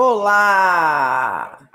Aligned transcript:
Olá! 0.00 1.68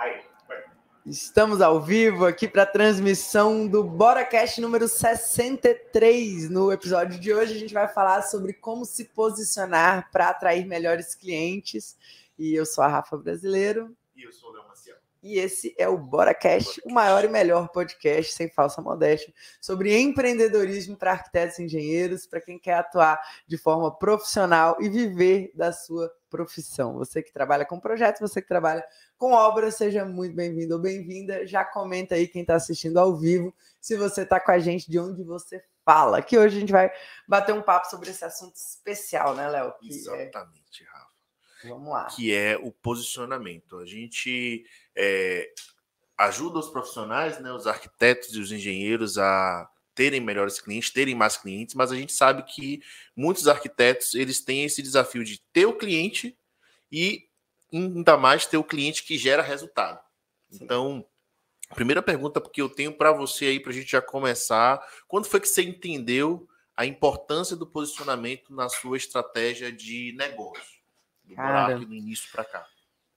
Estamos 1.06 1.60
ao 1.60 1.82
vivo 1.82 2.26
aqui 2.26 2.48
para 2.48 2.64
a 2.64 2.66
transmissão 2.66 3.68
do 3.68 3.84
BoraCast 3.84 4.62
número 4.62 4.88
63. 4.88 6.50
No 6.50 6.72
episódio 6.72 7.20
de 7.20 7.34
hoje, 7.34 7.54
a 7.54 7.60
gente 7.60 7.74
vai 7.74 7.86
falar 7.86 8.22
sobre 8.22 8.54
como 8.54 8.86
se 8.86 9.04
posicionar 9.10 10.10
para 10.10 10.30
atrair 10.30 10.66
melhores 10.66 11.14
clientes. 11.14 11.98
E 12.40 12.56
eu 12.56 12.66
sou 12.66 12.86
a 12.86 12.88
Rafa 12.88 13.18
Brasileiro. 13.18 13.94
E 14.16 14.24
eu 14.24 14.32
sou 14.32 14.52
o 14.52 14.54
Léo 14.54 14.70
Maciel. 14.70 14.96
E 15.24 15.40
esse 15.40 15.74
é 15.78 15.88
o 15.88 15.98
BoraCast, 15.98 16.82
o 16.84 16.92
maior 16.92 17.24
e 17.24 17.30
melhor 17.30 17.70
podcast, 17.70 18.34
sem 18.34 18.50
falsa 18.50 18.82
modéstia, 18.82 19.34
sobre 19.62 19.98
empreendedorismo 19.98 20.98
para 20.98 21.14
arquitetos 21.14 21.58
e 21.58 21.64
engenheiros, 21.64 22.28
para 22.28 22.42
quem 22.42 22.60
quer 22.60 22.74
atuar 22.74 23.18
de 23.48 23.58
forma 23.58 23.90
profissional 23.98 24.76
e 24.82 24.90
viver 24.90 25.50
da 25.56 25.72
sua 25.72 26.14
profissão. 26.30 26.96
Você 26.96 27.24
que 27.24 27.32
trabalha 27.32 27.64
com 27.64 27.80
projetos, 27.80 28.20
você 28.20 28.42
que 28.42 28.48
trabalha 28.50 28.84
com 29.18 29.32
obras, 29.32 29.76
seja 29.76 30.04
muito 30.04 30.36
bem-vindo 30.36 30.76
ou 30.76 30.82
bem-vinda. 30.82 31.48
Já 31.48 31.64
comenta 31.64 32.16
aí 32.16 32.28
quem 32.28 32.42
está 32.42 32.56
assistindo 32.56 32.98
ao 32.98 33.16
vivo, 33.16 33.56
se 33.80 33.96
você 33.96 34.24
está 34.24 34.42
com 34.42 34.52
a 34.52 34.60
gente, 34.60 34.92
de 34.92 35.00
onde 35.00 35.24
você 35.24 35.64
fala. 35.86 36.22
Que 36.22 36.38
hoje 36.38 36.58
a 36.58 36.60
gente 36.60 36.74
vai 36.74 36.92
bater 37.26 37.56
um 37.56 37.62
papo 37.62 37.88
sobre 37.90 38.10
esse 38.10 38.26
assunto 38.26 38.56
especial, 38.58 39.34
né, 39.36 39.48
Léo? 39.48 39.74
Exatamente, 39.82 40.84
é... 40.84 41.13
Vamos 41.64 41.90
lá. 41.90 42.06
Que 42.08 42.34
é 42.34 42.58
o 42.58 42.72
posicionamento. 42.72 43.78
A 43.78 43.86
gente 43.86 44.66
é, 44.96 45.50
ajuda 46.18 46.60
os 46.60 46.70
profissionais, 46.70 47.40
né, 47.40 47.52
os 47.52 47.68
arquitetos 47.68 48.34
e 48.36 48.40
os 48.40 48.52
engenheiros 48.52 49.18
a 49.18 49.70
terem 49.96 50.20
melhores 50.20 50.60
clientes, 50.60 50.90
terem 50.90 51.16
mais 51.16 51.38
clientes, 51.38 51.76
mas 51.76 51.92
a 51.92 51.96
gente 51.96 52.14
sabe 52.14 52.44
que 52.44 52.82
muitos 53.16 53.48
arquitetos 53.48 54.16
eles 54.16 54.42
têm 54.42 54.64
esse 54.64 54.82
desafio 54.82 55.24
de 55.24 55.40
ter 55.52 55.66
o 55.66 55.78
cliente 55.78 56.38
e 56.92 57.28
ainda 57.72 58.18
mais 58.18 58.46
ter 58.46 58.58
o 58.58 58.64
cliente 58.64 59.04
que 59.04 59.18
gera 59.18 59.42
resultado. 59.42 60.00
Sim. 60.50 60.64
Então, 60.64 61.06
a 61.70 61.76
primeira 61.76 62.02
pergunta 62.02 62.42
que 62.42 62.62
eu 62.62 62.70
tenho 62.70 62.94
para 62.94 63.12
você 63.12 63.46
aí, 63.46 63.60
para 63.60 63.72
a 63.72 63.74
gente 63.74 63.92
já 63.92 64.02
começar, 64.02 64.84
quando 65.08 65.26
foi 65.26 65.40
que 65.40 65.48
você 65.48 65.62
entendeu 65.64 66.48
a 66.76 66.86
importância 66.86 67.56
do 67.56 67.68
posicionamento 67.68 68.54
na 68.54 68.70
sua 68.70 68.98
estratégia 68.98 69.72
de 69.72 70.14
negócio? 70.18 70.83
Do 71.24 71.36
Cara, 71.36 71.78
do 71.78 71.94
início 71.94 72.30
para 72.32 72.44
cá. 72.44 72.66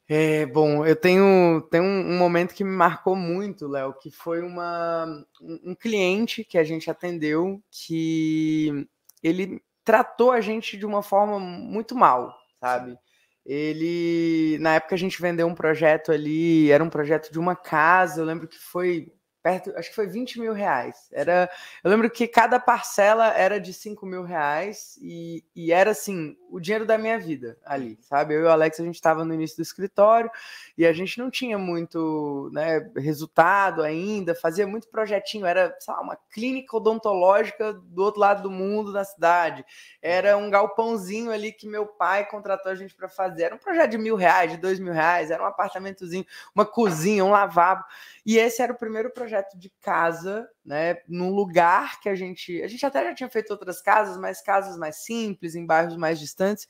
É, 0.08 0.46
bom, 0.46 0.86
eu 0.86 0.94
tenho, 0.94 1.60
tenho 1.68 1.82
um 1.82 2.16
momento 2.16 2.54
que 2.54 2.62
me 2.62 2.70
marcou 2.70 3.16
muito, 3.16 3.66
Léo, 3.66 3.92
que 3.94 4.10
foi 4.10 4.40
uma, 4.40 5.24
um 5.40 5.74
cliente 5.74 6.44
que 6.44 6.56
a 6.56 6.62
gente 6.62 6.88
atendeu 6.88 7.60
que 7.70 8.86
ele 9.20 9.60
tratou 9.82 10.30
a 10.30 10.40
gente 10.40 10.76
de 10.76 10.86
uma 10.86 11.02
forma 11.02 11.40
muito 11.40 11.96
mal, 11.96 12.32
sabe? 12.60 12.96
Ele, 13.44 14.58
na 14.60 14.74
época 14.74 14.94
a 14.94 14.98
gente 14.98 15.20
vendeu 15.20 15.46
um 15.48 15.54
projeto 15.54 16.12
ali, 16.12 16.70
era 16.70 16.82
um 16.82 16.90
projeto 16.90 17.32
de 17.32 17.38
uma 17.38 17.56
casa, 17.56 18.20
eu 18.20 18.24
lembro 18.24 18.46
que 18.46 18.58
foi 18.58 19.12
perto, 19.46 19.72
acho 19.76 19.90
que 19.90 19.94
foi 19.94 20.08
20 20.08 20.40
mil 20.40 20.52
reais. 20.52 21.08
Era, 21.12 21.48
eu 21.84 21.88
lembro 21.88 22.10
que 22.10 22.26
cada 22.26 22.58
parcela 22.58 23.28
era 23.28 23.60
de 23.60 23.72
5 23.72 24.04
mil 24.04 24.24
reais 24.24 24.98
e, 25.00 25.44
e 25.54 25.70
era 25.70 25.92
assim, 25.92 26.36
o 26.50 26.58
dinheiro 26.58 26.84
da 26.84 26.98
minha 26.98 27.16
vida 27.16 27.56
ali, 27.64 27.96
sabe? 28.00 28.34
Eu 28.34 28.40
e 28.40 28.42
o 28.42 28.50
Alex, 28.50 28.80
a 28.80 28.82
gente 28.82 28.96
estava 28.96 29.24
no 29.24 29.32
início 29.32 29.56
do 29.56 29.62
escritório 29.62 30.28
e 30.76 30.84
a 30.84 30.92
gente 30.92 31.16
não 31.20 31.30
tinha 31.30 31.56
muito 31.56 32.50
né, 32.52 32.90
resultado 32.96 33.84
ainda, 33.84 34.34
fazia 34.34 34.66
muito 34.66 34.88
projetinho, 34.88 35.46
era 35.46 35.72
lá, 35.86 36.00
uma 36.00 36.18
clínica 36.32 36.76
odontológica 36.76 37.72
do 37.72 38.02
outro 38.02 38.20
lado 38.20 38.42
do 38.42 38.50
mundo, 38.50 38.92
da 38.92 39.04
cidade. 39.04 39.64
Era 40.02 40.36
um 40.36 40.50
galpãozinho 40.50 41.30
ali 41.30 41.52
que 41.52 41.68
meu 41.68 41.86
pai 41.86 42.26
contratou 42.26 42.72
a 42.72 42.74
gente 42.74 42.96
para 42.96 43.08
fazer. 43.08 43.44
Era 43.44 43.54
um 43.54 43.58
projeto 43.58 43.92
de 43.92 43.98
mil 43.98 44.16
reais, 44.16 44.50
de 44.50 44.56
dois 44.56 44.80
mil 44.80 44.92
reais, 44.92 45.30
era 45.30 45.40
um 45.40 45.46
apartamentozinho, 45.46 46.26
uma 46.52 46.66
cozinha, 46.66 47.24
um 47.24 47.30
lavabo. 47.30 47.84
E 48.26 48.38
esse 48.38 48.60
era 48.60 48.72
o 48.72 48.76
primeiro 48.76 49.08
projeto 49.08 49.56
de 49.56 49.70
casa, 49.80 50.50
né? 50.64 50.96
Num 51.08 51.30
lugar 51.30 52.00
que 52.00 52.08
a 52.08 52.16
gente. 52.16 52.60
A 52.60 52.66
gente 52.66 52.84
até 52.84 53.04
já 53.04 53.14
tinha 53.14 53.30
feito 53.30 53.52
outras 53.52 53.80
casas, 53.80 54.18
mas 54.18 54.42
casas 54.42 54.76
mais 54.76 54.96
simples, 55.04 55.54
em 55.54 55.64
bairros 55.64 55.96
mais 55.96 56.18
distantes. 56.18 56.66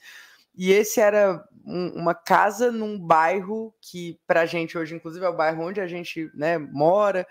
E 0.54 0.70
esse 0.70 1.00
era 1.00 1.42
um, 1.64 2.02
uma 2.02 2.14
casa 2.14 2.70
num 2.70 2.98
bairro 2.98 3.74
que, 3.80 4.20
para 4.26 4.42
a 4.42 4.46
gente 4.46 4.76
hoje, 4.76 4.94
inclusive, 4.94 5.24
é 5.24 5.28
o 5.30 5.36
bairro 5.36 5.64
onde 5.64 5.80
a 5.80 5.86
gente 5.86 6.30
né, 6.34 6.58
mora, 6.58 7.26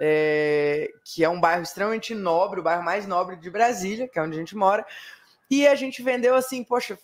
é, 0.00 0.88
que 1.04 1.22
é 1.22 1.28
um 1.28 1.40
bairro 1.40 1.62
extremamente 1.62 2.14
nobre, 2.14 2.60
o 2.60 2.62
bairro 2.62 2.82
mais 2.82 3.06
nobre 3.06 3.36
de 3.36 3.50
Brasília, 3.50 4.08
que 4.08 4.18
é 4.18 4.22
onde 4.22 4.36
a 4.36 4.38
gente 4.38 4.56
mora. 4.56 4.86
E 5.50 5.66
a 5.68 5.74
gente 5.74 6.02
vendeu 6.02 6.34
assim, 6.34 6.64
poxa, 6.64 6.98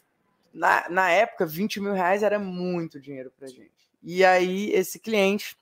na, 0.54 0.88
na 0.88 1.10
época, 1.10 1.44
20 1.44 1.80
mil 1.80 1.92
reais 1.92 2.22
era 2.22 2.38
muito 2.38 2.98
dinheiro 2.98 3.30
para 3.38 3.46
gente. 3.46 3.70
E 4.02 4.24
aí, 4.24 4.70
esse 4.72 4.98
cliente 4.98 5.54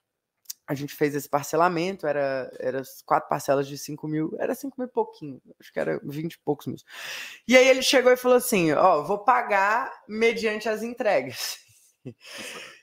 a 0.71 0.75
gente 0.75 0.95
fez 0.95 1.17
esse 1.17 1.29
parcelamento, 1.29 2.07
era, 2.07 2.49
era 2.61 2.81
quatro 3.05 3.29
parcelas 3.29 3.67
de 3.67 3.77
5 3.77 4.07
mil, 4.07 4.37
era 4.39 4.55
5 4.55 4.77
mil 4.79 4.87
e 4.87 4.91
pouquinho, 4.91 5.43
acho 5.59 5.73
que 5.73 5.81
era 5.81 6.01
20 6.05 6.35
e 6.35 6.39
poucos 6.39 6.69
mil. 6.69 6.77
E 7.49 7.57
aí 7.57 7.67
ele 7.69 7.83
chegou 7.83 8.13
e 8.13 8.17
falou 8.17 8.37
assim: 8.37 8.71
Ó, 8.71 9.03
vou 9.03 9.19
pagar 9.19 9.93
mediante 10.09 10.69
as 10.69 10.85
entregas. 10.85 11.59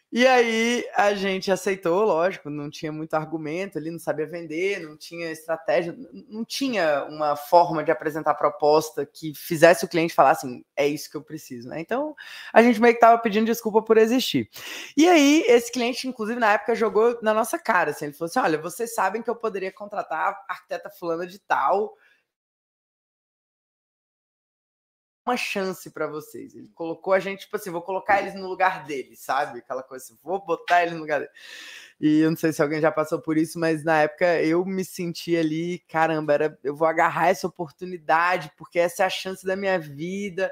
E 0.09 0.25
aí 0.25 0.87
a 0.95 1.13
gente 1.13 1.51
aceitou, 1.51 2.05
lógico, 2.05 2.49
não 2.49 2.69
tinha 2.69 2.93
muito 2.93 3.13
argumento 3.13 3.77
ali, 3.77 3.91
não 3.91 3.99
sabia 3.99 4.25
vender, 4.25 4.79
não 4.79 4.95
tinha 4.95 5.29
estratégia, 5.29 5.97
não 6.29 6.45
tinha 6.45 7.05
uma 7.09 7.35
forma 7.35 7.83
de 7.83 7.91
apresentar 7.91 8.33
proposta 8.35 9.05
que 9.05 9.33
fizesse 9.35 9.83
o 9.83 9.87
cliente 9.87 10.13
falar 10.13 10.31
assim, 10.31 10.63
é 10.77 10.87
isso 10.87 11.11
que 11.11 11.17
eu 11.17 11.21
preciso, 11.21 11.67
né? 11.67 11.81
Então 11.81 12.15
a 12.53 12.63
gente 12.63 12.79
meio 12.79 12.93
que 12.93 12.97
estava 12.97 13.21
pedindo 13.21 13.45
desculpa 13.45 13.81
por 13.81 13.97
existir. 13.97 14.49
E 14.95 15.07
aí 15.09 15.43
esse 15.45 15.71
cliente, 15.71 16.07
inclusive, 16.07 16.39
na 16.39 16.53
época, 16.53 16.73
jogou 16.73 17.19
na 17.21 17.33
nossa 17.33 17.59
cara, 17.59 17.91
assim, 17.91 18.05
ele 18.05 18.13
falou 18.13 18.29
assim: 18.29 18.39
olha, 18.39 18.57
vocês 18.57 18.95
sabem 18.95 19.21
que 19.21 19.29
eu 19.29 19.35
poderia 19.35 19.73
contratar 19.73 20.45
a 20.47 20.53
arquiteta 20.53 20.89
fulana 20.89 21.27
de 21.27 21.37
tal 21.39 21.97
uma 25.27 25.37
chance 25.37 25.89
para 25.89 26.07
vocês. 26.07 26.55
Ele 26.55 26.69
colocou 26.73 27.13
a 27.13 27.19
gente, 27.19 27.41
tipo 27.41 27.55
assim, 27.55 27.69
vou 27.69 27.81
colocar 27.81 28.21
eles 28.21 28.33
no 28.33 28.47
lugar 28.47 28.85
deles, 28.85 29.19
sabe? 29.19 29.59
Aquela 29.59 29.83
coisa 29.83 30.05
assim, 30.05 30.17
vou 30.23 30.43
botar 30.43 30.83
eles 30.83 30.93
no 30.93 31.01
lugar 31.01 31.19
deles. 31.19 31.33
E 31.99 32.19
eu 32.19 32.29
não 32.29 32.37
sei 32.37 32.53
se 32.53 32.61
alguém 32.61 32.79
já 32.79 32.91
passou 32.91 33.21
por 33.21 33.37
isso, 33.37 33.59
mas 33.59 33.83
na 33.83 34.01
época 34.03 34.41
eu 34.41 34.63
me 34.65 34.85
senti 34.85 35.35
ali, 35.35 35.79
caramba, 35.89 36.33
era, 36.33 36.59
eu 36.63 36.75
vou 36.75 36.87
agarrar 36.87 37.29
essa 37.29 37.47
oportunidade, 37.47 38.51
porque 38.57 38.79
essa 38.79 39.03
é 39.03 39.05
a 39.05 39.09
chance 39.09 39.45
da 39.45 39.55
minha 39.55 39.77
vida. 39.77 40.51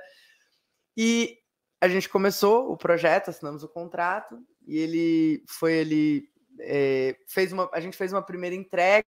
E 0.98 1.38
a 1.80 1.88
gente 1.88 2.10
começou 2.10 2.72
o 2.72 2.78
projeto, 2.78 3.30
assinamos 3.30 3.64
o 3.64 3.70
contrato, 3.70 4.40
e 4.68 4.78
ele 4.78 5.44
foi 5.48 5.74
ele 5.74 6.30
é, 6.60 7.16
fez 7.28 7.52
uma, 7.54 7.70
a 7.74 7.80
gente 7.80 7.98
fez 7.98 8.12
uma 8.12 8.22
primeira 8.22 8.56
entrega 8.56 9.06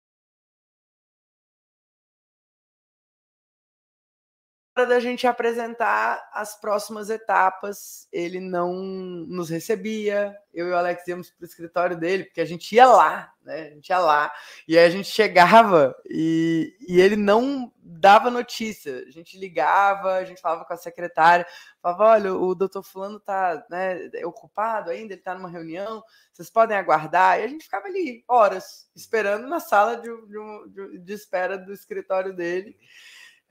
hora 4.75 4.89
da 4.89 4.99
gente 4.99 5.27
apresentar 5.27 6.29
as 6.33 6.59
próximas 6.59 7.09
etapas, 7.09 8.07
ele 8.11 8.39
não 8.39 8.73
nos 8.73 9.49
recebia. 9.49 10.35
Eu 10.51 10.67
e 10.67 10.71
o 10.71 10.75
Alex 10.75 11.07
íamos 11.07 11.29
para 11.29 11.43
o 11.43 11.45
escritório 11.45 11.97
dele, 11.97 12.23
porque 12.23 12.41
a 12.41 12.45
gente 12.45 12.73
ia 12.73 12.87
lá, 12.87 13.31
né? 13.43 13.67
A 13.67 13.69
gente 13.69 13.89
ia 13.89 13.99
lá. 13.99 14.31
E 14.67 14.77
aí 14.77 14.85
a 14.85 14.89
gente 14.89 15.07
chegava 15.07 15.95
e, 16.09 16.75
e 16.87 16.99
ele 16.99 17.15
não 17.15 17.71
dava 17.77 18.31
notícia. 18.31 19.03
A 19.07 19.11
gente 19.11 19.37
ligava, 19.37 20.15
a 20.15 20.23
gente 20.23 20.41
falava 20.41 20.65
com 20.65 20.73
a 20.73 20.77
secretária, 20.77 21.45
falava: 21.81 22.05
olha, 22.05 22.33
o 22.33 22.55
doutor 22.55 22.83
Fulano 22.83 23.17
está 23.17 23.63
né, 23.69 24.09
ocupado 24.25 24.89
ainda, 24.89 25.13
ele 25.13 25.21
está 25.21 25.35
numa 25.35 25.49
reunião, 25.49 26.03
vocês 26.31 26.49
podem 26.49 26.75
aguardar. 26.75 27.39
E 27.39 27.43
a 27.43 27.47
gente 27.47 27.65
ficava 27.65 27.85
ali 27.85 28.23
horas, 28.27 28.89
esperando 28.95 29.47
na 29.47 29.59
sala 29.59 29.97
de, 29.97 30.09
de, 30.09 30.97
de 30.99 31.13
espera 31.13 31.57
do 31.59 31.71
escritório 31.71 32.33
dele. 32.33 32.75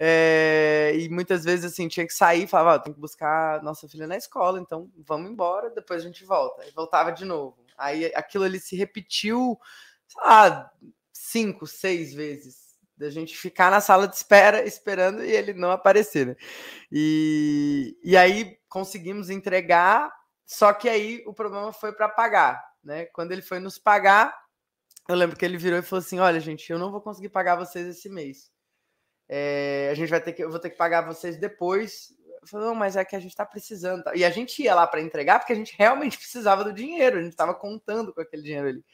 É, 0.04 0.96
e 0.96 1.08
muitas 1.08 1.44
vezes 1.44 1.64
assim 1.64 1.86
tinha 1.86 2.04
que 2.04 2.12
sair, 2.12 2.48
falava, 2.48 2.74
ah, 2.74 2.78
tem 2.80 2.92
que 2.92 2.98
buscar 2.98 3.62
nossa 3.62 3.88
filha 3.88 4.04
na 4.04 4.16
escola, 4.16 4.58
então 4.58 4.90
vamos 4.98 5.30
embora, 5.30 5.70
depois 5.70 6.02
a 6.02 6.04
gente 6.04 6.24
volta. 6.24 6.66
E 6.66 6.72
voltava 6.72 7.12
de 7.12 7.24
novo. 7.24 7.64
Aí 7.78 8.06
aquilo 8.16 8.42
ali 8.42 8.58
se 8.58 8.74
repetiu, 8.74 9.56
sei 10.08 10.22
lá, 10.24 10.72
cinco, 11.12 11.68
seis 11.68 12.12
vezes. 12.12 12.72
Da 12.96 13.10
gente 13.10 13.36
ficar 13.36 13.70
na 13.70 13.80
sala 13.80 14.08
de 14.08 14.16
espera 14.16 14.66
esperando 14.66 15.24
e 15.24 15.30
ele 15.30 15.52
não 15.52 15.70
aparecer. 15.70 16.26
Né? 16.26 16.36
E, 16.90 17.96
e 18.02 18.16
aí 18.16 18.58
conseguimos 18.68 19.30
entregar, 19.30 20.12
só 20.44 20.72
que 20.72 20.88
aí 20.88 21.22
o 21.28 21.32
problema 21.32 21.72
foi 21.72 21.92
para 21.92 22.08
pagar. 22.08 22.60
Né? 22.82 23.04
Quando 23.06 23.30
ele 23.30 23.42
foi 23.42 23.60
nos 23.60 23.78
pagar, 23.78 24.36
eu 25.08 25.14
lembro 25.14 25.36
que 25.36 25.44
ele 25.44 25.56
virou 25.56 25.78
e 25.78 25.82
falou 25.82 26.00
assim: 26.00 26.18
Olha, 26.18 26.40
gente, 26.40 26.72
eu 26.72 26.78
não 26.78 26.90
vou 26.90 27.00
conseguir 27.00 27.28
pagar 27.28 27.54
vocês 27.54 27.86
esse 27.86 28.08
mês 28.08 28.50
é, 29.34 29.88
a 29.90 29.94
gente 29.94 30.10
vai 30.10 30.20
ter 30.20 30.34
que, 30.34 30.44
eu 30.44 30.50
vou 30.50 30.58
ter 30.58 30.68
que 30.68 30.76
pagar 30.76 31.00
vocês 31.00 31.38
depois. 31.38 32.14
Eu 32.42 32.46
falei, 32.46 32.66
não, 32.66 32.74
mas 32.74 32.96
é 32.96 33.04
que 33.04 33.16
a 33.16 33.18
gente 33.18 33.30
está 33.30 33.46
precisando. 33.46 34.04
E 34.14 34.26
a 34.26 34.30
gente 34.30 34.62
ia 34.62 34.74
lá 34.74 34.86
para 34.86 35.00
entregar 35.00 35.38
porque 35.38 35.54
a 35.54 35.56
gente 35.56 35.74
realmente 35.78 36.18
precisava 36.20 36.62
do 36.62 36.70
dinheiro, 36.70 37.18
a 37.18 37.22
gente 37.22 37.32
estava 37.32 37.54
contando 37.54 38.12
com 38.12 38.20
aquele 38.20 38.42
dinheiro 38.42 38.68
ali. 38.68 38.84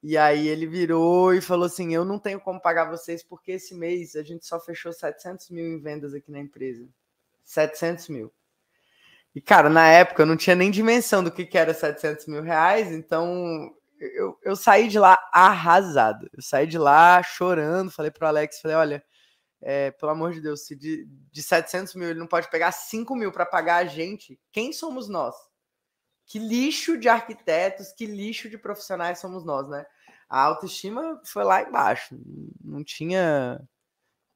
E 0.00 0.16
aí 0.16 0.46
ele 0.46 0.68
virou 0.68 1.34
e 1.34 1.40
falou 1.40 1.66
assim: 1.66 1.92
Eu 1.92 2.04
não 2.04 2.16
tenho 2.16 2.38
como 2.38 2.62
pagar 2.62 2.84
vocês 2.84 3.24
porque 3.24 3.52
esse 3.52 3.74
mês 3.74 4.14
a 4.14 4.22
gente 4.22 4.46
só 4.46 4.60
fechou 4.60 4.92
700 4.92 5.50
mil 5.50 5.66
em 5.66 5.80
vendas 5.80 6.14
aqui 6.14 6.30
na 6.30 6.38
empresa. 6.38 6.88
700 7.42 8.08
mil. 8.08 8.32
E, 9.34 9.40
cara, 9.40 9.68
na 9.68 9.88
época 9.88 10.22
eu 10.22 10.26
não 10.26 10.36
tinha 10.36 10.54
nem 10.54 10.70
dimensão 10.70 11.24
do 11.24 11.32
que, 11.32 11.44
que 11.44 11.58
era 11.58 11.74
700 11.74 12.26
mil 12.26 12.42
reais, 12.42 12.92
então 12.92 13.74
eu, 13.98 14.38
eu 14.44 14.54
saí 14.54 14.86
de 14.86 14.98
lá 15.00 15.18
arrasado. 15.32 16.30
Eu 16.32 16.40
saí 16.40 16.68
de 16.68 16.78
lá 16.78 17.20
chorando, 17.24 17.90
falei 17.90 18.12
pro 18.12 18.28
Alex, 18.28 18.60
falei, 18.60 18.76
olha, 18.76 19.04
é, 19.68 19.90
pelo 19.90 20.12
amor 20.12 20.32
de 20.32 20.40
Deus, 20.40 20.64
se 20.64 20.76
de, 20.76 21.08
de 21.32 21.42
700 21.42 21.96
mil 21.96 22.08
ele 22.08 22.20
não 22.20 22.28
pode 22.28 22.48
pegar 22.48 22.70
5 22.70 23.16
mil 23.16 23.32
para 23.32 23.44
pagar 23.44 23.78
a 23.78 23.84
gente, 23.84 24.38
quem 24.52 24.72
somos 24.72 25.08
nós? 25.08 25.34
Que 26.24 26.38
lixo 26.38 26.96
de 26.96 27.08
arquitetos, 27.08 27.90
que 27.90 28.06
lixo 28.06 28.48
de 28.48 28.56
profissionais 28.56 29.18
somos 29.18 29.44
nós, 29.44 29.68
né? 29.68 29.84
A 30.28 30.40
autoestima 30.40 31.20
foi 31.24 31.42
lá 31.42 31.62
embaixo, 31.62 32.16
não 32.62 32.84
tinha... 32.84 33.60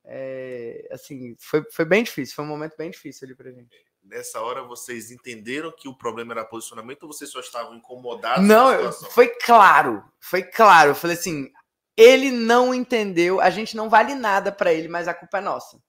É, 0.04 0.88
assim, 0.90 1.36
foi, 1.38 1.64
foi 1.70 1.84
bem 1.84 2.02
difícil, 2.02 2.34
foi 2.34 2.44
um 2.44 2.48
momento 2.48 2.76
bem 2.76 2.90
difícil 2.90 3.26
ali 3.26 3.36
pra 3.36 3.52
gente 3.52 3.88
nessa 4.02 4.40
hora 4.40 4.62
vocês 4.64 5.10
entenderam 5.10 5.70
que 5.70 5.86
o 5.86 5.94
problema 5.94 6.32
era 6.32 6.44
posicionamento 6.44 7.02
ou 7.04 7.12
vocês 7.12 7.30
só 7.30 7.38
estavam 7.38 7.76
incomodados? 7.76 8.48
Não, 8.48 8.90
foi 8.92 9.28
claro, 9.28 10.02
foi 10.18 10.42
claro. 10.42 10.90
Eu 10.90 10.94
falei 10.94 11.16
assim, 11.16 11.52
ele 11.96 12.30
não 12.30 12.74
entendeu, 12.74 13.40
a 13.40 13.50
gente 13.50 13.76
não 13.76 13.88
vale 13.88 14.14
nada 14.14 14.50
para 14.50 14.72
ele, 14.72 14.88
mas 14.88 15.08
a 15.08 15.14
culpa 15.14 15.38
é 15.38 15.40
nossa. 15.40 15.80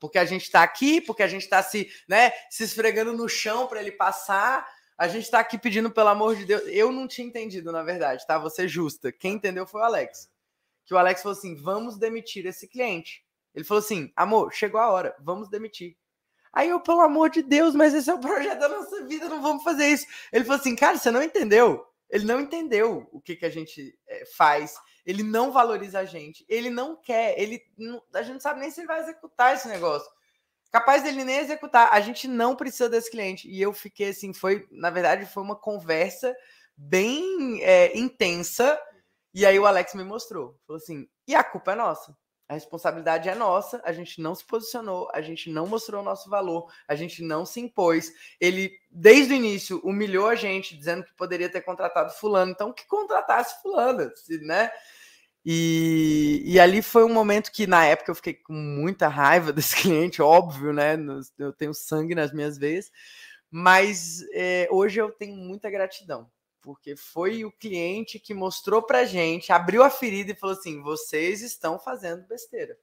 Porque 0.00 0.18
a 0.18 0.24
gente 0.24 0.42
está 0.42 0.62
aqui, 0.62 1.00
porque 1.00 1.22
a 1.22 1.28
gente 1.28 1.42
está 1.42 1.62
se, 1.62 1.88
né, 2.08 2.32
se 2.50 2.64
esfregando 2.64 3.12
no 3.12 3.28
chão 3.28 3.68
para 3.68 3.80
ele 3.80 3.92
passar. 3.92 4.66
A 4.98 5.06
gente 5.06 5.24
está 5.24 5.38
aqui 5.38 5.56
pedindo 5.56 5.90
pelo 5.90 6.08
amor 6.08 6.34
de 6.34 6.44
Deus. 6.44 6.62
Eu 6.66 6.90
não 6.90 7.06
tinha 7.06 7.26
entendido, 7.26 7.70
na 7.70 7.84
verdade, 7.84 8.26
tá? 8.26 8.36
Você 8.38 8.66
justa. 8.66 9.12
Quem 9.12 9.34
entendeu 9.34 9.64
foi 9.64 9.80
o 9.80 9.84
Alex. 9.84 10.28
Que 10.84 10.94
o 10.94 10.98
Alex 10.98 11.22
falou 11.22 11.38
assim: 11.38 11.54
"Vamos 11.54 11.96
demitir 11.96 12.44
esse 12.46 12.66
cliente". 12.66 13.24
Ele 13.54 13.64
falou 13.64 13.78
assim: 13.78 14.12
"Amor, 14.16 14.52
chegou 14.52 14.80
a 14.80 14.90
hora, 14.90 15.14
vamos 15.20 15.48
demitir". 15.48 15.96
Aí 16.52 16.68
eu, 16.68 16.80
pelo 16.80 17.00
amor 17.00 17.30
de 17.30 17.42
Deus, 17.42 17.74
mas 17.74 17.94
esse 17.94 18.10
é 18.10 18.14
o 18.14 18.20
projeto 18.20 18.58
da 18.58 18.68
nossa 18.68 19.06
vida, 19.06 19.28
não 19.28 19.40
vamos 19.40 19.64
fazer 19.64 19.86
isso. 19.86 20.06
Ele 20.30 20.44
falou 20.44 20.60
assim, 20.60 20.76
cara, 20.76 20.98
você 20.98 21.10
não 21.10 21.22
entendeu. 21.22 21.86
Ele 22.10 22.26
não 22.26 22.40
entendeu 22.40 23.08
o 23.10 23.20
que, 23.20 23.34
que 23.34 23.46
a 23.46 23.50
gente 23.50 23.98
é, 24.06 24.26
faz. 24.36 24.74
Ele 25.04 25.22
não 25.22 25.52
valoriza 25.52 26.00
a 26.00 26.04
gente. 26.04 26.44
Ele 26.48 26.70
não 26.70 26.96
quer. 26.96 27.38
Ele 27.38 27.60
não, 27.76 28.02
a 28.14 28.22
gente 28.22 28.34
não 28.34 28.40
sabe 28.40 28.60
nem 28.60 28.70
se 28.70 28.80
ele 28.80 28.86
vai 28.86 29.00
executar 29.00 29.54
esse 29.54 29.68
negócio. 29.68 30.10
Capaz 30.70 31.02
dele 31.02 31.24
nem 31.24 31.38
executar. 31.38 31.88
A 31.92 32.00
gente 32.00 32.26
não 32.26 32.56
precisa 32.56 32.88
desse 32.88 33.10
cliente. 33.10 33.48
E 33.48 33.60
eu 33.60 33.72
fiquei 33.72 34.10
assim, 34.10 34.32
foi, 34.32 34.66
na 34.70 34.90
verdade, 34.90 35.26
foi 35.26 35.42
uma 35.42 35.56
conversa 35.56 36.34
bem 36.76 37.62
é, 37.62 37.96
intensa. 37.98 38.80
E 39.34 39.44
aí 39.44 39.58
o 39.58 39.66
Alex 39.66 39.94
me 39.94 40.04
mostrou. 40.04 40.58
Falou 40.66 40.80
assim: 40.80 41.08
e 41.26 41.34
a 41.34 41.44
culpa 41.44 41.72
é 41.72 41.74
nossa. 41.74 42.16
A 42.52 42.54
responsabilidade 42.54 43.30
é 43.30 43.34
nossa, 43.34 43.80
a 43.82 43.94
gente 43.94 44.20
não 44.20 44.34
se 44.34 44.44
posicionou, 44.44 45.08
a 45.14 45.22
gente 45.22 45.48
não 45.48 45.66
mostrou 45.66 46.02
o 46.02 46.04
nosso 46.04 46.28
valor, 46.28 46.70
a 46.86 46.94
gente 46.94 47.22
não 47.22 47.46
se 47.46 47.60
impôs. 47.60 48.12
Ele, 48.38 48.78
desde 48.90 49.32
o 49.32 49.36
início, 49.36 49.80
humilhou 49.82 50.28
a 50.28 50.34
gente, 50.34 50.76
dizendo 50.76 51.02
que 51.02 51.14
poderia 51.14 51.48
ter 51.48 51.62
contratado 51.62 52.12
fulano, 52.12 52.52
então 52.52 52.70
que 52.70 52.86
contratasse 52.86 53.62
fulano, 53.62 54.10
né? 54.42 54.70
E, 55.42 56.42
e 56.44 56.60
ali 56.60 56.82
foi 56.82 57.04
um 57.04 57.12
momento 57.12 57.50
que, 57.50 57.66
na 57.66 57.86
época, 57.86 58.10
eu 58.10 58.14
fiquei 58.14 58.34
com 58.34 58.52
muita 58.52 59.08
raiva 59.08 59.50
desse 59.54 59.74
cliente, 59.74 60.20
óbvio, 60.20 60.74
né? 60.74 60.98
Eu 61.38 61.54
tenho 61.54 61.72
sangue 61.72 62.14
nas 62.14 62.34
minhas 62.34 62.58
veias, 62.58 62.92
mas 63.50 64.22
é, 64.34 64.68
hoje 64.70 65.00
eu 65.00 65.10
tenho 65.10 65.36
muita 65.36 65.70
gratidão 65.70 66.30
porque 66.62 66.96
foi 66.96 67.44
o 67.44 67.50
cliente 67.50 68.18
que 68.18 68.32
mostrou 68.32 68.80
para 68.82 69.04
gente, 69.04 69.52
abriu 69.52 69.82
a 69.82 69.90
ferida 69.90 70.30
e 70.30 70.36
falou 70.36 70.56
assim: 70.56 70.80
vocês 70.80 71.42
estão 71.42 71.78
fazendo 71.78 72.26
besteira. 72.26 72.78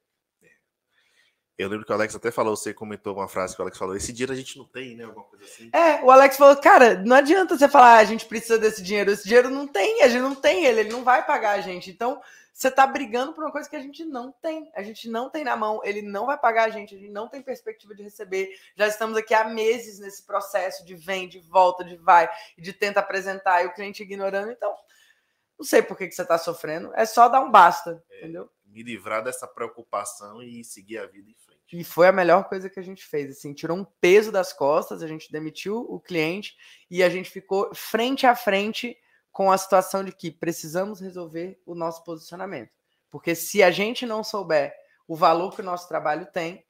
Eu 1.58 1.68
lembro 1.68 1.86
que 1.86 1.92
o 1.92 1.96
Alex 1.96 2.16
até 2.16 2.32
falou, 2.32 2.56
você 2.56 2.74
comentou 2.74 3.14
uma 3.14 3.28
frase 3.28 3.54
que 3.54 3.62
o 3.62 3.64
Alex 3.64 3.78
falou: 3.78 3.96
esse 3.96 4.14
dinheiro 4.14 4.34
a 4.34 4.36
gente 4.36 4.58
não 4.58 4.66
tem, 4.66 4.96
né? 4.96 5.06
Alguma 5.06 5.26
coisa 5.26 5.44
assim. 5.44 5.70
É, 5.74 6.04
o 6.04 6.12
Alex 6.12 6.38
falou: 6.38 6.56
cara, 6.58 7.02
não 7.04 7.16
adianta 7.16 7.58
você 7.58 7.68
falar, 7.68 7.96
ah, 7.96 8.00
a 8.00 8.06
gente 8.06 8.26
precisa 8.26 8.58
desse 8.58 8.84
dinheiro, 8.84 9.12
esse 9.12 9.26
dinheiro 9.26 9.50
não 9.50 9.68
tem, 9.68 10.04
a 10.04 10.08
gente 10.08 10.22
não 10.22 10.36
tem 10.36 10.66
ele, 10.66 10.82
ele 10.82 10.92
não 10.92 11.04
vai 11.04 11.26
pagar 11.26 11.58
a 11.58 11.62
gente. 11.62 11.90
Então, 11.90 12.22
você 12.60 12.70
tá 12.70 12.86
brigando 12.86 13.32
por 13.32 13.42
uma 13.42 13.54
coisa 13.54 13.70
que 13.70 13.76
a 13.78 13.82
gente 13.82 14.04
não 14.04 14.34
tem. 14.34 14.70
A 14.76 14.84
gente 14.84 15.08
não 15.08 15.30
tem 15.30 15.46
na 15.46 15.56
mão, 15.56 15.80
ele 15.82 16.02
não 16.02 16.26
vai 16.26 16.38
pagar 16.38 16.66
a 16.66 16.70
gente, 16.70 16.94
a 16.94 16.98
gente 16.98 17.10
não 17.10 17.30
tem 17.30 17.42
perspectiva 17.42 17.96
de 17.96 18.04
receber. 18.04 18.54
Já 18.76 18.86
estamos 18.86 19.16
aqui 19.16 19.34
há 19.34 19.46
meses 19.46 19.98
nesse 19.98 20.26
processo 20.26 20.86
de 20.86 20.94
vem, 20.94 21.30
de 21.30 21.40
volta, 21.40 21.86
de 21.86 21.96
vai, 21.96 22.30
de 22.58 22.74
tenta 22.74 23.00
apresentar 23.00 23.64
e 23.64 23.68
o 23.68 23.74
cliente 23.74 24.04
ignorando. 24.04 24.52
Então, 24.52 24.76
não 25.58 25.66
sei 25.66 25.82
por 25.82 25.96
que, 25.98 26.06
que 26.08 26.14
você 26.14 26.22
está 26.22 26.38
sofrendo. 26.38 26.92
É 26.96 27.06
só 27.06 27.30
dar 27.30 27.40
um 27.40 27.50
basta, 27.50 28.04
é, 28.10 28.18
entendeu? 28.18 28.50
Me 28.66 28.84
livrar 28.84 29.24
dessa 29.24 29.48
preocupação 29.48 30.44
e 30.44 30.62
seguir 30.66 30.98
a 30.98 31.06
vida 31.06 31.32
em 31.32 31.36
frente. 31.36 31.80
E 31.80 31.82
foi 31.86 32.10
a 32.10 32.12
melhor 32.12 32.50
coisa 32.50 32.70
que 32.70 32.80
a 32.80 32.84
gente 32.84 33.06
fez. 33.06 33.38
Assim, 33.38 33.54
tirou 33.54 33.78
um 33.78 33.86
peso 33.86 34.34
das 34.34 34.52
costas, 34.52 35.02
a 35.02 35.08
gente 35.08 35.32
demitiu 35.32 35.78
o 35.78 35.98
cliente 35.98 36.58
e 36.92 37.02
a 37.02 37.08
gente 37.08 37.30
ficou 37.30 37.74
frente 37.74 38.28
a 38.28 38.36
frente 38.36 38.98
com 39.40 39.50
a 39.50 39.58
situação 39.58 40.04
de 40.04 40.12
que 40.12 40.30
precisamos 40.30 41.00
resolver 41.00 41.62
o 41.66 41.74
nosso 41.74 42.04
posicionamento. 42.04 42.72
Porque 43.10 43.34
se 43.34 43.64
a 43.64 43.72
gente 43.72 44.06
não 44.06 44.22
souber 44.22 44.76
o 45.08 45.16
valor 45.16 45.56
que 45.56 45.62
o 45.62 45.64
nosso 45.64 45.88
trabalho 45.88 46.26
tem, 46.26 46.66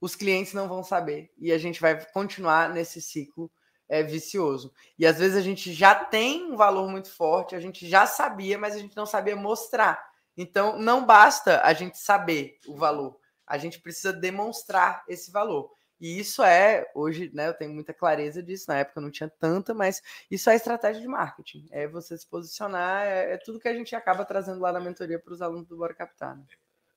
os 0.00 0.16
clientes 0.16 0.52
não 0.52 0.66
vão 0.66 0.82
saber 0.82 1.30
e 1.38 1.52
a 1.52 1.58
gente 1.58 1.80
vai 1.80 2.04
continuar 2.06 2.70
nesse 2.70 3.00
ciclo 3.00 3.48
é, 3.88 4.02
vicioso. 4.02 4.74
E 4.98 5.06
às 5.06 5.16
vezes 5.20 5.36
a 5.36 5.40
gente 5.40 5.72
já 5.72 5.94
tem 5.94 6.50
um 6.50 6.56
valor 6.56 6.90
muito 6.90 7.08
forte, 7.08 7.54
a 7.54 7.60
gente 7.60 7.88
já 7.88 8.04
sabia, 8.04 8.58
mas 8.58 8.74
a 8.74 8.80
gente 8.80 8.96
não 8.96 9.06
sabia 9.06 9.36
mostrar. 9.36 10.04
Então 10.36 10.76
não 10.76 11.06
basta 11.06 11.60
a 11.62 11.72
gente 11.72 11.98
saber 11.98 12.58
o 12.66 12.74
valor, 12.74 13.16
a 13.46 13.56
gente 13.58 13.78
precisa 13.78 14.12
demonstrar 14.12 15.04
esse 15.06 15.30
valor. 15.30 15.70
E 16.00 16.18
isso 16.18 16.42
é, 16.42 16.88
hoje, 16.94 17.30
né, 17.34 17.48
eu 17.48 17.54
tenho 17.54 17.72
muita 17.72 17.92
clareza 17.92 18.42
disso, 18.42 18.66
na 18.68 18.78
época 18.78 19.00
eu 19.00 19.02
não 19.02 19.10
tinha 19.10 19.28
tanta, 19.28 19.74
mas 19.74 20.00
isso 20.30 20.48
é 20.48 20.54
estratégia 20.54 21.02
de 21.02 21.08
marketing. 21.08 21.66
É 21.70 21.88
você 21.88 22.16
se 22.16 22.26
posicionar, 22.26 23.04
é, 23.04 23.32
é 23.32 23.36
tudo 23.36 23.58
que 23.58 23.68
a 23.68 23.74
gente 23.74 23.94
acaba 23.96 24.24
trazendo 24.24 24.60
lá 24.60 24.72
na 24.72 24.80
mentoria 24.80 25.18
para 25.18 25.32
os 25.32 25.42
alunos 25.42 25.66
do 25.66 25.76
Bora 25.76 25.94
Captar. 25.94 26.36
Né? 26.36 26.44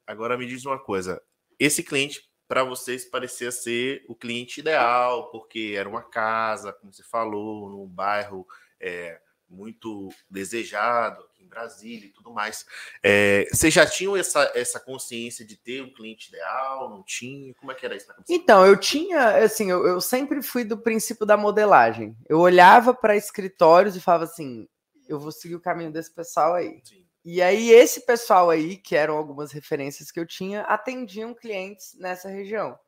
Agora 0.06 0.38
me 0.38 0.46
diz 0.46 0.66
uma 0.66 0.80
coisa: 0.80 1.22
esse 1.60 1.82
cliente, 1.82 2.30
para 2.48 2.64
vocês, 2.64 3.06
parecia 3.06 3.52
ser 3.52 4.04
o 4.08 4.16
cliente 4.16 4.60
ideal, 4.60 5.32
porque 5.32 5.74
era 5.76 5.90
uma 5.90 6.04
casa, 6.04 6.74
como 6.74 6.94
você 6.94 7.04
falou, 7.04 7.70
num 7.70 7.88
bairro 7.88 8.46
é, 8.80 9.20
muito 9.52 10.10
desejado, 10.30 11.24
Brasília 11.52 12.08
e 12.08 12.12
tudo 12.12 12.32
mais. 12.32 12.66
É, 13.04 13.46
vocês 13.52 13.74
já 13.74 13.86
tinham 13.86 14.16
essa, 14.16 14.50
essa 14.56 14.80
consciência 14.80 15.46
de 15.46 15.58
ter 15.58 15.84
um 15.84 15.94
cliente 15.94 16.30
ideal? 16.30 16.90
Não 16.90 17.04
tinha? 17.04 17.54
Como 17.56 17.72
é 17.72 17.76
que 17.76 17.86
era 17.86 17.96
isso 17.96 18.08
na 18.08 18.14
cabeça? 18.14 18.34
Então, 18.34 18.66
eu 18.66 18.78
tinha, 18.78 19.44
assim, 19.44 19.70
eu, 19.70 19.86
eu 19.86 20.00
sempre 20.00 20.42
fui 20.42 20.64
do 20.64 20.78
princípio 20.78 21.26
da 21.26 21.36
modelagem. 21.36 22.16
Eu 22.28 22.40
olhava 22.40 22.94
para 22.94 23.18
escritórios 23.18 23.96
e 23.96 24.02
falava 24.02 24.24
assim: 24.24 24.68
eu 25.08 25.20
vou 25.20 25.32
seguir 25.32 25.56
o 25.56 25.62
caminho 25.62 25.92
desse 25.92 26.14
pessoal 26.14 26.54
aí. 26.54 26.82
Sim. 26.84 27.06
E 27.24 27.40
aí, 27.40 27.70
esse 27.70 28.04
pessoal 28.04 28.50
aí, 28.50 28.78
que 28.78 28.96
eram 28.96 29.16
algumas 29.16 29.52
referências 29.52 30.10
que 30.10 30.20
eu 30.20 30.26
tinha, 30.26 30.62
atendiam 30.62 31.36
clientes 31.36 31.96
nessa 32.00 32.30
região. 32.30 32.80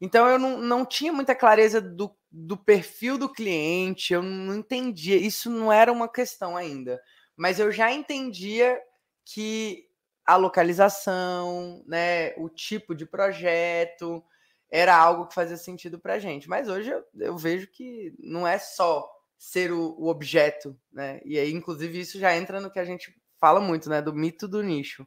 Então 0.00 0.26
eu 0.28 0.38
não, 0.38 0.58
não 0.58 0.84
tinha 0.84 1.12
muita 1.12 1.34
clareza 1.34 1.80
do, 1.80 2.14
do 2.30 2.56
perfil 2.56 3.16
do 3.16 3.28
cliente, 3.28 4.12
eu 4.12 4.22
não 4.22 4.56
entendia, 4.56 5.16
isso 5.16 5.50
não 5.50 5.72
era 5.72 5.92
uma 5.92 6.08
questão 6.08 6.56
ainda 6.56 7.00
mas 7.36 7.60
eu 7.60 7.70
já 7.70 7.92
entendia 7.92 8.80
que 9.24 9.84
a 10.24 10.36
localização, 10.36 11.84
né, 11.86 12.34
o 12.36 12.48
tipo 12.48 12.94
de 12.94 13.04
projeto 13.04 14.24
era 14.70 14.96
algo 14.96 15.26
que 15.26 15.34
fazia 15.34 15.56
sentido 15.56 15.98
para 16.00 16.14
a 16.14 16.18
gente. 16.18 16.48
Mas 16.48 16.68
hoje 16.68 16.90
eu, 16.90 17.04
eu, 17.20 17.36
vejo 17.36 17.68
que 17.68 18.14
não 18.18 18.46
é 18.46 18.58
só 18.58 19.08
ser 19.38 19.70
o, 19.70 19.94
o, 19.98 20.08
objeto, 20.08 20.76
né? 20.90 21.20
E 21.24 21.38
aí, 21.38 21.52
inclusive, 21.52 22.00
isso 22.00 22.18
já 22.18 22.34
entra 22.34 22.60
no 22.60 22.70
que 22.70 22.78
a 22.78 22.84
gente 22.84 23.14
fala 23.38 23.60
muito, 23.60 23.88
né? 23.88 24.02
Do 24.02 24.14
mito 24.14 24.48
do 24.48 24.62
nicho. 24.62 25.06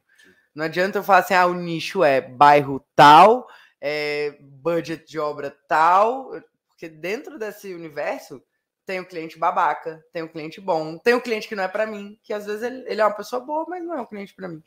Não 0.54 0.64
adianta 0.64 0.98
eu 0.98 1.02
falar 1.02 1.18
assim, 1.18 1.34
ah, 1.34 1.46
o 1.46 1.54
nicho 1.54 2.02
é 2.02 2.20
bairro 2.20 2.84
tal, 2.96 3.46
é 3.80 4.36
budget 4.40 5.06
de 5.06 5.18
obra 5.18 5.56
tal, 5.66 6.30
porque 6.68 6.88
dentro 6.88 7.38
desse 7.38 7.74
universo 7.74 8.42
tem 8.86 8.98
o 8.98 9.06
cliente 9.06 9.38
babaca, 9.38 10.04
tem 10.12 10.22
o 10.22 10.28
cliente 10.28 10.60
bom, 10.60 10.98
tem 10.98 11.14
o 11.14 11.20
cliente 11.20 11.46
que 11.46 11.54
não 11.54 11.62
é 11.62 11.68
para 11.68 11.86
mim, 11.86 12.18
que 12.22 12.32
às 12.32 12.46
vezes 12.46 12.62
ele, 12.62 12.84
ele, 12.88 13.00
é 13.00 13.04
uma 13.04 13.14
pessoa 13.14 13.40
boa, 13.40 13.64
mas 13.68 13.84
não 13.84 13.94
é 13.94 14.00
um 14.00 14.06
cliente 14.06 14.34
para 14.34 14.48
mim. 14.48 14.62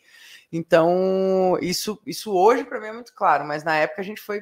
Então, 0.52 1.58
isso, 1.62 2.02
isso 2.06 2.34
hoje 2.34 2.64
para 2.64 2.80
mim 2.80 2.88
é 2.88 2.94
muito 2.94 3.14
claro, 3.14 3.44
mas 3.44 3.64
na 3.64 3.76
época 3.76 4.02
a 4.02 4.06
gente 4.06 4.22
foi 4.22 4.42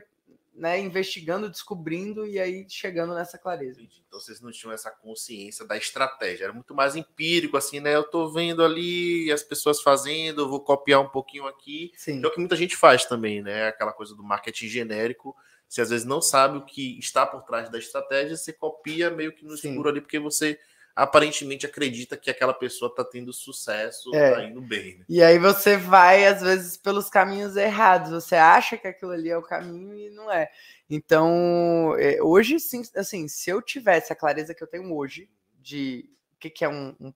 né, 0.62 0.80
investigando, 0.80 1.50
descobrindo 1.50 2.24
e 2.28 2.40
aí 2.40 2.68
chegando 2.70 3.16
nessa 3.16 3.36
clareza. 3.36 3.82
Então 3.82 4.20
vocês 4.20 4.40
não 4.40 4.52
tinham 4.52 4.72
essa 4.72 4.92
consciência 4.92 5.66
da 5.66 5.76
estratégia, 5.76 6.44
era 6.44 6.54
muito 6.54 6.76
mais 6.76 6.96
empírico, 6.96 7.58
assim, 7.58 7.80
né? 7.80 7.96
Eu 7.96 8.04
tô 8.04 8.32
vendo 8.32 8.64
ali 8.64 9.32
as 9.32 9.42
pessoas 9.42 9.82
fazendo, 9.82 10.48
vou 10.48 10.60
copiar 10.60 11.02
um 11.02 11.10
pouquinho 11.10 11.48
aqui. 11.48 11.92
Sim. 11.98 12.24
É 12.24 12.28
o 12.28 12.32
que 12.32 12.40
muita 12.40 12.56
gente 12.56 12.78
faz 12.78 13.06
também, 13.06 13.42
né? 13.42 13.70
Aquela 13.70 13.92
coisa 13.92 14.16
do 14.16 14.24
marketing 14.24 14.68
genérico 14.68 15.36
você 15.68 15.80
às 15.80 15.90
vezes 15.90 16.06
não 16.06 16.22
sabe 16.22 16.58
o 16.58 16.66
que 16.66 17.00
está 17.00 17.26
por 17.26 17.44
trás 17.44 17.70
da 17.70 17.80
estratégia, 17.80 18.36
você 18.36 18.52
copia 18.52 19.10
meio 19.10 19.32
que 19.34 19.46
no 19.46 19.56
escuro 19.56 19.88
ali, 19.88 20.02
porque 20.02 20.20
você 20.20 20.60
aparentemente 20.96 21.66
acredita 21.66 22.18
que 22.18 22.30
aquela 22.30 22.54
pessoa 22.54 22.90
está 22.90 23.04
tendo 23.04 23.32
sucesso, 23.32 24.14
é. 24.14 24.36
tá 24.36 24.44
indo 24.44 24.62
bem. 24.62 25.00
Né? 25.00 25.06
E 25.08 25.24
aí 25.24 25.40
você 25.40 25.78
vai, 25.78 26.26
às 26.26 26.42
vezes, 26.42 26.78
pelos 26.78 27.10
caminhos 27.10 27.56
errados. 27.56 28.12
Você 28.12 28.36
acha 28.36 28.78
que 28.78 28.88
aquilo 28.88 29.12
ali 29.12 29.30
é 29.30 29.38
o 29.38 29.44
caminho 29.44 29.96
e 29.96 30.10
não 30.10 30.32
é. 30.32 30.50
Então, 30.90 31.96
é, 31.98 32.22
hoje, 32.22 32.60
sim, 32.60 32.82
assim, 32.96 33.28
se 33.28 33.50
eu 33.50 33.62
tivesse 33.62 34.12
a 34.12 34.16
clareza 34.16 34.54
que 34.54 34.64
eu 34.64 34.68
tenho 34.68 34.94
hoje 34.94 35.30
de 35.60 36.10
o 36.34 36.40
que, 36.40 36.50
que 36.50 36.66
é 36.66 36.70
um, 36.70 36.96
um, 37.00 37.14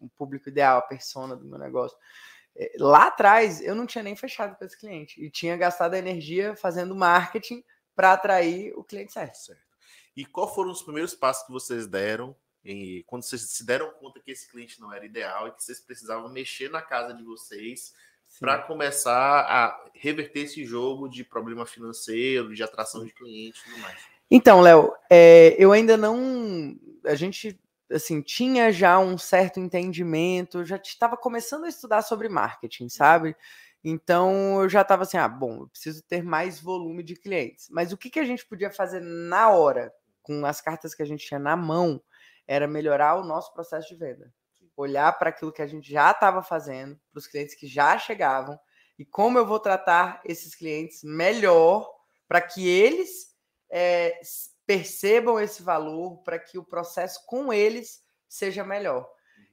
um 0.00 0.08
público 0.08 0.48
ideal, 0.48 0.78
a 0.78 0.82
persona 0.82 1.34
do 1.34 1.44
meu 1.44 1.58
negócio, 1.58 1.96
é, 2.56 2.72
lá 2.78 3.08
atrás 3.08 3.60
eu 3.60 3.74
não 3.74 3.86
tinha 3.86 4.04
nem 4.04 4.14
fechado 4.14 4.56
com 4.56 4.64
esse 4.64 4.78
cliente 4.78 5.20
e 5.20 5.28
tinha 5.28 5.56
gastado 5.56 5.94
a 5.94 5.98
energia 5.98 6.54
fazendo 6.54 6.94
marketing 6.94 7.64
para 7.96 8.12
atrair 8.12 8.72
o 8.76 8.84
cliente 8.84 9.12
certo. 9.12 9.36
certo. 9.36 9.62
E 10.16 10.24
qual 10.24 10.52
foram 10.52 10.70
os 10.70 10.82
primeiros 10.82 11.14
passos 11.14 11.44
que 11.46 11.52
vocês 11.52 11.86
deram 11.88 12.36
e 12.64 13.04
quando 13.06 13.22
vocês 13.22 13.42
se 13.42 13.64
deram 13.64 13.90
conta 13.90 14.20
que 14.20 14.30
esse 14.30 14.48
cliente 14.48 14.80
não 14.80 14.92
era 14.92 15.04
ideal 15.04 15.48
e 15.48 15.52
que 15.52 15.62
vocês 15.62 15.80
precisavam 15.80 16.28
mexer 16.30 16.70
na 16.70 16.80
casa 16.80 17.12
de 17.12 17.22
vocês 17.22 17.92
para 18.40 18.58
começar 18.58 19.40
a 19.40 19.84
reverter 19.94 20.40
esse 20.40 20.64
jogo 20.64 21.08
de 21.08 21.22
problema 21.22 21.66
financeiro, 21.66 22.54
de 22.54 22.62
atração 22.62 23.04
de 23.04 23.12
clientes 23.12 23.60
e 23.60 23.64
tudo 23.64 23.78
mais? 23.80 23.98
Então, 24.30 24.60
Léo, 24.60 24.92
é, 25.10 25.54
eu 25.58 25.72
ainda 25.72 25.96
não. 25.96 26.76
A 27.04 27.14
gente 27.14 27.60
assim 27.90 28.22
tinha 28.22 28.72
já 28.72 28.98
um 28.98 29.18
certo 29.18 29.60
entendimento, 29.60 30.64
já 30.64 30.76
estava 30.76 31.16
começando 31.16 31.64
a 31.64 31.68
estudar 31.68 32.02
sobre 32.02 32.28
marketing, 32.28 32.88
sabe? 32.88 33.36
Então 33.84 34.62
eu 34.62 34.68
já 34.68 34.80
estava 34.80 35.02
assim, 35.02 35.18
ah, 35.18 35.28
bom, 35.28 35.60
eu 35.60 35.68
preciso 35.68 36.02
ter 36.02 36.22
mais 36.22 36.58
volume 36.58 37.02
de 37.02 37.14
clientes. 37.14 37.68
Mas 37.70 37.92
o 37.92 37.98
que, 37.98 38.08
que 38.08 38.18
a 38.18 38.24
gente 38.24 38.44
podia 38.46 38.70
fazer 38.70 39.00
na 39.00 39.50
hora, 39.50 39.92
com 40.22 40.44
as 40.46 40.60
cartas 40.60 40.94
que 40.94 41.02
a 41.02 41.06
gente 41.06 41.26
tinha 41.26 41.38
na 41.38 41.54
mão, 41.54 42.02
era 42.46 42.66
melhorar 42.66 43.16
o 43.16 43.24
nosso 43.24 43.52
processo 43.52 43.88
de 43.88 43.96
venda. 43.96 44.32
Olhar 44.76 45.12
para 45.18 45.30
aquilo 45.30 45.52
que 45.52 45.62
a 45.62 45.66
gente 45.66 45.90
já 45.90 46.10
estava 46.10 46.42
fazendo, 46.42 46.98
para 47.12 47.18
os 47.18 47.26
clientes 47.26 47.54
que 47.54 47.66
já 47.66 47.98
chegavam, 47.98 48.58
e 48.98 49.04
como 49.04 49.38
eu 49.38 49.46
vou 49.46 49.58
tratar 49.58 50.20
esses 50.24 50.54
clientes 50.54 51.02
melhor 51.02 51.88
para 52.28 52.40
que 52.40 52.68
eles 52.68 53.34
é, 53.70 54.20
percebam 54.66 55.38
esse 55.38 55.62
valor, 55.62 56.22
para 56.22 56.38
que 56.38 56.58
o 56.58 56.64
processo 56.64 57.20
com 57.26 57.52
eles 57.52 58.00
seja 58.28 58.64
melhor. 58.64 59.08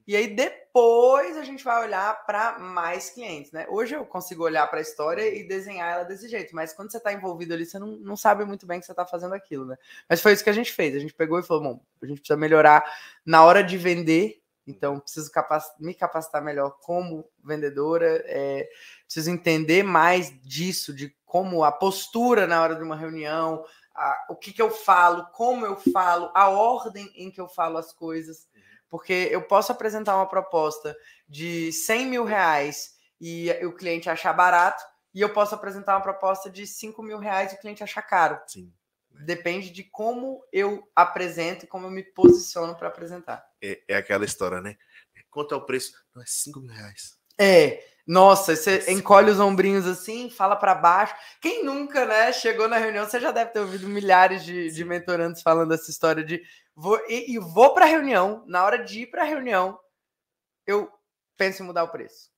E 0.08 0.16
aí 0.16 0.28
depois 0.28 1.38
a 1.38 1.44
gente 1.44 1.64
vai 1.64 1.84
olhar 1.84 2.26
para 2.26 2.58
mais 2.60 3.12
clientes, 3.12 3.52
né? 3.52 3.66
Hoje 3.70 3.96
eu 3.96 4.06
consigo 4.06 4.44
olhar 4.44 4.68
para 4.68 4.80
a 4.80 4.82
história 4.82 5.28
e 5.28 5.48
desenhar 5.48 5.94
ela 5.94 6.04
desse 6.04 6.28
jeito, 6.28 6.56
mas 6.56 6.74
quando 6.74 6.92
você 6.92 6.98
está 6.98 7.14
envolvido 7.14 7.54
ali, 7.54 7.66
você 7.66 7.78
não, 7.78 7.98
não 7.98 8.18
sabe 8.18 8.44
muito 8.44 8.66
bem 8.66 8.80
que 8.80 8.86
você 8.86 8.92
está 8.92 9.06
fazendo 9.06 9.34
aquilo, 9.34 9.66
né? 9.66 9.78
Mas 10.10 10.22
foi 10.22 10.34
isso 10.34 10.44
que 10.44 10.50
a 10.50 10.54
gente 10.54 10.72
fez. 10.72 10.96
A 10.96 11.00
gente 11.00 11.14
pegou 11.14 11.40
e 11.40 11.44
falou, 11.44 11.64
bom, 11.64 11.82
a 12.02 12.06
gente 12.06 12.20
precisa 12.20 12.38
melhorar 12.38 12.84
na 13.26 13.44
hora 13.44 13.64
de 13.64 13.78
vender, 13.78 14.42
então 14.66 15.00
preciso 15.00 15.32
me 15.80 15.94
capacitar 15.94 16.42
melhor 16.42 16.78
como 16.82 17.30
vendedora, 17.44 18.24
é, 18.26 18.68
preciso 19.06 19.30
entender 19.30 19.84
mais 19.84 20.34
disso, 20.42 20.94
de 20.94 21.16
como 21.26 21.64
a 21.64 21.72
postura 21.72 22.48
na 22.48 22.62
hora 22.62 22.76
de 22.76 22.84
uma 22.84 22.96
reunião, 22.96 23.64
a, 23.94 24.26
o 24.30 24.36
que, 24.36 24.52
que 24.52 24.62
eu 24.62 24.72
falo, 24.72 25.28
como 25.34 25.66
eu 25.66 25.76
falo, 25.94 26.32
a 26.34 26.50
ordem 26.50 27.12
em 27.16 27.30
que 27.30 27.40
eu 27.40 27.48
falo 27.48 27.78
as 27.78 27.94
coisas 27.94 28.50
porque 28.92 29.30
eu 29.32 29.42
posso 29.42 29.72
apresentar 29.72 30.18
uma 30.18 30.28
proposta 30.28 30.96
de 31.28 31.72
100 31.72 32.06
mil 32.08 32.26
reais 32.26 32.92
e 33.20 33.50
o 33.66 33.74
cliente 33.74 34.10
achar 34.10 34.34
barato, 34.34 34.84
e 35.14 35.22
eu 35.22 35.30
posso 35.30 35.56
apresentar 35.56 35.96
uma 35.96 36.04
proposta 36.04 36.50
de 36.50 36.68
5 36.68 37.02
mil 37.02 37.18
reais 37.18 37.52
e 37.52 37.56
o 37.56 37.60
cliente 37.60 37.84
achar 37.84 38.02
caro. 38.02 38.40
Sim. 38.48 38.72
Depende 39.26 39.70
de 39.70 39.84
como 39.84 40.44
eu 40.52 40.90
apresento 40.96 41.66
e 41.66 41.68
como 41.68 41.88
eu 41.88 41.92
me 41.92 42.04
posiciono 42.04 42.76
para 42.76 42.90
apresentar. 42.90 43.46
É, 43.62 43.82
é, 43.88 43.96
aquela 43.96 44.26
história, 44.26 44.60
né? 44.60 44.76
Quanto 45.30 45.54
é 45.54 45.58
o 45.58 45.66
preço? 45.66 45.94
Não, 46.14 46.22
é 46.22 46.26
5 46.28 46.60
mil 46.60 46.74
reais. 46.74 47.18
É. 47.38 47.86
Nossa, 48.06 48.56
você 48.56 48.92
encolhe 48.92 49.30
os 49.30 49.40
ombrinhos 49.40 49.86
assim, 49.86 50.30
fala 50.30 50.56
para 50.56 50.74
baixo. 50.74 51.16
Quem 51.40 51.64
nunca, 51.64 52.06
né, 52.06 52.34
chegou 52.34 52.68
na 52.68 52.78
reunião, 52.78 53.06
você 53.06 53.20
já 53.20 53.32
deve 53.32 53.52
ter 53.52 53.60
ouvido 53.60 53.88
milhares 53.88 54.44
de, 54.44 54.72
de 54.72 54.84
mentorandos 54.84 55.42
falando 55.42 55.74
essa 55.74 55.90
história 55.92 56.24
de 56.24 56.42
vou, 56.76 57.00
e, 57.08 57.34
e 57.34 57.40
vou 57.40 57.74
para 57.74 57.86
a 57.86 57.88
reunião, 57.88 58.44
na 58.48 58.64
hora 58.64 58.84
de 58.84 59.02
ir 59.02 59.08
para 59.08 59.24
a 59.24 59.26
reunião, 59.26 59.80
eu 60.66 60.92
penso 61.38 61.64
em 61.64 61.66
mudar 61.66 61.84
o 61.84 61.92
preço, 61.92 62.30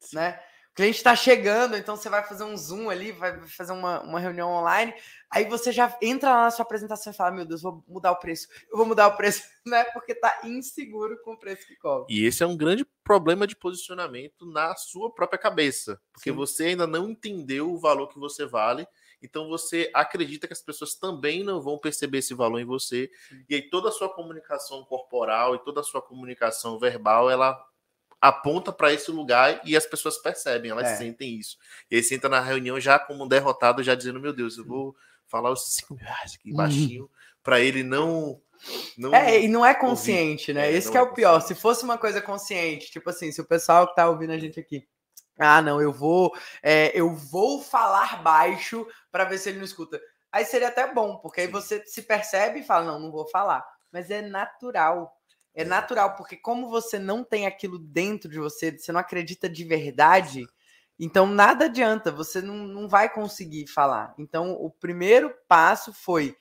Sim. 0.00 0.16
né? 0.16 0.40
O 0.70 0.74
cliente 0.74 0.98
está 0.98 1.16
chegando, 1.16 1.76
então 1.76 1.96
você 1.96 2.08
vai 2.08 2.22
fazer 2.22 2.44
um 2.44 2.56
Zoom 2.56 2.88
ali, 2.88 3.10
vai 3.10 3.42
fazer 3.48 3.72
uma, 3.72 4.02
uma 4.02 4.20
reunião 4.20 4.48
online, 4.50 4.94
aí 5.28 5.44
você 5.44 5.72
já 5.72 5.96
entra 6.00 6.30
lá 6.30 6.44
na 6.44 6.50
sua 6.52 6.62
apresentação 6.62 7.12
e 7.12 7.16
fala: 7.16 7.32
Meu 7.32 7.44
Deus, 7.44 7.60
vou 7.60 7.84
mudar 7.88 8.12
o 8.12 8.20
preço, 8.20 8.46
eu 8.70 8.76
vou 8.76 8.86
mudar 8.86 9.08
o 9.08 9.16
preço, 9.16 9.42
né? 9.66 9.82
Porque 9.92 10.12
está 10.12 10.42
inseguro 10.44 11.20
com 11.24 11.32
o 11.32 11.38
preço 11.38 11.66
que 11.66 11.74
cobra. 11.74 12.06
E 12.08 12.24
esse 12.24 12.44
é 12.44 12.46
um 12.46 12.56
grande 12.56 12.86
problema 13.02 13.48
de 13.48 13.56
posicionamento 13.56 14.46
na 14.46 14.76
sua 14.76 15.12
própria 15.12 15.40
cabeça, 15.40 16.00
porque 16.12 16.30
Sim. 16.30 16.36
você 16.36 16.64
ainda 16.66 16.86
não 16.86 17.10
entendeu 17.10 17.72
o 17.72 17.78
valor 17.78 18.06
que 18.06 18.18
você 18.18 18.46
vale 18.46 18.86
então 19.22 19.48
você 19.48 19.90
acredita 19.94 20.46
que 20.46 20.52
as 20.52 20.62
pessoas 20.62 20.94
também 20.94 21.44
não 21.44 21.60
vão 21.60 21.78
perceber 21.78 22.18
esse 22.18 22.34
valor 22.34 22.58
em 22.58 22.64
você. 22.64 23.10
E 23.48 23.54
aí 23.54 23.62
toda 23.62 23.88
a 23.88 23.92
sua 23.92 24.08
comunicação 24.08 24.84
corporal 24.84 25.54
e 25.54 25.58
toda 25.58 25.80
a 25.80 25.84
sua 25.84 26.00
comunicação 26.00 26.78
verbal, 26.78 27.30
ela 27.30 27.62
aponta 28.20 28.72
para 28.72 28.92
esse 28.92 29.10
lugar 29.10 29.60
e 29.64 29.76
as 29.76 29.86
pessoas 29.86 30.18
percebem, 30.18 30.70
elas 30.70 30.88
é. 30.88 30.96
sentem 30.96 31.38
isso. 31.38 31.56
E 31.90 31.96
aí 31.96 32.02
você 32.02 32.14
entra 32.14 32.28
na 32.28 32.40
reunião 32.40 32.78
já 32.78 32.98
como 32.98 33.24
um 33.24 33.28
derrotado, 33.28 33.82
já 33.82 33.94
dizendo, 33.94 34.20
meu 34.20 34.32
Deus, 34.32 34.58
eu 34.58 34.64
vou 34.64 34.94
falar 35.26 35.50
os 35.50 35.74
5 35.74 35.94
reais 36.00 36.34
aqui 36.34 36.52
baixinho, 36.52 37.04
uhum. 37.04 37.08
para 37.42 37.60
ele 37.60 37.82
não 37.82 38.40
não 38.96 39.14
é, 39.14 39.42
e 39.42 39.48
não 39.48 39.64
é 39.64 39.74
consciente, 39.74 40.50
ouvir. 40.50 40.60
né? 40.60 40.70
É, 40.70 40.76
Esse 40.76 40.94
é, 40.94 40.98
é 40.98 41.02
o 41.02 41.14
pior. 41.14 41.40
Se 41.40 41.54
fosse 41.54 41.82
uma 41.82 41.96
coisa 41.96 42.20
consciente, 42.20 42.90
tipo 42.90 43.08
assim, 43.08 43.32
se 43.32 43.40
o 43.40 43.46
pessoal 43.46 43.88
que 43.88 43.94
tá 43.94 44.08
ouvindo 44.08 44.32
a 44.32 44.38
gente 44.38 44.60
aqui 44.60 44.86
ah, 45.40 45.62
não, 45.62 45.80
eu 45.80 45.92
vou, 45.92 46.32
é, 46.62 46.92
eu 46.98 47.14
vou 47.14 47.62
falar 47.62 48.22
baixo 48.22 48.86
para 49.10 49.24
ver 49.24 49.38
se 49.38 49.48
ele 49.48 49.58
não 49.58 49.64
escuta. 49.64 50.00
Aí 50.30 50.44
seria 50.44 50.68
até 50.68 50.92
bom, 50.92 51.16
porque 51.18 51.40
aí 51.40 51.46
você 51.46 51.84
se 51.86 52.02
percebe 52.02 52.60
e 52.60 52.62
fala, 52.62 52.92
não, 52.92 53.00
não 53.00 53.10
vou 53.10 53.26
falar. 53.28 53.64
Mas 53.90 54.10
é 54.10 54.22
natural. 54.22 55.12
É 55.54 55.64
natural, 55.64 56.14
porque 56.14 56.36
como 56.36 56.68
você 56.70 56.98
não 56.98 57.24
tem 57.24 57.46
aquilo 57.46 57.78
dentro 57.78 58.30
de 58.30 58.38
você, 58.38 58.70
você 58.76 58.92
não 58.92 59.00
acredita 59.00 59.48
de 59.48 59.64
verdade, 59.64 60.46
então 60.98 61.26
nada 61.26 61.64
adianta, 61.64 62.12
você 62.12 62.40
não, 62.40 62.54
não 62.54 62.88
vai 62.88 63.12
conseguir 63.12 63.66
falar. 63.66 64.14
Então, 64.18 64.52
o 64.52 64.70
primeiro 64.70 65.34
passo 65.48 65.92
foi 65.92 66.36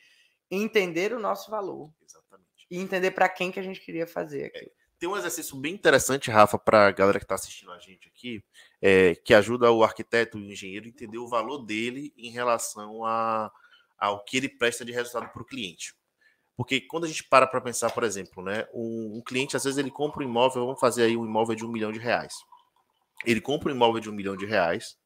entender 0.52 1.14
o 1.14 1.20
nosso 1.20 1.50
valor. 1.50 1.92
Exatamente. 2.04 2.68
E 2.70 2.78
entender 2.78 3.12
para 3.12 3.30
quem 3.30 3.52
que 3.52 3.60
a 3.60 3.64
gente 3.64 3.80
queria 3.82 4.06
fazer 4.06 4.46
aquilo. 4.46 4.72
Tem 5.00 5.08
um 5.08 5.16
exercício 5.16 5.56
bem 5.56 5.74
interessante, 5.74 6.30
Rafa, 6.30 6.60
para 6.60 6.88
a 6.88 6.92
galera 6.92 7.20
que 7.20 7.24
está 7.24 7.36
assistindo 7.36 7.72
a 7.72 7.80
gente 7.80 8.10
aqui, 8.10 8.44
é, 8.82 9.16
que 9.16 9.34
ajuda 9.34 9.72
o 9.72 9.82
arquiteto 9.82 10.38
e 10.38 10.42
o 10.42 10.52
engenheiro 10.52 10.86
a 10.88 10.90
entender 10.90 11.18
o 11.18 11.28
valor 11.28 11.60
dele 11.60 12.14
em 12.18 12.30
relação 12.30 13.06
a, 13.06 13.50
ao 13.98 14.22
que 14.26 14.36
ele 14.36 14.50
presta 14.50 14.84
de 14.84 14.92
resultado 14.92 15.32
para 15.32 15.42
o 15.42 15.46
cliente. 15.46 15.96
Porque 16.58 16.82
quando 16.82 17.06
a 17.06 17.08
gente 17.08 17.24
para 17.24 17.48
para 17.48 17.62
pensar, 17.62 17.92
por 17.92 18.04
exemplo, 18.04 18.44
né, 18.44 18.68
um, 18.74 19.20
um, 19.20 19.22
cliente, 19.22 19.56
às 19.56 19.64
vezes, 19.64 19.78
ele 19.78 19.90
compra 19.90 20.22
um 20.22 20.28
imóvel, 20.28 20.66
vamos 20.66 20.82
fazer 20.82 21.04
aí 21.04 21.16
um 21.16 21.26
imóvel 21.26 21.56
de 21.56 21.66
um 21.66 21.72
milhão 21.72 21.94
de 21.94 22.00
reais. 22.00 22.34
Ele 23.26 23.40
compra 23.40 23.72
um 23.72 23.76
imóvel 23.76 24.02
de 24.02 24.10
um 24.10 24.14
milhão 24.14 24.36
de 24.36 24.46
reais, 24.46 24.98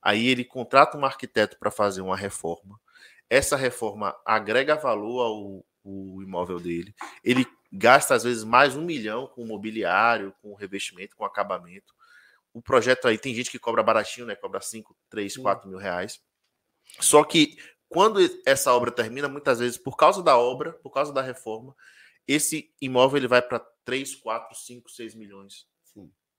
aí 0.00 0.28
ele 0.28 0.44
contrata 0.44 0.96
um 0.96 1.04
arquiteto 1.04 1.58
para 1.58 1.72
fazer 1.72 2.00
uma 2.00 2.16
reforma. 2.16 2.80
Essa 3.28 3.56
reforma 3.56 4.14
agrega 4.24 4.76
valor 4.76 5.20
ao, 5.20 5.64
ao 5.84 6.22
imóvel 6.22 6.60
dele. 6.60 6.94
Ele 7.24 7.44
gasta 7.72 8.14
às 8.14 8.24
vezes 8.24 8.44
mais 8.44 8.76
um 8.76 8.84
milhão 8.84 9.26
com 9.26 9.46
mobiliário, 9.46 10.34
com 10.42 10.54
revestimento, 10.54 11.16
com 11.16 11.24
acabamento. 11.24 11.94
O 12.52 12.60
projeto 12.60 13.08
aí 13.08 13.16
tem 13.16 13.34
gente 13.34 13.50
que 13.50 13.58
cobra 13.58 13.82
baratinho, 13.82 14.26
né? 14.26 14.34
Cobra 14.34 14.60
5, 14.60 14.94
3, 15.08 15.38
4 15.38 15.68
mil 15.68 15.78
reais. 15.78 16.20
Só 17.00 17.24
que 17.24 17.56
quando 17.88 18.20
essa 18.44 18.72
obra 18.74 18.90
termina, 18.90 19.28
muitas 19.28 19.58
vezes, 19.58 19.78
por 19.78 19.96
causa 19.96 20.22
da 20.22 20.36
obra, 20.36 20.72
por 20.74 20.90
causa 20.90 21.12
da 21.12 21.22
reforma, 21.22 21.74
esse 22.28 22.70
imóvel 22.80 23.18
ele 23.18 23.28
vai 23.28 23.40
para 23.40 23.58
3, 23.84 24.14
4, 24.16 24.54
5, 24.54 24.90
6 24.90 25.14
milhões 25.14 25.66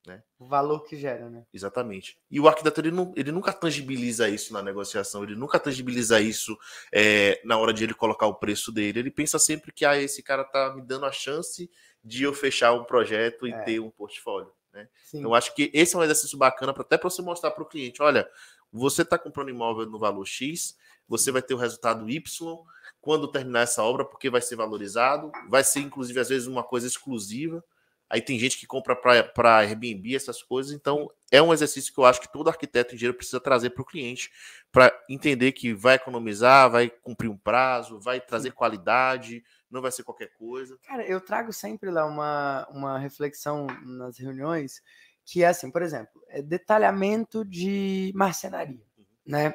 né? 0.06 0.22
O 0.38 0.46
valor 0.46 0.84
que 0.84 0.98
gera, 0.98 1.30
né? 1.30 1.46
Exatamente. 1.54 2.18
E 2.30 2.40
o 2.40 2.48
arquiteto 2.48 2.82
ele, 2.82 2.92
não, 2.92 3.14
ele 3.16 3.32
nunca 3.32 3.54
tangibiliza 3.54 4.28
isso 4.28 4.52
na 4.52 4.62
negociação, 4.62 5.24
ele 5.24 5.36
nunca 5.36 5.60
tangibiliza 5.60 6.20
isso 6.20 6.58
é, 6.92 7.40
na 7.44 7.58
hora 7.58 7.74
de 7.74 7.84
ele 7.84 7.94
colocar 7.94 8.28
o 8.28 8.36
preço 8.36 8.72
dele. 8.72 9.00
Ele 9.00 9.12
pensa 9.12 9.40
sempre 9.40 9.72
que 9.72 9.86
ah, 9.86 9.98
esse 9.98 10.22
cara 10.22 10.44
tá 10.44 10.74
me 10.76 10.82
dando 10.82 11.06
a 11.06 11.12
chance 11.12 11.70
de 12.04 12.24
eu 12.24 12.34
fechar 12.34 12.74
um 12.74 12.84
projeto 12.84 13.48
e 13.48 13.54
é. 13.54 13.62
ter 13.64 13.80
um 13.80 13.90
portfólio. 13.90 14.52
Né? 14.74 14.90
Então, 15.14 15.34
acho 15.34 15.54
que 15.56 15.72
esse 15.74 15.96
é 15.96 16.00
um 16.00 16.04
exercício 16.04 16.38
bacana 16.38 16.74
para 16.74 16.82
até 16.82 16.98
para 16.98 17.10
você 17.10 17.22
mostrar 17.22 17.52
para 17.52 17.64
o 17.64 17.68
cliente: 17.68 18.02
olha, 18.02 18.28
você 18.72 19.04
está 19.04 19.18
comprando 19.18 19.50
imóvel 19.50 19.86
no 19.86 20.00
valor 20.00 20.26
X, 20.26 20.76
você 21.08 21.32
vai 21.32 21.42
ter 21.42 21.54
o 21.54 21.58
resultado 21.58 22.10
Y 22.10 22.58
quando 23.00 23.28
terminar 23.28 23.62
essa 23.62 23.84
obra, 23.84 24.04
porque 24.04 24.30
vai 24.30 24.42
ser 24.42 24.56
valorizado, 24.56 25.32
vai 25.50 25.64
ser, 25.64 25.82
inclusive, 25.82 26.20
às 26.20 26.30
vezes, 26.30 26.48
uma 26.48 26.64
coisa 26.64 26.88
exclusiva. 26.88 27.64
Aí 28.10 28.22
tem 28.22 28.38
gente 28.38 28.58
que 28.58 28.68
compra 28.68 28.96
para 28.96 29.58
Airbnb, 29.58 30.16
essas 30.16 30.44
coisas. 30.44 30.72
Então, 30.72 31.10
é 31.32 31.42
um 31.42 31.52
exercício 31.52 31.94
que 31.94 32.00
eu 32.00 32.06
acho 32.06 32.22
que 32.22 32.32
todo 32.32 32.48
arquiteto 32.48 32.94
engenheiro 32.94 33.18
precisa 33.18 33.40
trazer 33.40 33.72
para 33.72 33.82
o 33.82 33.86
cliente, 33.86 34.32
para 34.72 34.92
entender 35.10 35.52
que 35.52 35.74
vai 35.74 35.96
economizar, 35.96 36.70
vai 36.70 36.90
cumprir 36.90 37.30
um 37.30 37.38
prazo, 37.38 38.00
vai 38.00 38.22
trazer 38.22 38.52
qualidade, 38.52 39.44
não 39.70 39.82
vai 39.82 39.92
ser 39.92 40.04
qualquer 40.04 40.32
coisa. 40.34 40.78
Cara, 40.84 41.04
eu 41.06 41.20
trago 41.20 41.52
sempre 41.52 41.90
lá 41.90 42.06
uma, 42.06 42.68
uma 42.70 43.00
reflexão 43.00 43.66
nas 43.84 44.20
reuniões 44.20 44.82
que 45.26 45.44
é 45.44 45.48
assim, 45.48 45.72
por 45.72 45.82
exemplo, 45.82 46.22
é 46.28 46.42
detalhamento 46.42 47.46
de 47.46 48.12
marcenaria, 48.14 48.86
uhum. 48.98 49.06
né? 49.26 49.54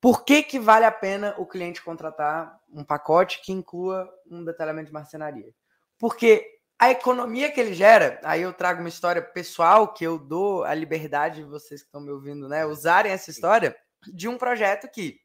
Por 0.00 0.24
que, 0.24 0.42
que 0.42 0.58
vale 0.58 0.86
a 0.86 0.92
pena 0.92 1.34
o 1.38 1.46
cliente 1.46 1.82
contratar 1.82 2.58
um 2.70 2.82
pacote 2.82 3.42
que 3.42 3.52
inclua 3.52 4.10
um 4.26 4.42
detalhamento 4.44 4.86
de 4.86 4.92
marcenaria? 4.92 5.54
Porque 5.98 6.59
a 6.80 6.90
economia 6.90 7.52
que 7.52 7.60
ele 7.60 7.74
gera, 7.74 8.18
aí 8.24 8.40
eu 8.40 8.54
trago 8.54 8.80
uma 8.80 8.88
história 8.88 9.20
pessoal 9.20 9.92
que 9.92 10.02
eu 10.02 10.18
dou 10.18 10.64
a 10.64 10.74
liberdade 10.74 11.42
de 11.42 11.44
vocês 11.44 11.82
que 11.82 11.88
estão 11.88 12.00
me 12.00 12.10
ouvindo, 12.10 12.48
né, 12.48 12.64
usarem 12.64 13.12
essa 13.12 13.30
história 13.30 13.76
de 14.14 14.26
um 14.26 14.38
projeto 14.38 14.90
que 14.90 15.20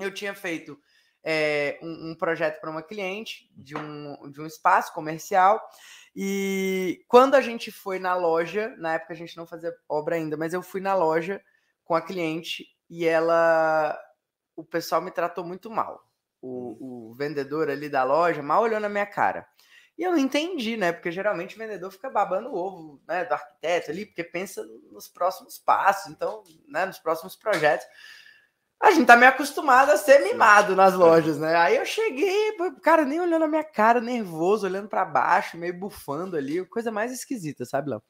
eu 0.00 0.12
tinha 0.12 0.34
feito 0.34 0.76
é, 1.24 1.78
um, 1.80 2.10
um, 2.10 2.14
projeto 2.16 2.60
para 2.60 2.68
uma 2.68 2.82
cliente 2.82 3.48
de 3.54 3.76
um, 3.76 4.28
de 4.28 4.40
um 4.40 4.46
espaço 4.46 4.92
comercial 4.92 5.62
e 6.16 7.04
quando 7.06 7.36
a 7.36 7.40
gente 7.40 7.70
foi 7.70 8.00
na 8.00 8.16
loja, 8.16 8.74
na 8.76 8.94
época 8.94 9.12
a 9.12 9.16
gente 9.16 9.36
não 9.36 9.46
fazia 9.46 9.72
obra 9.88 10.16
ainda, 10.16 10.36
mas 10.36 10.52
eu 10.52 10.62
fui 10.62 10.80
na 10.80 10.96
loja 10.96 11.40
com 11.84 11.94
a 11.94 12.02
cliente 12.02 12.66
e 12.90 13.06
ela, 13.06 13.96
o 14.56 14.64
pessoal 14.64 15.00
me 15.00 15.12
tratou 15.12 15.44
muito 15.44 15.70
mal. 15.70 16.02
O, 16.42 17.10
o 17.10 17.14
vendedor 17.14 17.70
ali 17.70 17.88
da 17.88 18.02
loja 18.02 18.42
mal 18.42 18.62
olhou 18.62 18.80
na 18.80 18.88
minha 18.88 19.06
cara. 19.06 19.46
E 19.98 20.04
eu 20.04 20.12
não 20.12 20.18
entendi, 20.18 20.76
né? 20.76 20.92
Porque 20.92 21.10
geralmente 21.10 21.56
o 21.56 21.58
vendedor 21.58 21.90
fica 21.90 22.08
babando 22.08 22.50
o 22.50 22.54
ovo 22.54 23.02
né, 23.08 23.24
do 23.24 23.32
arquiteto 23.32 23.90
ali, 23.90 24.06
porque 24.06 24.22
pensa 24.22 24.64
nos 24.92 25.08
próximos 25.08 25.58
passos, 25.58 26.12
então, 26.12 26.44
né, 26.68 26.86
nos 26.86 27.00
próximos 27.00 27.34
projetos. 27.34 27.84
A 28.80 28.92
gente 28.92 29.06
tá 29.06 29.16
meio 29.16 29.32
acostumado 29.32 29.90
a 29.90 29.96
ser 29.96 30.20
mimado 30.20 30.76
nas 30.76 30.94
lojas, 30.94 31.36
né? 31.36 31.56
Aí 31.56 31.76
eu 31.76 31.84
cheguei, 31.84 32.50
o 32.60 32.80
cara 32.80 33.04
nem 33.04 33.20
olhando 33.20 33.44
a 33.46 33.48
minha 33.48 33.64
cara, 33.64 34.00
nervoso, 34.00 34.68
olhando 34.68 34.88
para 34.88 35.04
baixo, 35.04 35.58
meio 35.58 35.76
bufando 35.76 36.36
ali, 36.36 36.64
coisa 36.66 36.92
mais 36.92 37.10
esquisita, 37.10 37.64
sabe, 37.64 37.90
Léo? 37.90 38.00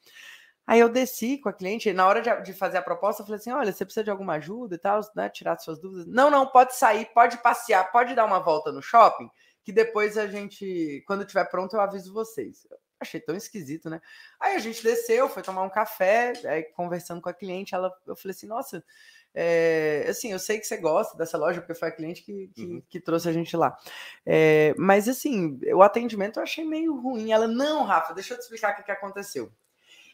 Aí 0.67 0.79
eu 0.79 0.89
desci 0.89 1.39
com 1.39 1.49
a 1.49 1.53
cliente, 1.53 1.89
e 1.89 1.93
na 1.93 2.05
hora 2.05 2.21
de, 2.21 2.43
de, 2.43 2.53
fazer 2.53 2.77
a 2.77 2.83
proposta, 2.83 3.23
eu 3.23 3.25
falei 3.25 3.39
assim: 3.39 3.51
olha, 3.51 3.71
você 3.71 3.83
precisa 3.83 4.03
de 4.03 4.11
alguma 4.11 4.33
ajuda 4.33 4.75
e 4.75 4.77
tal, 4.77 5.01
né? 5.15 5.27
Tirar 5.27 5.57
suas 5.57 5.79
dúvidas. 5.79 6.05
Não, 6.05 6.29
não, 6.29 6.45
pode 6.45 6.75
sair, 6.75 7.11
pode 7.15 7.39
passear, 7.39 7.91
pode 7.91 8.13
dar 8.13 8.25
uma 8.25 8.39
volta 8.39 8.71
no 8.71 8.79
shopping 8.79 9.27
que 9.69 9.73
depois 9.73 10.17
a 10.17 10.25
gente, 10.25 11.03
quando 11.05 11.23
tiver 11.23 11.45
pronto, 11.45 11.75
eu 11.75 11.79
aviso 11.79 12.11
vocês. 12.11 12.65
Eu 12.71 12.77
achei 12.99 13.19
tão 13.19 13.35
esquisito, 13.35 13.87
né? 13.87 14.01
Aí 14.39 14.55
a 14.55 14.59
gente 14.59 14.81
desceu, 14.81 15.29
foi 15.29 15.43
tomar 15.43 15.61
um 15.61 15.69
café, 15.69 16.33
aí 16.45 16.63
conversando 16.63 17.21
com 17.21 17.29
a 17.29 17.33
cliente, 17.33 17.75
ela, 17.75 17.95
eu 18.07 18.15
falei 18.15 18.35
assim, 18.35 18.47
nossa, 18.47 18.83
é, 19.31 20.07
assim, 20.09 20.31
eu 20.31 20.39
sei 20.39 20.57
que 20.57 20.65
você 20.65 20.77
gosta 20.77 21.15
dessa 21.15 21.37
loja, 21.37 21.61
porque 21.61 21.75
foi 21.75 21.89
a 21.89 21.91
cliente 21.91 22.23
que, 22.23 22.47
que, 22.47 22.65
uhum. 22.65 22.83
que 22.89 22.99
trouxe 22.99 23.29
a 23.29 23.31
gente 23.31 23.55
lá. 23.55 23.77
É, 24.25 24.73
mas 24.75 25.07
assim, 25.07 25.59
o 25.71 25.83
atendimento 25.83 26.39
eu 26.39 26.43
achei 26.43 26.65
meio 26.65 26.99
ruim. 26.99 27.31
Ela, 27.31 27.47
não, 27.47 27.83
Rafa, 27.83 28.15
deixa 28.15 28.33
eu 28.33 28.39
te 28.39 28.41
explicar 28.41 28.73
o 28.73 28.75
que, 28.77 28.81
que 28.81 28.91
aconteceu. 28.91 29.53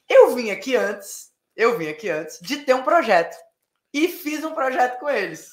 Eu 0.09 0.35
vim 0.35 0.51
aqui 0.51 0.75
antes, 0.75 1.31
eu 1.55 1.77
vim 1.77 1.87
aqui 1.87 2.09
antes 2.09 2.41
de 2.41 2.57
ter 2.57 2.73
um 2.73 2.83
projeto. 2.83 3.37
E 3.93 4.09
fiz 4.09 4.43
um 4.43 4.53
projeto 4.53 4.99
com 4.99 5.09
eles. 5.09 5.49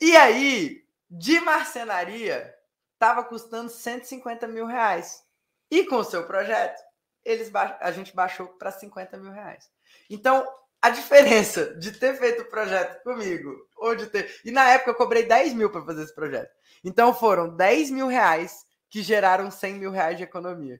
E 0.00 0.16
aí, 0.16 0.84
de 1.10 1.40
marcenaria, 1.40 2.53
estava 2.94 3.22
custando 3.24 3.70
150 3.70 4.46
mil 4.48 4.66
reais. 4.66 5.22
E 5.70 5.84
com 5.84 5.96
o 5.96 6.04
seu 6.04 6.26
projeto, 6.26 6.80
eles 7.24 7.50
a 7.54 7.90
gente 7.92 8.14
baixou 8.14 8.48
para 8.48 8.70
50 8.70 9.16
mil 9.18 9.32
reais. 9.32 9.70
Então, 10.08 10.46
a 10.80 10.90
diferença 10.90 11.74
de 11.76 11.92
ter 11.92 12.14
feito 12.18 12.42
o 12.42 12.50
projeto 12.50 13.02
comigo, 13.02 13.50
ou 13.76 13.96
de 13.96 14.06
ter. 14.06 14.40
E 14.44 14.50
na 14.50 14.68
época 14.68 14.90
eu 14.90 14.94
cobrei 14.94 15.24
10 15.24 15.54
mil 15.54 15.70
para 15.70 15.82
fazer 15.82 16.02
esse 16.02 16.14
projeto. 16.14 16.50
Então 16.84 17.14
foram 17.14 17.56
10 17.56 17.90
mil 17.90 18.06
reais 18.06 18.66
que 18.90 19.02
geraram 19.02 19.50
100 19.50 19.74
mil 19.76 19.90
reais 19.90 20.18
de 20.18 20.24
economia. 20.24 20.78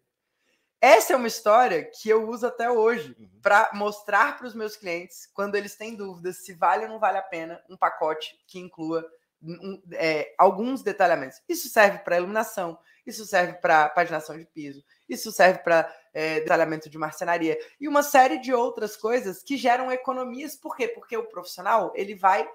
Essa 0.79 1.15
é 1.15 1.17
uma 1.17 1.27
história 1.27 1.91
que 1.91 2.11
eu 2.11 2.29
uso 2.29 2.47
até 2.47 2.71
hoje 2.71 3.17
uhum. 3.19 3.41
para 3.41 3.71
mostrar 3.73 4.37
para 4.37 4.47
os 4.47 4.55
meus 4.55 4.77
clientes, 4.77 5.27
quando 5.33 5.55
eles 5.55 5.75
têm 5.75 5.97
dúvidas 5.97 6.45
se 6.45 6.53
vale 6.53 6.85
ou 6.85 6.91
não 6.91 6.99
vale 6.99 7.17
a 7.17 7.23
pena 7.23 7.63
um 7.71 7.77
pacote 7.77 8.39
que 8.47 8.59
inclua 8.59 9.03
um, 9.45 9.83
é, 9.93 10.35
alguns 10.39 10.83
detalhamentos. 10.83 11.41
Isso 11.49 11.69
serve 11.69 11.99
para 11.99 12.17
iluminação, 12.17 12.79
isso 13.07 13.27
serve 13.27 13.55
para 13.55 13.89
paginação 13.91 14.39
de 14.39 14.47
piso, 14.47 14.83
isso 15.09 15.31
serve 15.31 15.59
para 15.61 15.95
é, 16.13 16.41
detalhamento 16.41 16.89
de 16.89 16.97
marcenaria 16.97 17.59
e 17.79 17.87
uma 17.87 18.03
série 18.03 18.39
de 18.39 18.55
outras 18.55 18.97
coisas 18.97 19.43
que 19.43 19.57
geram 19.57 19.93
economias. 19.93 20.57
Por 20.57 20.75
quê? 20.77 20.89
Porque 20.89 21.17
o 21.17 21.29
profissional 21.29 21.93
ele 21.95 22.15
vai 22.15 22.49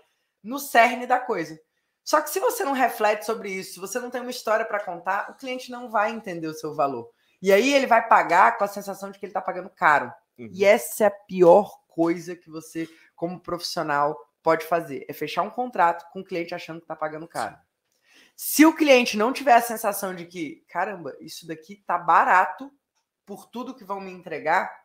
no 0.44 0.58
cerne 0.58 1.06
da 1.06 1.20
coisa. 1.20 1.60
Só 2.04 2.22
que 2.22 2.30
se 2.30 2.40
você 2.40 2.64
não 2.64 2.72
reflete 2.72 3.26
sobre 3.26 3.52
isso, 3.52 3.74
se 3.74 3.80
você 3.80 4.00
não 4.00 4.10
tem 4.10 4.22
uma 4.22 4.32
história 4.32 4.66
para 4.66 4.84
contar, 4.84 5.30
o 5.30 5.36
cliente 5.36 5.70
não 5.70 5.90
vai 5.90 6.12
entender 6.12 6.48
o 6.48 6.56
seu 6.56 6.74
valor. 6.74 7.12
E 7.42 7.52
aí 7.54 7.74
ele 7.74 7.86
vai 7.86 8.08
pagar 8.08 8.58
com 8.58 8.64
a 8.64 8.68
sensação 8.68 9.12
de 9.12 9.20
que 9.20 9.26
ele 9.26 9.30
está 9.30 9.42
pagando 9.42 9.70
caro. 9.70 10.12
Uhum. 10.38 10.50
E 10.52 10.66
essa 10.66 11.04
é 11.04 11.08
a 11.08 11.12
pior 11.12 11.72
coisa 11.88 12.36
que 12.36 12.50
você, 12.50 12.90
como 13.16 13.40
profissional, 13.40 14.18
pode 14.42 14.66
fazer 14.66 15.06
é 15.08 15.14
fechar 15.14 15.44
um 15.44 15.50
contrato 15.50 16.10
com 16.12 16.22
o 16.22 16.24
cliente 16.24 16.56
achando 16.56 16.80
que 16.80 16.86
está 16.86 16.96
pagando 16.96 17.28
caro. 17.28 17.58
Se 18.36 18.66
o 18.66 18.76
cliente 18.76 19.18
não 19.18 19.34
tiver 19.34 19.54
a 19.54 19.62
sensação 19.62 20.16
de 20.16 20.26
que, 20.26 20.64
caramba, 20.70 21.16
isso 21.20 21.46
daqui 21.46 21.76
tá 21.86 21.98
barato 21.98 22.72
por 23.26 23.46
tudo 23.46 23.76
que 23.76 23.84
vão 23.84 24.00
me 24.00 24.12
entregar, 24.12 24.84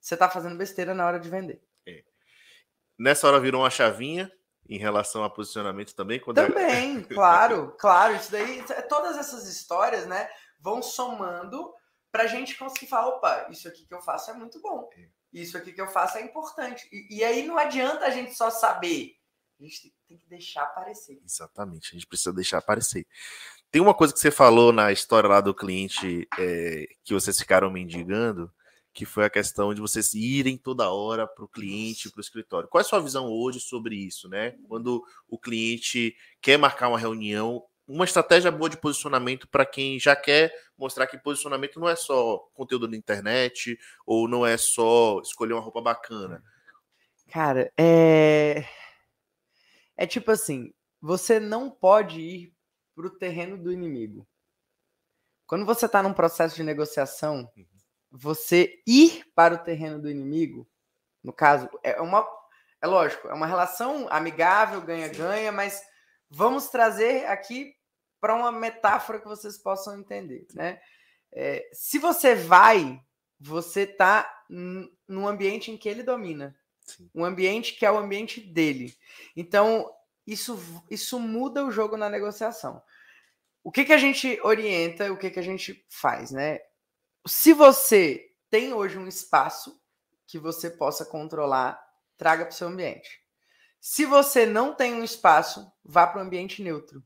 você 0.00 0.14
está 0.14 0.28
fazendo 0.30 0.56
besteira 0.56 0.94
na 0.94 1.06
hora 1.06 1.18
de 1.18 1.28
vender. 1.28 1.62
É. 1.86 2.04
Nessa 2.98 3.26
hora 3.26 3.40
virou 3.40 3.62
uma 3.62 3.70
chavinha 3.70 4.30
em 4.68 4.78
relação 4.78 5.24
a 5.24 5.30
posicionamento 5.30 5.94
também? 5.94 6.18
É 6.18 6.32
também, 6.32 6.98
é... 6.98 7.02
claro, 7.14 7.74
claro. 7.78 8.14
Isso 8.14 8.30
daí, 8.30 8.64
todas 8.88 9.18
essas 9.18 9.48
histórias, 9.48 10.06
né, 10.06 10.28
vão 10.60 10.80
somando 10.80 11.74
para 12.10 12.24
a 12.24 12.26
gente 12.26 12.56
conseguir 12.56 12.86
falar, 12.86 13.08
opa, 13.08 13.48
isso 13.50 13.66
aqui 13.66 13.84
que 13.84 13.94
eu 13.94 14.00
faço 14.00 14.30
é 14.30 14.34
muito 14.34 14.60
bom. 14.60 14.88
É 14.96 15.08
isso 15.32 15.56
aqui 15.56 15.72
que 15.72 15.80
eu 15.80 15.86
faço 15.86 16.18
é 16.18 16.22
importante. 16.22 16.86
E, 16.92 17.18
e, 17.18 17.24
aí 17.24 17.46
não 17.46 17.56
adianta 17.56 18.04
a 18.04 18.10
gente 18.10 18.34
só 18.34 18.50
saber. 18.50 19.16
A 19.58 19.64
gente 19.64 19.94
tem 20.08 20.18
que 20.18 20.28
deixar 20.28 20.64
aparecer. 20.64 21.20
Exatamente, 21.24 21.90
a 21.90 21.92
gente 21.94 22.06
precisa 22.06 22.32
deixar 22.32 22.58
aparecer. 22.58 23.06
Tem 23.70 23.80
uma 23.80 23.94
coisa 23.94 24.12
que 24.12 24.20
você 24.20 24.30
falou 24.30 24.72
na 24.72 24.92
história 24.92 25.28
lá 25.28 25.40
do 25.40 25.54
cliente 25.54 26.28
é, 26.38 26.86
que 27.04 27.14
vocês 27.14 27.38
ficaram 27.38 27.70
mendigando, 27.70 28.52
que 28.92 29.06
foi 29.06 29.24
a 29.24 29.30
questão 29.30 29.72
de 29.72 29.80
vocês 29.80 30.12
irem 30.12 30.58
toda 30.58 30.90
hora 30.90 31.26
para 31.26 31.44
o 31.44 31.48
cliente, 31.48 32.10
para 32.10 32.18
o 32.18 32.20
escritório. 32.20 32.68
Qual 32.68 32.80
é 32.80 32.84
a 32.84 32.88
sua 32.88 33.00
visão 33.00 33.30
hoje 33.30 33.60
sobre 33.60 33.96
isso, 33.96 34.28
né? 34.28 34.54
Quando 34.68 35.02
o 35.26 35.38
cliente 35.38 36.14
quer 36.40 36.58
marcar 36.58 36.88
uma 36.88 36.98
reunião, 36.98 37.64
uma 37.92 38.06
estratégia 38.06 38.50
boa 38.50 38.70
de 38.70 38.78
posicionamento 38.78 39.46
para 39.48 39.66
quem 39.66 40.00
já 40.00 40.16
quer 40.16 40.50
mostrar 40.78 41.06
que 41.06 41.18
posicionamento 41.18 41.78
não 41.78 41.86
é 41.86 41.94
só 41.94 42.38
conteúdo 42.54 42.88
na 42.88 42.96
internet 42.96 43.78
ou 44.06 44.26
não 44.26 44.46
é 44.46 44.56
só 44.56 45.20
escolher 45.20 45.52
uma 45.52 45.60
roupa 45.60 45.82
bacana. 45.82 46.42
Cara, 47.30 47.70
é 47.76 48.64
é 49.94 50.06
tipo 50.06 50.30
assim, 50.30 50.72
você 51.00 51.38
não 51.38 51.70
pode 51.70 52.18
ir 52.18 52.54
para 52.94 53.06
o 53.06 53.10
terreno 53.10 53.58
do 53.58 53.70
inimigo. 53.70 54.26
Quando 55.46 55.66
você 55.66 55.84
está 55.84 56.02
num 56.02 56.14
processo 56.14 56.56
de 56.56 56.62
negociação, 56.62 57.50
uhum. 57.54 57.66
você 58.10 58.82
ir 58.86 59.22
para 59.34 59.54
o 59.54 59.58
terreno 59.58 60.00
do 60.00 60.10
inimigo, 60.10 60.66
no 61.22 61.32
caso, 61.32 61.68
é 61.82 62.00
uma 62.00 62.26
é 62.80 62.86
lógico, 62.86 63.28
é 63.28 63.34
uma 63.34 63.46
relação 63.46 64.08
amigável, 64.10 64.80
ganha-ganha, 64.80 65.52
mas 65.52 65.82
vamos 66.28 66.68
trazer 66.68 67.26
aqui 67.26 67.76
para 68.22 68.36
uma 68.36 68.52
metáfora 68.52 69.18
que 69.18 69.26
vocês 69.26 69.58
possam 69.58 69.98
entender, 69.98 70.46
né? 70.54 70.80
É, 71.32 71.68
se 71.72 71.98
você 71.98 72.36
vai, 72.36 73.02
você 73.40 73.80
está 73.80 74.32
num 74.48 75.26
ambiente 75.26 75.72
em 75.72 75.76
que 75.76 75.88
ele 75.88 76.04
domina, 76.04 76.56
Sim. 76.82 77.10
um 77.12 77.24
ambiente 77.24 77.74
que 77.74 77.84
é 77.84 77.90
o 77.90 77.98
ambiente 77.98 78.40
dele. 78.40 78.96
Então 79.36 79.92
isso 80.24 80.56
isso 80.88 81.18
muda 81.18 81.66
o 81.66 81.72
jogo 81.72 81.96
na 81.96 82.08
negociação. 82.08 82.80
O 83.64 83.72
que 83.72 83.84
que 83.84 83.92
a 83.92 83.98
gente 83.98 84.38
orienta, 84.44 85.12
o 85.12 85.16
que 85.16 85.28
que 85.28 85.40
a 85.40 85.42
gente 85.42 85.84
faz, 85.88 86.30
né? 86.30 86.60
Se 87.26 87.52
você 87.52 88.30
tem 88.48 88.72
hoje 88.72 88.98
um 88.98 89.08
espaço 89.08 89.82
que 90.28 90.38
você 90.38 90.70
possa 90.70 91.04
controlar, 91.04 91.82
traga 92.16 92.44
para 92.44 92.52
o 92.52 92.56
seu 92.56 92.68
ambiente. 92.68 93.20
Se 93.80 94.04
você 94.04 94.46
não 94.46 94.76
tem 94.76 94.94
um 94.94 95.02
espaço, 95.02 95.72
vá 95.84 96.06
para 96.06 96.20
o 96.20 96.24
ambiente 96.24 96.62
neutro. 96.62 97.02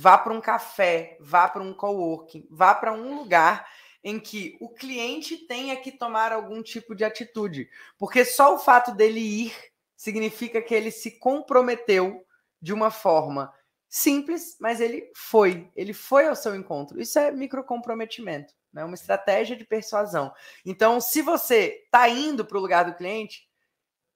Vá 0.00 0.16
para 0.16 0.32
um 0.32 0.40
café, 0.40 1.16
vá 1.18 1.48
para 1.48 1.60
um 1.60 1.74
coworking, 1.74 2.46
vá 2.48 2.72
para 2.72 2.92
um 2.92 3.16
lugar 3.16 3.68
em 4.04 4.20
que 4.20 4.56
o 4.60 4.68
cliente 4.68 5.36
tenha 5.38 5.74
que 5.74 5.90
tomar 5.90 6.32
algum 6.32 6.62
tipo 6.62 6.94
de 6.94 7.02
atitude, 7.02 7.68
porque 7.98 8.24
só 8.24 8.54
o 8.54 8.58
fato 8.60 8.92
dele 8.94 9.18
ir 9.18 9.52
significa 9.96 10.62
que 10.62 10.72
ele 10.72 10.92
se 10.92 11.18
comprometeu 11.18 12.24
de 12.62 12.72
uma 12.72 12.92
forma 12.92 13.52
simples, 13.88 14.56
mas 14.60 14.80
ele 14.80 15.10
foi, 15.16 15.68
ele 15.74 15.92
foi 15.92 16.28
ao 16.28 16.36
seu 16.36 16.54
encontro. 16.54 17.00
Isso 17.00 17.18
é 17.18 17.32
microcomprometimento, 17.32 18.54
né? 18.72 18.84
Uma 18.84 18.94
estratégia 18.94 19.56
de 19.56 19.64
persuasão. 19.64 20.32
Então, 20.64 21.00
se 21.00 21.22
você 21.22 21.82
está 21.86 22.08
indo 22.08 22.44
para 22.44 22.56
o 22.56 22.60
lugar 22.60 22.84
do 22.84 22.94
cliente, 22.94 23.47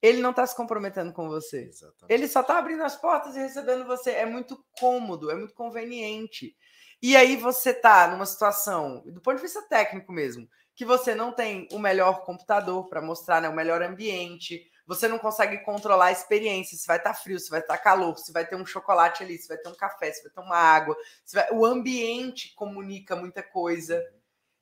ele 0.03 0.21
não 0.21 0.31
está 0.31 0.45
se 0.45 0.53
comprometendo 0.53 1.13
com 1.13 1.29
você. 1.29 1.63
Exatamente. 1.63 2.05
Ele 2.09 2.27
só 2.27 2.41
está 2.41 2.57
abrindo 2.57 2.83
as 2.83 2.97
portas 2.97 3.37
e 3.37 3.39
recebendo 3.39 3.85
você. 3.85 4.11
É 4.11 4.25
muito 4.25 4.61
cômodo, 4.77 5.31
é 5.31 5.35
muito 5.35 5.53
conveniente. 5.53 6.53
E 7.01 7.15
aí 7.15 7.37
você 7.37 7.73
tá 7.73 8.09
numa 8.09 8.25
situação, 8.25 9.01
do 9.05 9.21
ponto 9.21 9.37
de 9.37 9.41
vista 9.41 9.61
técnico 9.61 10.11
mesmo, 10.11 10.45
que 10.75 10.83
você 10.83 11.15
não 11.15 11.31
tem 11.31 11.69
o 11.71 11.79
melhor 11.79 12.25
computador 12.25 12.89
para 12.89 13.01
mostrar, 13.01 13.41
né, 13.41 13.47
o 13.47 13.55
melhor 13.55 13.81
ambiente, 13.81 14.69
você 14.85 15.07
não 15.07 15.17
consegue 15.17 15.59
controlar 15.59 16.07
a 16.07 16.11
experiência, 16.11 16.77
se 16.77 16.85
vai 16.85 16.97
estar 16.97 17.13
tá 17.13 17.15
frio, 17.15 17.39
se 17.39 17.49
vai 17.49 17.61
estar 17.61 17.77
tá 17.77 17.83
calor, 17.83 18.17
se 18.17 18.33
vai 18.33 18.45
ter 18.45 18.57
um 18.57 18.65
chocolate 18.65 19.23
ali, 19.23 19.37
se 19.37 19.47
vai 19.47 19.57
ter 19.57 19.69
um 19.69 19.75
café, 19.75 20.11
se 20.11 20.23
vai 20.23 20.31
ter 20.31 20.41
uma 20.41 20.57
água, 20.57 20.95
vai... 21.33 21.49
o 21.51 21.65
ambiente 21.65 22.53
comunica 22.55 23.15
muita 23.15 23.41
coisa. 23.41 24.01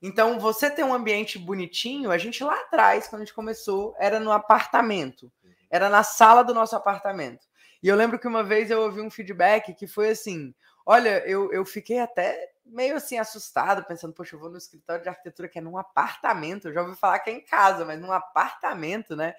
Então, 0.01 0.39
você 0.39 0.69
ter 0.69 0.83
um 0.83 0.93
ambiente 0.93 1.37
bonitinho, 1.37 2.09
a 2.09 2.17
gente 2.17 2.43
lá 2.43 2.59
atrás, 2.61 3.07
quando 3.07 3.21
a 3.21 3.25
gente 3.25 3.35
começou, 3.35 3.95
era 3.99 4.19
no 4.19 4.31
apartamento. 4.31 5.31
Era 5.69 5.89
na 5.89 6.03
sala 6.03 6.43
do 6.43 6.53
nosso 6.53 6.75
apartamento. 6.75 7.45
E 7.83 7.87
eu 7.87 7.95
lembro 7.95 8.19
que 8.19 8.27
uma 8.27 8.43
vez 8.43 8.69
eu 8.69 8.81
ouvi 8.81 9.01
um 9.01 9.09
feedback 9.09 9.73
que 9.73 9.87
foi 9.87 10.09
assim: 10.09 10.53
olha, 10.85 11.23
eu, 11.27 11.51
eu 11.51 11.65
fiquei 11.65 11.99
até 11.99 12.51
meio 12.65 12.95
assim 12.95 13.17
assustado, 13.17 13.83
pensando, 13.85 14.13
poxa, 14.13 14.35
eu 14.35 14.39
vou 14.39 14.49
no 14.49 14.57
escritório 14.57 15.03
de 15.03 15.09
arquitetura 15.09 15.47
que 15.47 15.59
é 15.59 15.61
num 15.61 15.77
apartamento. 15.77 16.67
Eu 16.67 16.73
já 16.73 16.81
ouvi 16.81 16.95
falar 16.95 17.19
que 17.19 17.29
é 17.29 17.33
em 17.33 17.43
casa, 17.43 17.85
mas 17.85 17.99
num 17.99 18.11
apartamento, 18.11 19.15
né? 19.15 19.33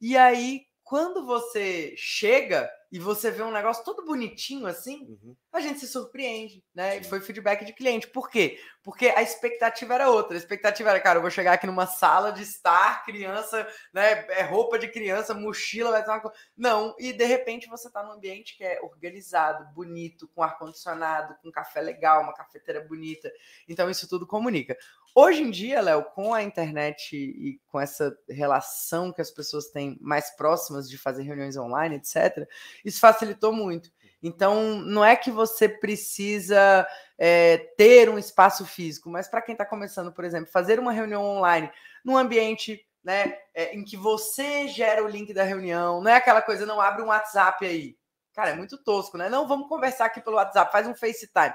E 0.00 0.16
aí, 0.16 0.66
quando 0.86 1.26
você 1.26 1.94
chega 1.96 2.70
e 2.92 3.00
você 3.00 3.28
vê 3.28 3.42
um 3.42 3.50
negócio 3.50 3.84
todo 3.84 4.04
bonitinho 4.04 4.68
assim, 4.68 5.00
uhum. 5.00 5.34
a 5.52 5.60
gente 5.60 5.80
se 5.80 5.88
surpreende, 5.88 6.62
né? 6.72 6.98
E 6.98 7.04
foi 7.04 7.20
feedback 7.20 7.64
de 7.64 7.72
cliente. 7.72 8.06
Por 8.06 8.30
quê? 8.30 8.60
Porque 8.84 9.08
a 9.08 9.20
expectativa 9.20 9.94
era 9.94 10.08
outra. 10.08 10.36
A 10.36 10.38
expectativa 10.38 10.90
era, 10.90 11.00
cara, 11.00 11.18
eu 11.18 11.22
vou 11.22 11.30
chegar 11.30 11.54
aqui 11.54 11.66
numa 11.66 11.88
sala 11.88 12.30
de 12.30 12.44
estar, 12.44 13.04
criança, 13.04 13.66
né? 13.92 14.24
É 14.28 14.42
roupa 14.42 14.78
de 14.78 14.86
criança, 14.86 15.34
mochila, 15.34 15.90
vai 15.90 16.04
ter 16.04 16.10
uma 16.10 16.20
coisa. 16.20 16.36
Não, 16.56 16.94
e 17.00 17.12
de 17.12 17.24
repente 17.24 17.68
você 17.68 17.88
está 17.88 18.04
num 18.04 18.12
ambiente 18.12 18.56
que 18.56 18.62
é 18.62 18.80
organizado, 18.80 19.66
bonito, 19.74 20.30
com 20.36 20.40
ar-condicionado, 20.40 21.34
com 21.42 21.50
café 21.50 21.80
legal, 21.80 22.22
uma 22.22 22.32
cafeteira 22.32 22.80
bonita. 22.80 23.28
Então, 23.68 23.90
isso 23.90 24.08
tudo 24.08 24.24
comunica. 24.24 24.78
Hoje 25.18 25.42
em 25.42 25.50
dia, 25.50 25.80
Léo, 25.80 26.04
com 26.14 26.34
a 26.34 26.42
internet 26.42 27.16
e 27.16 27.58
com 27.68 27.80
essa 27.80 28.14
relação 28.28 29.10
que 29.10 29.22
as 29.22 29.30
pessoas 29.30 29.68
têm 29.68 29.96
mais 29.98 30.36
próximas 30.36 30.90
de 30.90 30.98
fazer 30.98 31.22
reuniões 31.22 31.56
online, 31.56 31.96
etc., 31.96 32.46
isso 32.84 33.00
facilitou 33.00 33.50
muito. 33.50 33.90
Então, 34.22 34.74
não 34.80 35.02
é 35.02 35.16
que 35.16 35.30
você 35.30 35.70
precisa 35.70 36.86
é, 37.16 37.56
ter 37.78 38.10
um 38.10 38.18
espaço 38.18 38.66
físico, 38.66 39.08
mas 39.08 39.26
para 39.26 39.40
quem 39.40 39.54
está 39.54 39.64
começando, 39.64 40.12
por 40.12 40.22
exemplo, 40.22 40.52
fazer 40.52 40.78
uma 40.78 40.92
reunião 40.92 41.24
online 41.24 41.70
num 42.04 42.18
ambiente 42.18 42.86
né, 43.02 43.38
é, 43.54 43.74
em 43.74 43.82
que 43.82 43.96
você 43.96 44.68
gera 44.68 45.02
o 45.02 45.08
link 45.08 45.32
da 45.32 45.44
reunião, 45.44 46.02
não 46.02 46.10
é 46.10 46.16
aquela 46.16 46.42
coisa, 46.42 46.66
não 46.66 46.78
abre 46.78 47.02
um 47.02 47.06
WhatsApp 47.06 47.64
aí. 47.64 47.96
Cara, 48.34 48.50
é 48.50 48.54
muito 48.54 48.76
tosco, 48.84 49.16
né? 49.16 49.30
Não, 49.30 49.48
vamos 49.48 49.66
conversar 49.66 50.04
aqui 50.04 50.20
pelo 50.20 50.36
WhatsApp, 50.36 50.70
faz 50.70 50.86
um 50.86 50.94
FaceTime. 50.94 51.54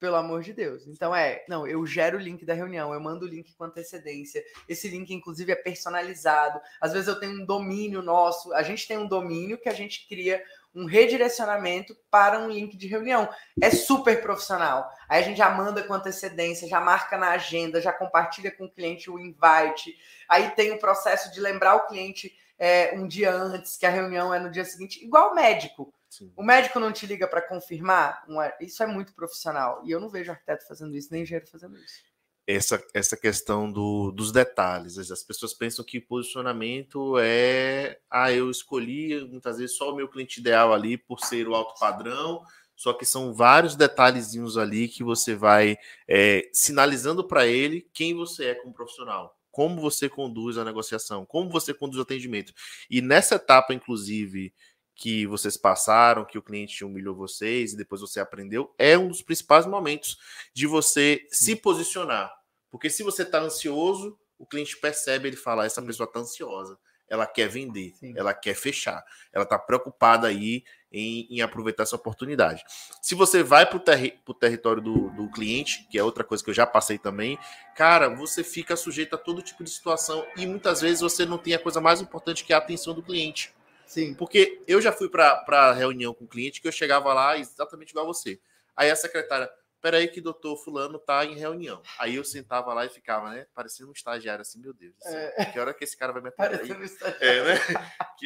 Pelo 0.00 0.14
amor 0.14 0.42
de 0.42 0.52
Deus. 0.52 0.86
Então 0.86 1.14
é, 1.14 1.44
não, 1.48 1.66
eu 1.66 1.84
gero 1.84 2.18
o 2.18 2.20
link 2.20 2.44
da 2.44 2.54
reunião, 2.54 2.94
eu 2.94 3.00
mando 3.00 3.26
o 3.26 3.28
link 3.28 3.52
com 3.54 3.64
antecedência. 3.64 4.44
Esse 4.68 4.88
link, 4.88 5.12
inclusive, 5.12 5.50
é 5.50 5.56
personalizado. 5.56 6.60
Às 6.80 6.92
vezes 6.92 7.08
eu 7.08 7.18
tenho 7.18 7.42
um 7.42 7.44
domínio 7.44 8.00
nosso, 8.00 8.52
a 8.54 8.62
gente 8.62 8.86
tem 8.86 8.96
um 8.96 9.08
domínio 9.08 9.58
que 9.58 9.68
a 9.68 9.74
gente 9.74 10.06
cria 10.06 10.40
um 10.72 10.84
redirecionamento 10.84 11.96
para 12.08 12.38
um 12.38 12.48
link 12.48 12.76
de 12.76 12.86
reunião. 12.86 13.28
É 13.60 13.70
super 13.70 14.22
profissional. 14.22 14.88
Aí 15.08 15.20
a 15.20 15.24
gente 15.24 15.38
já 15.38 15.50
manda 15.50 15.82
com 15.82 15.92
antecedência, 15.92 16.68
já 16.68 16.80
marca 16.80 17.18
na 17.18 17.30
agenda, 17.30 17.80
já 17.80 17.92
compartilha 17.92 18.52
com 18.52 18.66
o 18.66 18.70
cliente 18.70 19.10
o 19.10 19.18
invite. 19.18 19.96
Aí 20.28 20.50
tem 20.50 20.70
o 20.70 20.78
processo 20.78 21.32
de 21.32 21.40
lembrar 21.40 21.74
o 21.74 21.86
cliente 21.88 22.32
é, 22.56 22.92
um 22.94 23.08
dia 23.08 23.32
antes, 23.32 23.76
que 23.76 23.86
a 23.86 23.90
reunião 23.90 24.32
é 24.32 24.38
no 24.38 24.50
dia 24.50 24.64
seguinte, 24.64 25.04
igual 25.04 25.34
médico. 25.34 25.92
Sim. 26.08 26.32
O 26.36 26.42
médico 26.42 26.80
não 26.80 26.92
te 26.92 27.06
liga 27.06 27.28
para 27.28 27.42
confirmar? 27.42 28.24
Isso 28.60 28.82
é 28.82 28.86
muito 28.86 29.14
profissional. 29.14 29.82
E 29.84 29.90
eu 29.90 30.00
não 30.00 30.08
vejo 30.08 30.30
arquiteto 30.30 30.66
fazendo 30.66 30.96
isso, 30.96 31.08
nem 31.12 31.22
engenheiro 31.22 31.48
fazendo 31.50 31.76
isso. 31.76 32.02
Essa, 32.46 32.82
essa 32.94 33.14
questão 33.14 33.70
do, 33.70 34.10
dos 34.10 34.32
detalhes. 34.32 34.96
As 34.98 35.22
pessoas 35.22 35.52
pensam 35.52 35.84
que 35.84 36.00
posicionamento 36.00 37.18
é. 37.18 38.00
Ah, 38.10 38.32
eu 38.32 38.50
escolhi 38.50 39.22
muitas 39.26 39.58
vezes 39.58 39.76
só 39.76 39.92
o 39.92 39.96
meu 39.96 40.08
cliente 40.08 40.40
ideal 40.40 40.72
ali 40.72 40.96
por 40.96 41.20
ser 41.20 41.46
o 41.46 41.54
alto 41.54 41.78
padrão, 41.78 42.42
só 42.74 42.94
que 42.94 43.04
são 43.04 43.34
vários 43.34 43.76
detalhezinhos 43.76 44.56
ali 44.56 44.88
que 44.88 45.04
você 45.04 45.34
vai 45.34 45.76
é, 46.08 46.48
sinalizando 46.54 47.22
para 47.22 47.46
ele 47.46 47.86
quem 47.92 48.14
você 48.14 48.46
é 48.46 48.54
como 48.54 48.72
profissional 48.72 49.38
como 49.58 49.80
você 49.80 50.08
conduz 50.08 50.56
a 50.56 50.64
negociação, 50.64 51.26
como 51.26 51.50
você 51.50 51.74
conduz 51.74 51.98
o 51.98 52.02
atendimento. 52.02 52.52
E 52.88 53.02
nessa 53.02 53.34
etapa, 53.34 53.74
inclusive, 53.74 54.54
que 54.98 55.24
vocês 55.28 55.56
passaram, 55.56 56.24
que 56.24 56.36
o 56.36 56.42
cliente 56.42 56.84
humilhou 56.84 57.14
vocês 57.14 57.72
e 57.72 57.76
depois 57.76 58.00
você 58.00 58.18
aprendeu, 58.18 58.74
é 58.76 58.98
um 58.98 59.06
dos 59.06 59.22
principais 59.22 59.64
momentos 59.64 60.18
de 60.52 60.66
você 60.66 61.24
se 61.30 61.54
posicionar. 61.54 62.34
Porque 62.68 62.90
se 62.90 63.04
você 63.04 63.22
está 63.22 63.38
ansioso, 63.38 64.18
o 64.36 64.44
cliente 64.44 64.76
percebe, 64.76 65.28
ele 65.28 65.36
fala, 65.36 65.64
essa 65.64 65.80
pessoa 65.80 66.04
está 66.04 66.18
ansiosa, 66.18 66.76
ela 67.08 67.28
quer 67.28 67.48
vender, 67.48 67.94
Sim. 67.94 68.12
ela 68.16 68.34
quer 68.34 68.54
fechar, 68.54 69.04
ela 69.32 69.44
está 69.44 69.56
preocupada 69.56 70.26
aí 70.26 70.64
em, 70.90 71.28
em, 71.30 71.40
aproveitar 71.42 71.84
essa 71.84 71.94
oportunidade. 71.94 72.64
Se 73.00 73.14
você 73.14 73.40
vai 73.40 73.64
para 73.66 73.76
o 73.76 73.80
terri 73.80 74.18
território 74.40 74.82
do, 74.82 75.10
do, 75.10 75.30
cliente, 75.30 75.86
que 75.88 75.96
é 75.96 76.02
outra 76.02 76.24
coisa 76.24 76.42
que 76.42 76.50
eu 76.50 76.54
já 76.54 76.66
passei 76.66 76.98
também, 76.98 77.38
cara, 77.76 78.08
você 78.08 78.42
fica 78.42 78.76
sujeito 78.76 79.14
a 79.14 79.18
todo 79.18 79.42
tipo 79.42 79.62
de 79.62 79.70
situação 79.70 80.26
e 80.36 80.44
muitas 80.44 80.80
vezes 80.80 81.00
você 81.00 81.24
não 81.24 81.38
tem 81.38 81.54
a 81.54 81.58
coisa 81.58 81.80
mais 81.80 82.00
importante 82.00 82.44
que 82.44 82.52
é 82.52 82.56
a 82.56 82.58
atenção 82.58 82.94
do 82.94 83.02
cliente. 83.02 83.56
Sim. 83.88 84.14
Porque 84.14 84.62
eu 84.68 84.80
já 84.80 84.92
fui 84.92 85.08
para 85.08 85.72
reunião 85.72 86.12
com 86.12 86.26
cliente 86.26 86.60
que 86.60 86.68
eu 86.68 86.72
chegava 86.72 87.12
lá 87.14 87.38
exatamente 87.38 87.90
igual 87.90 88.04
a 88.04 88.08
você. 88.08 88.38
Aí 88.76 88.90
a 88.90 88.94
secretária, 88.94 89.50
peraí 89.80 90.06
que 90.08 90.20
doutor 90.20 90.56
fulano 90.62 90.98
tá 90.98 91.24
em 91.24 91.34
reunião. 91.34 91.82
Aí 91.98 92.16
eu 92.16 92.22
sentava 92.22 92.72
lá 92.74 92.84
e 92.84 92.90
ficava, 92.90 93.30
né, 93.30 93.46
parecendo 93.54 93.88
um 93.88 93.92
estagiário 93.94 94.42
assim, 94.42 94.60
meu 94.60 94.74
Deus, 94.74 94.94
é. 95.06 95.46
que 95.46 95.58
hora 95.58 95.72
que 95.72 95.84
esse 95.84 95.96
cara 95.96 96.12
vai 96.12 96.20
me 96.20 96.28
atender? 96.28 96.70
Um 96.70 96.84
é, 97.18 97.44
né? 97.44 97.60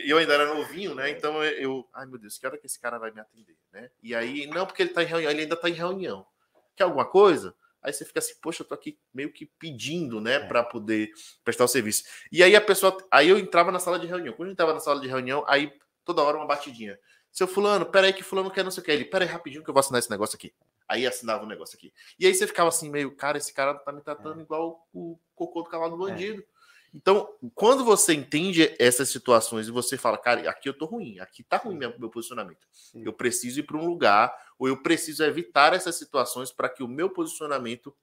Eu 0.05 0.19
ainda 0.19 0.35
era 0.35 0.53
novinho, 0.53 0.97
né, 0.97 1.11
então 1.11 1.43
eu, 1.45 1.89
ai 1.95 2.07
meu 2.07 2.19
Deus, 2.19 2.37
que 2.37 2.47
hora 2.47 2.59
que 2.59 2.67
esse 2.67 2.81
cara 2.81 2.99
vai 2.99 3.13
me 3.13 3.21
atender, 3.21 3.57
né? 3.73 3.89
E 4.03 4.15
aí, 4.17 4.47
não, 4.49 4.67
porque 4.67 4.83
ele 4.83 4.93
tá 4.93 5.03
em 5.03 5.07
reunião, 5.07 5.31
ele 5.31 5.43
ainda 5.43 5.57
tá 5.57 5.69
em 5.69 5.75
reunião. 5.75 6.27
Quer 6.75 6.85
alguma 6.85 7.05
coisa? 7.05 7.55
Aí 7.83 7.93
você 7.93 8.05
fica 8.05 8.21
assim, 8.21 8.35
poxa, 8.41 8.63
eu 8.63 8.67
tô 8.67 8.75
aqui 8.75 8.99
meio 9.13 9.33
que 9.33 9.47
pedindo, 9.59 10.21
né, 10.21 10.35
é. 10.35 10.47
para 10.47 10.63
poder 10.63 11.11
prestar 11.45 11.65
o 11.65 11.69
serviço. 11.69 12.05
E 12.31 12.43
aí 12.43 12.55
a 12.55 12.61
pessoa, 12.61 12.97
aí 13.11 13.29
eu 13.29 13.39
entrava 13.39 13.73
na 13.73 13.79
sala 13.79 13.99
de 13.99 14.07
reunião. 14.07 14.35
Quando 14.35 14.49
eu 14.49 14.53
entrava 14.53 14.73
na 14.73 14.81
sala 14.81 15.01
de 15.01 15.09
reunião, 15.09 15.45
aí 15.49 15.73
toda 16.05 16.23
hora 16.23 16.37
uma 16.37 16.47
batidinha. 16.47 16.99
Seu 17.31 17.49
fulano, 17.49 17.87
peraí 17.87 18.13
que 18.13 18.23
fulano 18.23 18.51
quer 18.51 18.63
não 18.63 18.71
sei 18.71 18.83
o 18.83 18.85
que. 18.85 18.91
Ele, 18.91 19.05
peraí 19.05 19.27
rapidinho 19.27 19.65
que 19.65 19.71
eu 19.71 19.75
vou 19.75 19.81
assinar 19.81 19.99
esse 19.99 20.11
negócio 20.11 20.37
aqui. 20.37 20.53
Aí 20.87 21.07
assinava 21.07 21.43
o 21.43 21.47
um 21.47 21.49
negócio 21.49 21.77
aqui. 21.77 21.93
E 22.19 22.27
aí 22.27 22.35
você 22.35 22.47
ficava 22.47 22.69
assim, 22.69 22.91
meio, 22.91 23.17
cara, 23.17 23.39
esse 23.39 23.53
cara 23.53 23.75
tá 23.75 23.91
me 23.91 24.03
tratando 24.03 24.41
é. 24.41 24.43
igual 24.43 24.87
o 24.93 25.19
cocô 25.35 25.63
do 25.63 25.71
cavalo 25.71 25.97
do 25.97 26.07
é. 26.07 26.11
bandido. 26.11 26.43
É. 26.43 26.52
Então, 26.95 27.29
quando 27.55 27.85
você 27.85 28.13
entende 28.13 28.75
essas 28.79 29.09
situações 29.09 29.67
e 29.67 29.71
você 29.71 29.97
fala, 29.97 30.19
cara, 30.19 30.49
aqui 30.51 30.69
eu 30.69 30.77
tô 30.77 30.85
ruim, 30.85 31.19
aqui 31.21 31.43
tá 31.43 31.57
ruim 31.57 31.77
meu, 31.77 31.99
meu 31.99 32.11
posicionamento. 32.11 32.67
Sim. 32.71 33.03
Eu 33.05 33.13
preciso 33.13 33.61
ir 33.61 33.63
para 33.63 33.79
um 33.79 33.87
lugar, 33.87 34.35
ou 34.59 34.69
eu 34.69 34.83
preciso 34.83 35.25
evitar 35.25 35.73
essas 35.73 35.97
situações 35.97 36.53
para 36.53 36.69
que 36.69 36.83
o 36.83 36.89
meu 36.89 37.09
posicionamento 37.09 37.97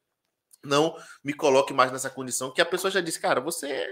não 0.64 0.96
me 1.24 1.34
coloque 1.34 1.74
mais 1.74 1.92
nessa 1.92 2.10
condição 2.10 2.52
que 2.52 2.62
a 2.62 2.66
pessoa 2.66 2.92
já 2.92 3.00
disse, 3.00 3.20
cara, 3.20 3.40
você. 3.40 3.88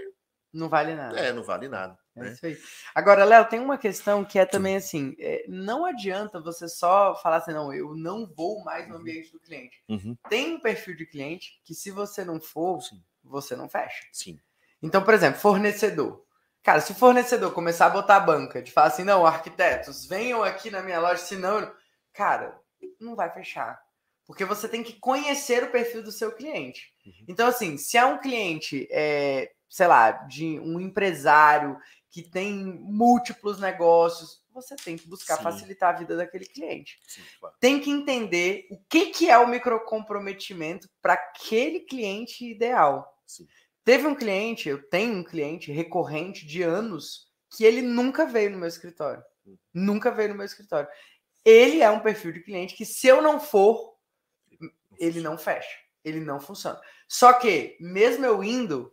Não 0.52 0.68
vale 0.68 0.94
nada. 0.94 1.18
É, 1.18 1.32
não 1.32 1.42
vale 1.42 1.68
nada. 1.68 1.96
É 2.16 2.20
né? 2.20 2.32
isso 2.32 2.44
aí. 2.44 2.58
Agora, 2.94 3.24
Léo, 3.24 3.48
tem 3.48 3.60
uma 3.60 3.78
questão 3.78 4.24
que 4.24 4.38
é 4.38 4.46
também 4.46 4.76
assim: 4.76 5.14
é, 5.18 5.44
não 5.46 5.84
adianta 5.84 6.40
você 6.40 6.68
só 6.68 7.14
falar 7.16 7.36
assim, 7.36 7.52
não, 7.52 7.72
eu 7.72 7.94
não 7.94 8.26
vou 8.26 8.64
mais 8.64 8.88
no 8.88 8.94
uhum. 8.94 9.00
ambiente 9.00 9.30
do 9.30 9.38
cliente. 9.38 9.82
Uhum. 9.88 10.16
Tem 10.28 10.54
um 10.54 10.60
perfil 10.60 10.96
de 10.96 11.06
cliente 11.06 11.60
que, 11.64 11.74
se 11.74 11.90
você 11.90 12.24
não 12.24 12.40
for, 12.40 12.80
Sim. 12.82 13.02
você 13.22 13.54
não 13.54 13.68
fecha. 13.68 14.06
Sim. 14.12 14.40
Então, 14.82 15.02
por 15.02 15.14
exemplo, 15.14 15.40
fornecedor. 15.40 16.24
Cara, 16.62 16.80
se 16.80 16.92
o 16.92 16.94
fornecedor 16.94 17.52
começar 17.52 17.86
a 17.86 17.90
botar 17.90 18.16
a 18.16 18.20
banca 18.20 18.62
de 18.62 18.70
falar 18.70 18.88
assim, 18.88 19.04
não, 19.04 19.24
arquitetos, 19.24 20.06
venham 20.06 20.42
aqui 20.42 20.70
na 20.70 20.82
minha 20.82 21.00
loja, 21.00 21.22
senão. 21.22 21.72
Cara, 22.12 22.58
não 23.00 23.14
vai 23.14 23.32
fechar. 23.32 23.80
Porque 24.26 24.44
você 24.44 24.68
tem 24.68 24.82
que 24.82 24.98
conhecer 25.00 25.64
o 25.64 25.70
perfil 25.70 26.02
do 26.02 26.12
seu 26.12 26.32
cliente. 26.32 26.92
Uhum. 27.06 27.24
Então, 27.28 27.48
assim, 27.48 27.78
se 27.78 27.96
é 27.96 28.04
um 28.04 28.18
cliente, 28.18 28.86
é, 28.90 29.50
sei 29.68 29.86
lá, 29.86 30.10
de 30.10 30.60
um 30.60 30.78
empresário 30.78 31.78
que 32.10 32.22
tem 32.22 32.54
múltiplos 32.54 33.58
negócios, 33.58 34.42
você 34.52 34.76
tem 34.76 34.96
que 34.96 35.08
buscar 35.08 35.36
Sim. 35.36 35.42
facilitar 35.42 35.94
a 35.94 35.98
vida 35.98 36.16
daquele 36.16 36.44
cliente. 36.44 36.98
Sim, 37.06 37.22
claro. 37.38 37.56
Tem 37.60 37.80
que 37.80 37.90
entender 37.90 38.66
o 38.70 38.78
que, 38.88 39.06
que 39.06 39.30
é 39.30 39.38
o 39.38 39.48
microcomprometimento 39.48 40.88
para 41.00 41.14
aquele 41.14 41.80
cliente 41.80 42.44
ideal. 42.44 43.06
Sim. 43.26 43.46
Teve 43.88 44.06
um 44.06 44.14
cliente, 44.14 44.68
eu 44.68 44.86
tenho 44.90 45.14
um 45.14 45.24
cliente 45.24 45.72
recorrente 45.72 46.46
de 46.46 46.62
anos 46.62 47.26
que 47.56 47.64
ele 47.64 47.80
nunca 47.80 48.26
veio 48.26 48.50
no 48.50 48.58
meu 48.58 48.68
escritório. 48.68 49.24
Nunca 49.72 50.10
veio 50.10 50.28
no 50.28 50.34
meu 50.34 50.44
escritório. 50.44 50.86
Ele 51.42 51.80
é 51.80 51.88
um 51.88 52.00
perfil 52.00 52.30
de 52.32 52.40
cliente 52.40 52.74
que, 52.74 52.84
se 52.84 53.06
eu 53.06 53.22
não 53.22 53.40
for, 53.40 53.96
ele 54.98 55.22
não 55.22 55.38
fecha. 55.38 55.74
Ele 56.04 56.20
não 56.20 56.38
funciona. 56.38 56.78
Só 57.08 57.32
que, 57.32 57.78
mesmo 57.80 58.26
eu 58.26 58.44
indo, 58.44 58.92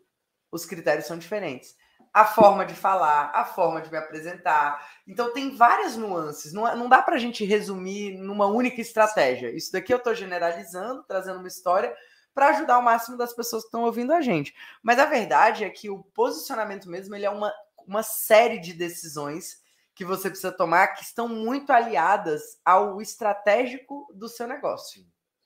os 0.49 0.65
critérios 0.65 1.07
são 1.07 1.17
diferentes. 1.17 1.75
a 2.13 2.23
forma 2.23 2.65
de 2.65 2.73
falar, 2.73 3.31
a 3.35 3.43
forma 3.43 3.81
de 3.81 3.91
me 3.91 3.97
apresentar. 3.97 4.81
Então 5.05 5.33
tem 5.33 5.57
várias 5.57 5.97
nuances. 5.97 6.53
Não, 6.53 6.65
é, 6.65 6.73
não 6.73 6.87
dá 6.87 7.01
para 7.01 7.15
a 7.15 7.19
gente 7.19 7.43
resumir 7.43 8.17
numa 8.17 8.45
única 8.47 8.79
estratégia. 8.79 9.53
Isso 9.53 9.73
daqui 9.73 9.93
eu 9.93 9.97
estou 9.97 10.15
generalizando, 10.15 11.03
trazendo 11.03 11.39
uma 11.39 11.49
história 11.49 11.93
para 12.35 12.49
ajudar 12.49 12.77
o 12.77 12.83
máximo 12.83 13.17
das 13.17 13.33
pessoas 13.33 13.63
que 13.63 13.69
estão 13.69 13.83
ouvindo 13.83 14.11
a 14.13 14.19
gente. 14.19 14.53
Mas 14.83 14.99
a 14.99 15.05
verdade 15.05 15.63
é 15.63 15.69
que 15.69 15.89
o 15.89 16.03
posicionamento 16.03 16.89
mesmo 16.89 17.15
ele 17.15 17.25
é 17.25 17.29
uma, 17.29 17.51
uma 17.87 18.03
série 18.03 18.59
de 18.59 18.73
decisões 18.73 19.63
que 19.95 20.03
você 20.03 20.29
precisa 20.29 20.51
tomar 20.51 20.89
que 20.89 21.03
estão 21.03 21.29
muito 21.29 21.71
aliadas 21.71 22.59
ao 22.65 23.01
estratégico 23.01 24.05
do 24.13 24.27
seu 24.27 24.45
negócio, 24.45 25.05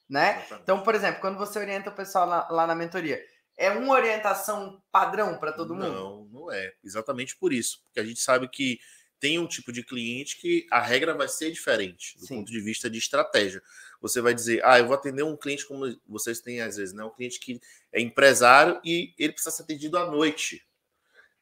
né? 0.09 0.43
Então, 0.63 0.81
por 0.81 0.95
exemplo, 0.95 1.21
quando 1.21 1.37
você 1.37 1.59
orienta 1.59 1.91
o 1.91 1.95
pessoal 1.95 2.27
lá, 2.27 2.47
lá 2.49 2.65
na 2.65 2.73
mentoria, 2.73 3.23
é 3.55 3.69
uma 3.69 3.93
orientação 3.93 4.81
padrão 4.91 5.37
para 5.37 5.51
todo 5.51 5.75
mundo? 5.75 5.91
Não, 5.91 6.25
não 6.25 6.51
é. 6.51 6.73
Exatamente 6.83 7.37
por 7.37 7.53
isso, 7.53 7.83
porque 7.83 7.99
a 7.99 8.05
gente 8.05 8.19
sabe 8.19 8.47
que 8.49 8.79
tem 9.19 9.37
um 9.37 9.45
tipo 9.45 9.71
de 9.71 9.83
cliente 9.83 10.37
que 10.37 10.65
a 10.71 10.81
regra 10.81 11.13
vai 11.13 11.27
ser 11.27 11.51
diferente 11.51 12.17
do 12.17 12.25
Sim. 12.25 12.37
ponto 12.37 12.51
de 12.51 12.61
vista 12.61 12.89
de 12.89 12.97
estratégia. 12.97 13.61
Você 14.01 14.21
vai 14.21 14.33
dizer, 14.33 14.61
ah, 14.63 14.79
eu 14.79 14.85
vou 14.85 14.95
atender 14.95 15.23
um 15.23 15.35
cliente 15.35 15.65
como 15.65 15.85
vocês 16.07 16.39
têm 16.39 16.61
às 16.61 16.77
vezes, 16.77 16.93
né? 16.93 17.03
Um 17.03 17.09
cliente 17.09 17.39
que 17.39 17.59
é 17.91 18.01
empresário 18.01 18.79
e 18.83 19.13
ele 19.17 19.33
precisa 19.33 19.55
ser 19.55 19.63
atendido 19.63 19.97
à 19.97 20.05
noite. 20.05 20.65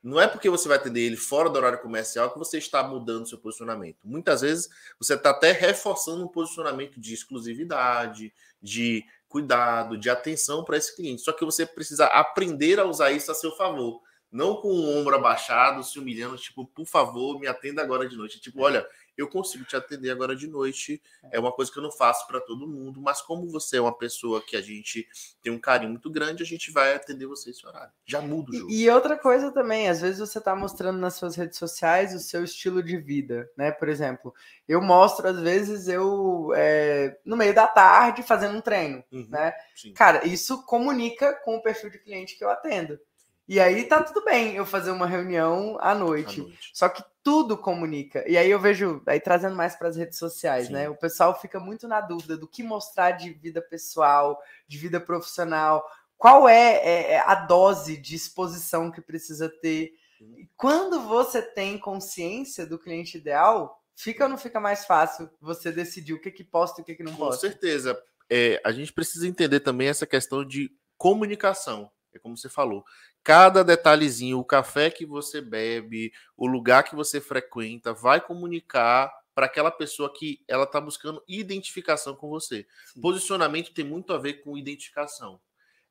Não 0.01 0.19
é 0.21 0.27
porque 0.27 0.49
você 0.49 0.67
vai 0.67 0.77
atender 0.77 1.01
ele 1.01 1.17
fora 1.17 1.49
do 1.49 1.57
horário 1.57 1.81
comercial 1.81 2.31
que 2.31 2.39
você 2.39 2.57
está 2.57 2.81
mudando 2.83 3.27
seu 3.27 3.37
posicionamento. 3.37 3.97
Muitas 4.03 4.41
vezes 4.41 4.69
você 4.99 5.15
está 5.15 5.31
até 5.31 5.51
reforçando 5.51 6.23
um 6.23 6.27
posicionamento 6.27 6.99
de 6.99 7.13
exclusividade, 7.13 8.33
de 8.61 9.03
cuidado, 9.27 9.97
de 9.97 10.09
atenção 10.09 10.63
para 10.63 10.77
esse 10.77 10.95
cliente. 10.95 11.21
Só 11.21 11.33
que 11.33 11.43
você 11.43 11.65
precisa 11.65 12.05
aprender 12.05 12.79
a 12.79 12.85
usar 12.85 13.11
isso 13.11 13.31
a 13.31 13.35
seu 13.35 13.51
favor 13.51 14.01
não 14.31 14.55
com 14.55 14.69
o 14.69 14.97
ombro 14.97 15.15
abaixado, 15.15 15.83
se 15.83 15.97
humilhando, 15.97 16.37
tipo, 16.37 16.65
por 16.65 16.85
favor, 16.85 17.39
me 17.39 17.47
atenda 17.47 17.81
agora 17.81 18.07
de 18.07 18.15
noite. 18.15 18.39
Tipo, 18.39 18.61
olha, 18.61 18.85
eu 19.17 19.27
consigo 19.27 19.65
te 19.65 19.75
atender 19.75 20.11
agora 20.11 20.35
de 20.35 20.47
noite. 20.47 21.01
É 21.31 21.39
uma 21.39 21.51
coisa 21.51 21.71
que 21.71 21.79
eu 21.79 21.83
não 21.83 21.91
faço 21.91 22.27
para 22.27 22.39
todo 22.39 22.67
mundo, 22.67 23.01
mas 23.01 23.21
como 23.21 23.49
você 23.49 23.77
é 23.77 23.81
uma 23.81 23.97
pessoa 23.97 24.41
que 24.41 24.55
a 24.55 24.61
gente 24.61 25.07
tem 25.41 25.51
um 25.51 25.59
carinho 25.59 25.91
muito 25.91 26.09
grande, 26.09 26.43
a 26.43 26.45
gente 26.45 26.71
vai 26.71 26.93
atender 26.93 27.25
você 27.25 27.49
esse 27.49 27.65
horário. 27.65 27.91
Já 28.05 28.21
muda 28.21 28.51
o 28.51 28.53
jogo. 28.53 28.71
E, 28.71 28.83
e 28.83 28.89
outra 28.89 29.17
coisa 29.17 29.51
também, 29.51 29.89
às 29.89 30.01
vezes 30.01 30.19
você 30.19 30.37
está 30.37 30.55
mostrando 30.55 30.99
nas 30.99 31.15
suas 31.15 31.35
redes 31.35 31.57
sociais 31.57 32.13
o 32.13 32.19
seu 32.19 32.43
estilo 32.43 32.83
de 32.83 32.97
vida, 32.97 33.49
né? 33.57 33.71
Por 33.71 33.89
exemplo, 33.89 34.33
eu 34.67 34.81
mostro, 34.81 35.27
às 35.27 35.39
vezes, 35.39 35.87
eu 35.87 36.51
é, 36.55 37.17
no 37.25 37.35
meio 37.35 37.53
da 37.53 37.67
tarde 37.67 38.21
fazendo 38.21 38.57
um 38.57 38.61
treino, 38.61 39.03
uhum, 39.11 39.27
né? 39.29 39.53
Sim. 39.75 39.93
Cara, 39.93 40.27
isso 40.27 40.63
comunica 40.65 41.33
com 41.43 41.55
o 41.55 41.61
perfil 41.61 41.89
de 41.89 41.99
cliente 41.99 42.37
que 42.37 42.43
eu 42.43 42.49
atendo. 42.49 42.99
E 43.47 43.61
aí 43.61 43.85
tá 43.85 44.03
tudo 44.03 44.25
bem 44.25 44.55
eu 44.55 44.65
fazer 44.65 44.91
uma 44.91 45.07
reunião 45.07 45.77
à 45.79 45.95
noite. 45.95 46.41
à 46.41 46.43
noite. 46.43 46.71
Só 46.73 46.89
que 46.89 47.01
tudo 47.27 47.57
comunica. 47.57 48.23
E 48.25 48.37
aí 48.37 48.49
eu 48.49 48.57
vejo, 48.57 49.01
aí 49.05 49.19
trazendo 49.19 49.53
mais 49.53 49.75
para 49.75 49.89
as 49.89 49.97
redes 49.97 50.17
sociais, 50.17 50.67
Sim. 50.67 50.73
né? 50.73 50.87
O 50.87 50.95
pessoal 50.95 51.37
fica 51.37 51.59
muito 51.59 51.85
na 51.85 51.99
dúvida 51.99 52.37
do 52.37 52.47
que 52.47 52.63
mostrar 52.63 53.11
de 53.11 53.33
vida 53.33 53.61
pessoal, 53.61 54.41
de 54.65 54.77
vida 54.77 54.97
profissional. 54.97 55.85
Qual 56.17 56.47
é, 56.47 56.77
é, 56.77 57.11
é 57.11 57.19
a 57.19 57.35
dose 57.35 57.97
de 57.97 58.15
exposição 58.15 58.89
que 58.89 59.01
precisa 59.01 59.49
ter? 59.49 59.91
E 60.37 60.47
quando 60.55 61.01
você 61.01 61.41
tem 61.41 61.77
consciência 61.77 62.65
do 62.65 62.79
cliente 62.79 63.17
ideal, 63.17 63.77
fica 63.93 64.23
ou 64.23 64.29
não 64.29 64.37
fica 64.37 64.61
mais 64.61 64.85
fácil 64.85 65.29
você 65.41 65.69
decidir 65.69 66.13
o 66.13 66.21
que 66.21 66.31
que 66.31 66.45
posta 66.45 66.79
e 66.79 66.81
o 66.81 66.85
que 66.85 66.95
que 66.95 67.03
não 67.03 67.13
posta? 67.13 67.45
Com 67.45 67.51
certeza. 67.51 68.01
É, 68.29 68.61
a 68.63 68.71
gente 68.71 68.93
precisa 68.93 69.27
entender 69.27 69.59
também 69.59 69.89
essa 69.89 70.07
questão 70.07 70.45
de 70.45 70.71
comunicação. 70.97 71.91
É 72.13 72.19
como 72.19 72.37
você 72.37 72.47
falou 72.47 72.85
cada 73.27 73.61
detalhezinho, 73.61 74.39
o 74.39 74.45
café 74.45 74.89
que 74.89 75.05
você 75.05 75.41
bebe, 75.41 76.13
o 76.37 76.47
lugar 76.47 76.83
que 76.83 76.95
você 76.95 77.19
frequenta, 77.19 77.93
vai 77.93 78.21
comunicar 78.21 79.11
para 79.35 79.47
aquela 79.47 79.69
pessoa 79.69 80.13
que 80.17 80.41
ela 80.47 80.63
está 80.63 80.79
buscando 80.79 81.21
identificação 81.27 82.15
com 82.15 82.29
você. 82.29 82.65
Sim. 82.85 83.01
Posicionamento 83.01 83.73
tem 83.73 83.83
muito 83.83 84.13
a 84.13 84.17
ver 84.17 84.35
com 84.35 84.57
identificação. 84.57 85.41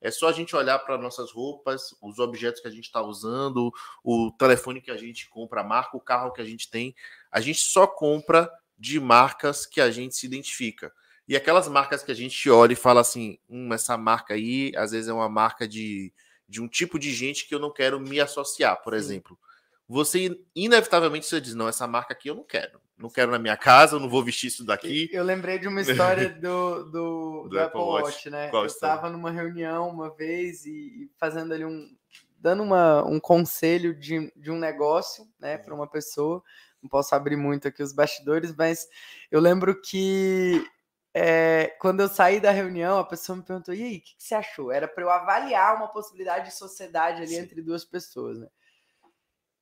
É 0.01 0.11
só 0.11 0.31
a 0.31 0.33
gente 0.33 0.57
olhar 0.57 0.79
para 0.79 0.97
nossas 0.97 1.31
roupas, 1.31 1.95
os 2.01 2.19
objetos 2.19 2.63
que 2.63 2.69
a 2.69 2.71
gente 2.71 2.85
está 2.85 3.03
usando, 3.03 3.71
o 4.03 4.33
telefone 4.39 4.81
que 4.81 4.91
a 4.91 4.97
gente 4.97 5.29
compra, 5.29 5.61
a 5.61 5.65
marca, 5.65 5.95
o 5.95 6.01
carro 6.01 6.33
que 6.33 6.41
a 6.41 6.45
gente 6.47 6.71
tem. 6.71 6.95
A 7.31 7.43
gente 7.43 7.59
só 7.59 7.87
compra 7.87 8.51
de 8.79 8.99
marcas 8.99 9.67
que 9.67 9.83
a 9.83 9.91
gente 9.91 10.17
se 10.17 10.25
identifica. 10.25 10.91
E 11.29 11.37
aquelas 11.37 11.69
marcas 11.69 12.03
que 12.03 12.13
a 12.13 12.15
gente 12.15 12.49
olha 12.49 12.73
e 12.73 12.77
fala 12.77 13.03
assim: 13.03 13.39
hum, 13.47 13.75
essa 13.75 13.99
marca 13.99 14.33
aí, 14.33 14.73
às 14.75 14.93
vezes 14.93 15.09
é 15.09 15.13
uma 15.13 15.29
marca 15.29 15.69
de 15.69 16.15
de 16.49 16.61
um 16.61 16.69
tipo 16.69 16.99
de 16.99 17.13
gente 17.13 17.47
que 17.47 17.55
eu 17.55 17.59
não 17.59 17.73
quero 17.73 17.99
me 18.01 18.21
associar, 18.21 18.83
por 18.83 18.93
Sim. 18.93 18.99
exemplo. 18.99 19.39
Você 19.89 20.41
inevitavelmente 20.55 21.27
você 21.27 21.41
diz: 21.41 21.55
não, 21.55 21.69
essa 21.69 21.87
marca 21.87 22.13
aqui 22.13 22.29
eu 22.29 22.35
não 22.35 22.45
quero. 22.45 22.81
Não 22.99 23.11
quero 23.11 23.31
na 23.31 23.39
minha 23.39 23.57
casa, 23.57 23.97
eu 23.97 24.01
não 24.01 24.09
vou 24.09 24.25
vestir 24.25 24.47
isso 24.47 24.65
daqui. 24.65 25.09
Eu 25.13 25.23
lembrei 25.23 25.59
de 25.59 25.69
uma 25.69 25.83
história 25.83 26.31
do, 26.31 26.85
do, 26.91 27.43
do, 27.45 27.49
do 27.51 27.61
Apple 27.61 27.81
Watch, 27.81 28.05
Watch 28.05 28.31
né? 28.31 28.49
Qual 28.49 28.63
eu 28.63 28.67
estava 28.67 29.11
numa 29.11 29.31
reunião 29.31 29.91
uma 29.91 30.09
vez 30.15 30.65
e 30.65 31.11
fazendo 31.19 31.53
ali 31.53 31.65
um. 31.65 31.95
dando 32.39 32.63
uma, 32.63 33.05
um 33.05 33.21
conselho 33.21 33.95
de, 33.95 34.33
de 34.35 34.51
um 34.51 34.59
negócio, 34.59 35.29
né, 35.39 35.59
para 35.59 35.75
uma 35.75 35.87
pessoa. 35.87 36.43
Não 36.83 36.89
posso 36.89 37.15
abrir 37.15 37.37
muito 37.37 37.69
aqui 37.69 37.83
os 37.83 37.93
bastidores, 37.93 38.55
mas 38.57 38.89
eu 39.31 39.41
lembro 39.41 39.79
que 39.81 40.67
é, 41.19 41.75
quando 41.81 42.01
eu 42.01 42.09
saí 42.11 42.39
da 42.39 42.51
reunião, 42.51 42.99
a 42.99 43.05
pessoa 43.05 43.37
me 43.37 43.43
perguntou: 43.43 43.73
e 43.73 43.83
aí, 43.83 43.97
o 43.97 44.01
que, 44.03 44.17
que, 44.19 44.23
você 44.23 44.35
achou? 44.35 44.71
Era 44.71 44.87
para 44.87 45.03
eu 45.03 45.09
avaliar 45.09 45.75
uma 45.75 45.89
possibilidade 45.89 46.51
de 46.51 46.55
sociedade 46.55 47.23
ali 47.23 47.29
Sim. 47.29 47.39
entre 47.39 47.63
duas 47.63 47.87
pessoas, 47.87 48.39
né? 48.39 48.47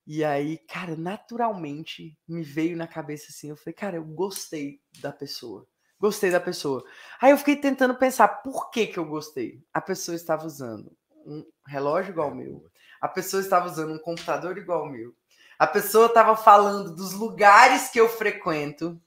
E 0.04 0.24
aí, 0.24 0.58
cara, 0.58 0.96
naturalmente 0.96 2.18
me 2.26 2.42
veio 2.42 2.76
na 2.76 2.88
cabeça 2.88 3.26
assim: 3.30 3.50
eu 3.50 3.56
falei, 3.56 3.72
cara, 3.72 3.96
eu 3.96 4.04
gostei 4.04 4.80
da 5.00 5.12
pessoa. 5.12 5.64
Gostei 6.00 6.28
da 6.28 6.40
pessoa. 6.40 6.84
Aí 7.20 7.30
eu 7.30 7.38
fiquei 7.38 7.54
tentando 7.54 7.94
pensar 7.94 8.26
por 8.42 8.68
que, 8.72 8.88
que 8.88 8.98
eu 8.98 9.04
gostei. 9.04 9.62
A 9.72 9.80
pessoa 9.80 10.16
estava 10.16 10.44
usando 10.44 10.90
um 11.24 11.46
relógio 11.68 12.10
igual 12.10 12.30
ao 12.30 12.34
meu. 12.34 12.68
A 13.00 13.06
pessoa 13.06 13.40
estava 13.40 13.66
usando 13.66 13.94
um 13.94 13.98
computador 14.00 14.58
igual 14.58 14.80
ao 14.80 14.90
meu. 14.90 15.14
A 15.56 15.68
pessoa 15.68 16.06
estava 16.06 16.36
falando 16.36 16.96
dos 16.96 17.12
lugares 17.12 17.90
que 17.90 18.00
eu 18.00 18.08
frequento 18.08 19.00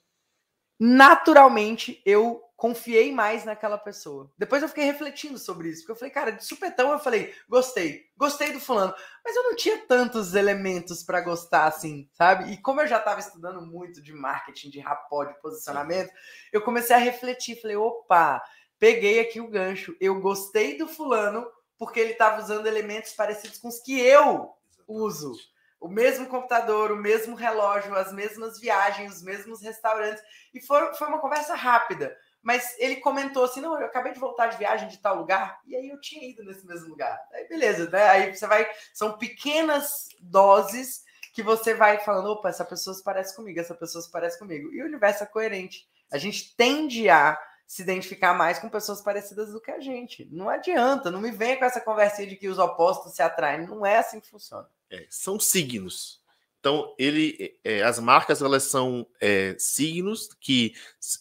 naturalmente 0.79 2.01
eu 2.05 2.43
confiei 2.57 3.13
mais 3.13 3.45
naquela 3.45 3.77
pessoa. 3.77 4.31
Depois 4.35 4.63
eu 4.63 4.67
fiquei 4.67 4.83
refletindo 4.83 5.37
sobre 5.37 5.69
isso, 5.69 5.81
porque 5.81 5.91
eu 5.91 5.95
falei, 5.95 6.11
cara, 6.11 6.31
de 6.31 6.43
supetão 6.43 6.91
eu 6.91 6.97
falei, 6.97 7.33
gostei, 7.47 8.05
gostei 8.17 8.51
do 8.51 8.59
fulano, 8.59 8.95
mas 9.23 9.35
eu 9.35 9.43
não 9.43 9.55
tinha 9.55 9.77
tantos 9.85 10.33
elementos 10.33 11.03
para 11.03 11.21
gostar 11.21 11.67
assim, 11.67 12.09
sabe? 12.13 12.51
E 12.51 12.57
como 12.57 12.81
eu 12.81 12.87
já 12.87 12.97
estava 12.97 13.19
estudando 13.19 13.61
muito 13.61 14.01
de 14.01 14.11
marketing, 14.11 14.71
de 14.71 14.79
rapó, 14.79 15.23
de 15.23 15.39
posicionamento, 15.39 16.11
eu 16.51 16.61
comecei 16.61 16.95
a 16.95 16.99
refletir, 16.99 17.61
falei, 17.61 17.77
opa, 17.77 18.41
peguei 18.79 19.19
aqui 19.19 19.39
o 19.39 19.49
gancho, 19.49 19.95
eu 20.01 20.19
gostei 20.19 20.79
do 20.79 20.87
fulano 20.87 21.45
porque 21.77 21.99
ele 21.99 22.13
estava 22.13 22.41
usando 22.41 22.65
elementos 22.65 23.13
parecidos 23.13 23.59
com 23.59 23.67
os 23.67 23.79
que 23.79 23.99
eu 23.99 24.51
uso 24.87 25.33
o 25.79 25.87
mesmo 25.87 26.27
computador, 26.27 26.91
o 26.91 26.97
mesmo 26.97 27.35
relógio, 27.35 27.95
as 27.95 28.11
mesmas 28.11 28.59
viagens, 28.59 29.17
os 29.17 29.23
mesmos 29.23 29.61
restaurantes. 29.61 30.23
E 30.53 30.61
foi, 30.61 30.93
foi 30.95 31.07
uma 31.07 31.19
conversa 31.19 31.55
rápida. 31.55 32.15
Mas 32.41 32.75
ele 32.79 32.97
comentou 32.97 33.43
assim: 33.43 33.61
não, 33.61 33.79
eu 33.79 33.85
acabei 33.85 34.13
de 34.13 34.19
voltar 34.19 34.47
de 34.47 34.57
viagem 34.57 34.87
de 34.87 34.97
tal 34.99 35.15
lugar, 35.15 35.59
e 35.65 35.75
aí 35.75 35.89
eu 35.89 35.99
tinha 35.99 36.29
ido 36.29 36.43
nesse 36.43 36.65
mesmo 36.65 36.89
lugar. 36.89 37.19
Aí 37.33 37.47
beleza, 37.47 37.89
né? 37.89 38.09
Aí 38.09 38.35
você 38.35 38.47
vai. 38.47 38.67
São 38.93 39.17
pequenas 39.17 40.07
doses 40.19 41.03
que 41.33 41.43
você 41.43 41.73
vai 41.73 41.99
falando: 41.99 42.31
opa, 42.31 42.49
essa 42.49 42.65
pessoa 42.65 42.93
se 42.93 43.03
parece 43.03 43.35
comigo, 43.35 43.59
essa 43.59 43.75
pessoa 43.75 44.01
se 44.01 44.11
parece 44.11 44.39
comigo. 44.39 44.71
E 44.73 44.81
o 44.81 44.85
universo 44.85 45.23
é 45.23 45.27
coerente. 45.27 45.87
A 46.11 46.17
gente 46.17 46.55
tende 46.55 47.09
a 47.09 47.37
se 47.67 47.81
identificar 47.81 48.33
mais 48.33 48.59
com 48.59 48.69
pessoas 48.69 49.01
parecidas 49.01 49.51
do 49.51 49.59
que 49.59 49.69
a 49.69 49.81
gente. 49.81 50.25
Não 50.31 50.47
adianta, 50.47 51.11
não 51.11 51.19
me 51.19 51.31
venha 51.31 51.57
com 51.57 51.65
essa 51.65 51.81
conversinha 51.81 52.29
de 52.29 52.37
que 52.37 52.47
os 52.47 52.57
opostos 52.57 53.13
se 53.13 53.21
atraem. 53.21 53.67
Não 53.67 53.85
é 53.85 53.97
assim 53.97 54.21
que 54.21 54.29
funciona. 54.29 54.67
É, 54.89 55.05
são 55.09 55.39
signos. 55.39 56.21
Então, 56.59 56.93
ele, 56.97 57.57
é, 57.63 57.83
as 57.83 57.99
marcas 57.99 58.41
elas 58.41 58.63
são 58.63 59.07
é, 59.21 59.55
signos 59.57 60.29
que 60.39 60.73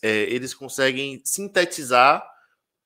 é, 0.02 0.22
eles 0.22 0.55
conseguem 0.55 1.20
sintetizar 1.24 2.26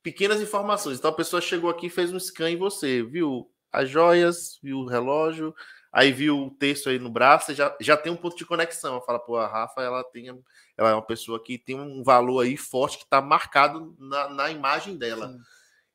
pequenas 0.03 0.41
informações. 0.41 0.99
Então, 0.99 1.11
a 1.11 1.15
pessoa 1.15 1.41
chegou 1.41 1.71
aqui 1.71 1.87
e 1.87 1.91
fez 1.91 2.13
um 2.13 2.19
scan 2.19 2.51
em 2.51 2.57
você, 2.57 3.03
viu 3.03 3.51
as 3.73 3.89
joias, 3.89 4.59
viu 4.63 4.79
o 4.79 4.87
relógio, 4.87 5.55
aí 5.93 6.13
viu 6.13 6.47
o 6.47 6.51
texto 6.51 6.89
aí 6.89 6.99
no 6.99 7.11
braço, 7.11 7.55
já, 7.55 7.75
já 7.81 7.97
tem 7.97 8.13
um 8.13 8.17
ponto 8.17 8.37
de 8.37 8.45
conexão. 8.45 8.95
Ela 8.95 9.03
fala, 9.03 9.19
pô, 9.19 9.37
a 9.37 9.47
Rafa, 9.47 9.81
ela 9.83 10.05
tem, 10.05 10.29
ela 10.77 10.91
é 10.91 10.95
uma 10.95 11.07
pessoa 11.07 11.43
que 11.43 11.59
tem 11.59 11.79
um 11.79 12.03
valor 12.03 12.43
aí 12.43 12.57
forte 12.57 12.99
que 12.99 13.05
está 13.05 13.21
marcado 13.21 13.95
na, 13.99 14.29
na, 14.29 14.51
imagem 14.51 14.97
dela. 14.97 15.29
Sim. 15.29 15.39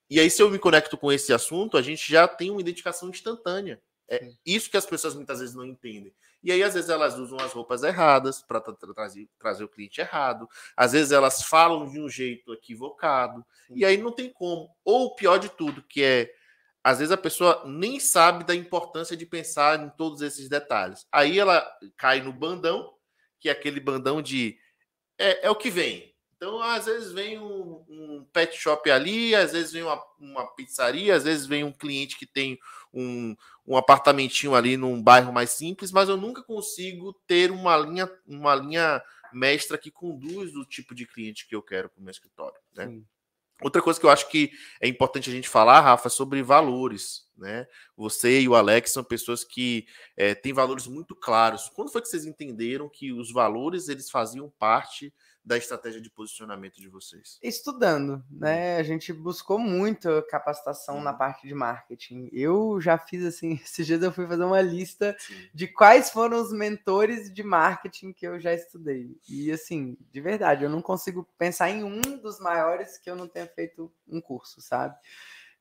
E 0.09 0.19
aí, 0.19 0.29
se 0.29 0.41
eu 0.41 0.49
me 0.49 0.59
conecto 0.59 0.97
com 0.97 1.11
esse 1.11 1.33
assunto, 1.33 1.77
a 1.77 1.81
gente 1.81 2.09
já 2.11 2.27
tem 2.27 2.51
uma 2.51 2.61
identificação 2.61 3.09
instantânea. 3.09 3.81
É 4.07 4.31
isso 4.45 4.69
que 4.69 4.77
as 4.77 4.85
pessoas 4.85 5.15
muitas 5.15 5.39
vezes 5.39 5.55
não 5.55 5.65
entendem. 5.65 6.13
E 6.43 6.51
aí, 6.51 6.61
às 6.61 6.75
vezes, 6.75 6.89
elas 6.89 7.17
usam 7.17 7.39
as 7.39 7.51
roupas 7.51 7.81
erradas 7.81 8.41
para 8.41 8.61
tra 8.61 8.73
trazer, 8.73 9.27
trazer 9.39 9.63
o 9.63 9.69
cliente 9.69 9.99
errado. 9.99 10.47
Às 10.77 10.91
vezes, 10.91 11.11
elas 11.11 11.41
falam 11.43 11.89
de 11.89 11.99
um 11.99 12.07
jeito 12.07 12.53
equivocado. 12.53 13.43
E 13.69 13.83
aí 13.83 13.97
não 13.97 14.11
tem 14.11 14.31
como. 14.31 14.69
Ou 14.83 15.07
o 15.07 15.15
pior 15.15 15.37
de 15.37 15.49
tudo, 15.49 15.81
que 15.81 16.03
é 16.03 16.31
às 16.85 16.99
vezes 16.99 17.11
a 17.11 17.17
pessoa 17.17 17.63
nem 17.65 17.99
sabe 17.99 18.43
da 18.43 18.53
importância 18.53 19.17
de 19.17 19.25
pensar 19.25 19.83
em 19.83 19.89
todos 19.89 20.21
esses 20.21 20.47
detalhes. 20.47 21.07
Aí 21.11 21.39
ela 21.39 21.67
cai 21.97 22.21
no 22.21 22.31
bandão, 22.31 22.93
que 23.39 23.49
é 23.49 23.51
aquele 23.51 23.79
bandão 23.79 24.21
de 24.21 24.55
é, 25.17 25.47
é 25.47 25.49
o 25.49 25.55
que 25.55 25.71
vem. 25.71 26.13
Então, 26.35 26.61
às 26.61 26.85
vezes 26.85 27.11
vem 27.11 27.39
um, 27.39 27.83
um, 27.89 28.27
pet 28.31 28.55
shop 28.55 28.91
ali, 28.91 29.33
às 29.33 29.53
vezes 29.53 29.71
vem 29.71 29.81
uma, 29.81 29.99
uma, 30.19 30.45
pizzaria, 30.53 31.15
às 31.15 31.23
vezes 31.23 31.47
vem 31.47 31.63
um 31.63 31.71
cliente 31.71 32.19
que 32.19 32.27
tem 32.27 32.59
um, 32.95 33.35
um 33.67 33.75
apartamentinho 33.75 34.55
ali 34.55 34.77
num 34.77 35.01
bairro 35.01 35.33
mais 35.33 35.51
simples, 35.51 35.91
mas 35.91 36.07
eu 36.07 36.15
nunca 36.15 36.41
consigo 36.41 37.13
ter 37.27 37.51
uma 37.51 37.77
linha, 37.77 38.09
uma 38.25 38.55
linha 38.55 39.03
mestra 39.33 39.77
que 39.77 39.91
conduz 39.91 40.55
o 40.55 40.65
tipo 40.65 40.95
de 40.95 41.05
cliente 41.05 41.47
que 41.47 41.55
eu 41.55 41.61
quero 41.61 41.89
para 41.89 41.99
o 41.99 42.03
meu 42.03 42.11
escritório. 42.11 42.57
Né? 42.73 42.87
Sim. 42.87 43.05
Outra 43.61 43.81
coisa 43.81 43.99
que 43.99 44.05
eu 44.05 44.09
acho 44.09 44.29
que 44.29 44.51
é 44.81 44.87
importante 44.87 45.29
a 45.29 45.33
gente 45.33 45.47
falar, 45.47 45.81
Rafa, 45.81 46.07
é 46.07 46.09
sobre 46.09 46.41
valores. 46.41 47.25
Né? 47.37 47.67
Você 47.95 48.41
e 48.41 48.49
o 48.49 48.55
Alex 48.55 48.91
são 48.91 49.03
pessoas 49.03 49.43
que 49.43 49.85
é, 50.15 50.33
têm 50.33 50.53
valores 50.53 50.87
muito 50.87 51.15
claros. 51.15 51.69
Quando 51.69 51.91
foi 51.91 52.01
que 52.01 52.07
vocês 52.07 52.25
entenderam 52.25 52.89
que 52.89 53.13
os 53.13 53.31
valores 53.31 53.87
eles 53.87 54.09
faziam 54.09 54.49
parte 54.57 55.13
da 55.45 55.57
estratégia 55.57 56.01
de 56.01 56.09
posicionamento 56.09 56.81
de 56.81 56.89
vocês? 56.89 57.37
Estudando, 57.43 58.23
né? 58.31 58.77
Hum. 58.77 58.79
A 58.79 58.83
gente 58.83 59.13
buscou 59.13 59.59
muito 59.59 60.25
capacitação 60.27 60.99
na 61.01 61.11
uhum. 61.11 61.17
parte 61.17 61.47
de 61.47 61.53
marketing. 61.53 62.29
Eu 62.33 62.81
já 62.81 62.97
fiz 62.97 63.23
assim, 63.23 63.53
esses 63.63 63.85
dias 63.85 64.01
eu 64.01 64.11
fui 64.11 64.25
fazer 64.25 64.43
uma 64.43 64.61
lista 64.61 65.15
Sim. 65.19 65.35
de 65.53 65.67
quais 65.67 66.09
foram 66.09 66.41
os 66.41 66.51
mentores 66.51 67.31
de 67.31 67.43
marketing 67.43 68.11
que 68.11 68.25
eu 68.25 68.39
já 68.39 68.53
estudei. 68.53 69.15
E 69.29 69.51
assim, 69.51 69.95
de 70.11 70.19
verdade, 70.19 70.63
eu 70.63 70.69
não 70.69 70.81
consigo 70.81 71.27
pensar 71.37 71.69
em 71.69 71.83
um 71.83 72.01
dos 72.01 72.39
maiores 72.39 72.97
que 72.97 73.09
eu 73.09 73.15
não 73.15 73.27
tenha 73.27 73.47
feito 73.47 73.93
um 74.07 74.19
curso, 74.19 74.59
sabe? 74.61 74.95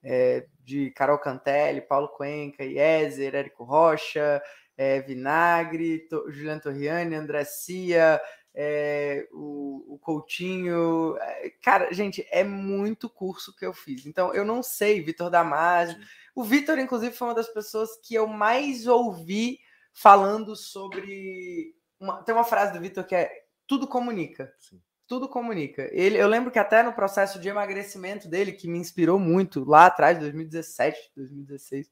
É, 0.02 0.46
de 0.62 0.90
Carol 0.92 1.18
Cantelli, 1.18 1.80
Paulo 1.82 2.08
Cuenca, 2.08 2.64
Iezer, 2.64 3.34
Érico 3.34 3.64
Rocha, 3.64 4.42
é, 4.76 5.00
Vinagre, 5.00 6.06
Juliano 6.28 6.60
Torriani, 6.60 7.14
André 7.14 7.44
Cia, 7.44 8.20
é, 8.54 9.26
o, 9.32 9.94
o 9.94 9.98
Coutinho. 9.98 11.16
É, 11.18 11.50
cara, 11.62 11.92
gente, 11.92 12.26
é 12.30 12.44
muito 12.44 13.08
curso 13.08 13.54
que 13.54 13.66
eu 13.66 13.72
fiz. 13.72 14.06
Então, 14.06 14.32
eu 14.32 14.44
não 14.44 14.62
sei, 14.62 15.02
Vitor 15.02 15.28
Damasio. 15.28 15.98
O 16.34 16.44
Vitor, 16.44 16.78
inclusive, 16.78 17.14
foi 17.14 17.28
uma 17.28 17.34
das 17.34 17.48
pessoas 17.48 17.90
que 18.02 18.14
eu 18.14 18.26
mais 18.26 18.86
ouvi 18.86 19.58
falando 19.92 20.54
sobre. 20.54 21.74
Uma, 21.98 22.22
tem 22.22 22.34
uma 22.34 22.44
frase 22.44 22.72
do 22.72 22.80
Vitor 22.80 23.04
que 23.04 23.14
é 23.14 23.30
tudo 23.66 23.88
comunica. 23.88 24.54
Sim. 24.58 24.80
Tudo 25.06 25.28
comunica. 25.28 25.88
Ele, 25.92 26.16
eu 26.16 26.26
lembro 26.26 26.50
que 26.50 26.58
até 26.58 26.82
no 26.82 26.92
processo 26.92 27.38
de 27.38 27.48
emagrecimento 27.48 28.26
dele, 28.26 28.52
que 28.52 28.66
me 28.66 28.78
inspirou 28.78 29.18
muito 29.18 29.62
lá 29.62 29.86
atrás, 29.86 30.18
2017, 30.18 31.12
2016, 31.14 31.90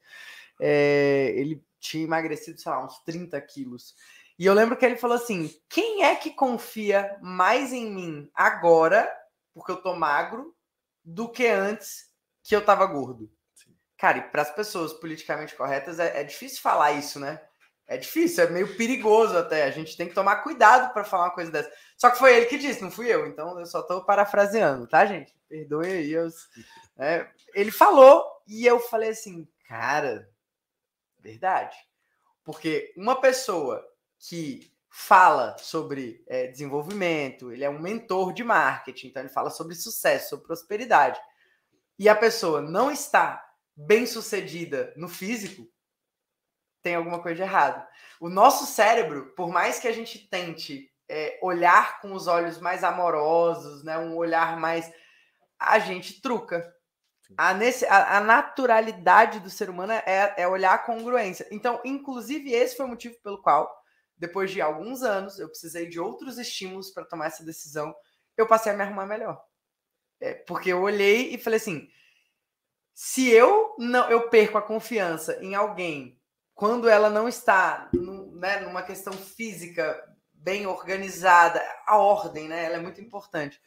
é, 0.59 1.31
ele 1.35 1.63
tinha 1.79 2.03
emagrecido, 2.03 2.59
sei 2.59 2.71
lá, 2.71 2.83
uns 2.83 2.97
30 3.03 3.39
quilos. 3.41 3.95
E 4.37 4.45
eu 4.45 4.53
lembro 4.53 4.75
que 4.75 4.85
ele 4.85 4.95
falou 4.95 5.15
assim: 5.15 5.53
quem 5.69 6.03
é 6.03 6.15
que 6.15 6.31
confia 6.31 7.17
mais 7.21 7.71
em 7.71 7.91
mim 7.91 8.31
agora, 8.33 9.11
porque 9.53 9.71
eu 9.71 9.81
tô 9.81 9.95
magro, 9.95 10.55
do 11.03 11.29
que 11.29 11.47
antes 11.47 12.09
que 12.41 12.55
eu 12.55 12.63
tava 12.63 12.85
gordo? 12.85 13.31
Sim. 13.53 13.75
Cara, 13.97 14.17
e 14.17 14.21
para 14.21 14.41
as 14.41 14.51
pessoas 14.51 14.93
politicamente 14.93 15.55
corretas 15.55 15.99
é, 15.99 16.21
é, 16.21 16.23
difícil 16.23 16.61
falar 16.61 16.93
isso, 16.93 17.19
né? 17.19 17.41
É 17.85 17.97
difícil, 17.97 18.45
é 18.45 18.49
meio 18.49 18.77
perigoso 18.77 19.37
até. 19.37 19.63
A 19.63 19.71
gente 19.71 19.95
tem 19.97 20.07
que 20.07 20.15
tomar 20.15 20.37
cuidado 20.37 20.93
para 20.93 21.03
falar 21.03 21.25
uma 21.25 21.33
coisa 21.33 21.51
dessa. 21.51 21.71
Só 21.97 22.09
que 22.09 22.17
foi 22.17 22.35
ele 22.35 22.45
que 22.45 22.57
disse, 22.57 22.81
não 22.81 22.89
fui 22.89 23.13
eu. 23.13 23.27
Então 23.27 23.59
eu 23.59 23.65
só 23.65 23.81
tô 23.81 24.03
parafraseando, 24.03 24.87
tá, 24.87 25.05
gente? 25.05 25.35
Perdoe 25.49 25.85
aí. 25.85 26.11
Eu, 26.11 26.27
é, 26.97 27.29
ele 27.53 27.71
falou 27.71 28.25
e 28.47 28.65
eu 28.65 28.79
falei 28.79 29.09
assim, 29.09 29.47
cara, 29.67 30.29
verdade. 31.19 31.75
Porque 32.43 32.93
uma 32.97 33.19
pessoa 33.19 33.85
que 34.27 34.71
fala 34.89 35.57
sobre 35.57 36.23
é, 36.27 36.47
desenvolvimento, 36.47 37.51
ele 37.51 37.63
é 37.63 37.69
um 37.69 37.79
mentor 37.79 38.31
de 38.31 38.43
marketing, 38.43 39.07
então 39.07 39.23
ele 39.23 39.29
fala 39.29 39.49
sobre 39.49 39.75
sucesso, 39.75 40.29
sobre 40.29 40.45
prosperidade, 40.45 41.19
e 41.97 42.07
a 42.07 42.15
pessoa 42.15 42.61
não 42.61 42.91
está 42.91 43.43
bem 43.75 44.05
sucedida 44.05 44.93
no 44.95 45.09
físico, 45.09 45.67
tem 46.81 46.95
alguma 46.95 47.21
coisa 47.21 47.37
de 47.37 47.41
errado. 47.41 47.85
O 48.19 48.29
nosso 48.29 48.65
cérebro, 48.65 49.33
por 49.35 49.49
mais 49.49 49.79
que 49.79 49.87
a 49.87 49.91
gente 49.91 50.27
tente 50.27 50.91
é, 51.09 51.39
olhar 51.41 51.99
com 52.01 52.13
os 52.13 52.27
olhos 52.27 52.59
mais 52.59 52.83
amorosos, 52.83 53.83
né, 53.83 53.97
um 53.97 54.15
olhar 54.15 54.59
mais. 54.59 54.91
A 55.59 55.79
gente 55.79 56.21
truca. 56.21 56.73
A, 57.37 57.53
nesse, 57.53 57.85
a, 57.85 58.17
a, 58.17 58.21
naturalidade 58.21 59.39
do 59.39 59.49
ser 59.49 59.69
humano 59.69 59.93
é, 59.93 60.33
é 60.37 60.47
olhar 60.47 60.73
a 60.73 60.77
congruência. 60.77 61.47
Então, 61.51 61.81
inclusive, 61.83 62.51
esse 62.51 62.75
foi 62.75 62.85
o 62.85 62.89
motivo 62.89 63.15
pelo 63.23 63.41
qual 63.41 63.82
depois 64.17 64.51
de 64.51 64.61
alguns 64.61 65.03
anos, 65.03 65.39
eu 65.39 65.49
precisei 65.49 65.87
de 65.87 65.99
outros 65.99 66.37
estímulos 66.37 66.91
para 66.91 67.05
tomar 67.05 67.27
essa 67.27 67.43
decisão. 67.43 67.93
Eu 68.37 68.47
passei 68.47 68.71
a 68.71 68.75
me 68.75 68.83
arrumar 68.83 69.05
melhor. 69.05 69.43
É, 70.19 70.33
porque 70.33 70.69
eu 70.69 70.81
olhei 70.81 71.33
e 71.33 71.37
falei 71.37 71.57
assim: 71.57 71.89
se 72.93 73.29
eu 73.29 73.75
não 73.77 74.09
eu 74.09 74.29
perco 74.29 74.57
a 74.57 74.61
confiança 74.61 75.37
em 75.43 75.55
alguém 75.55 76.19
quando 76.53 76.87
ela 76.87 77.09
não 77.09 77.27
está 77.27 77.89
no, 77.93 78.35
né, 78.35 78.59
numa 78.59 78.83
questão 78.83 79.13
física 79.13 80.01
bem 80.33 80.67
organizada, 80.67 81.61
a 81.85 81.97
ordem, 81.97 82.47
né? 82.47 82.65
Ela 82.65 82.75
é 82.75 82.79
muito 82.79 83.01
importante. 83.01 83.59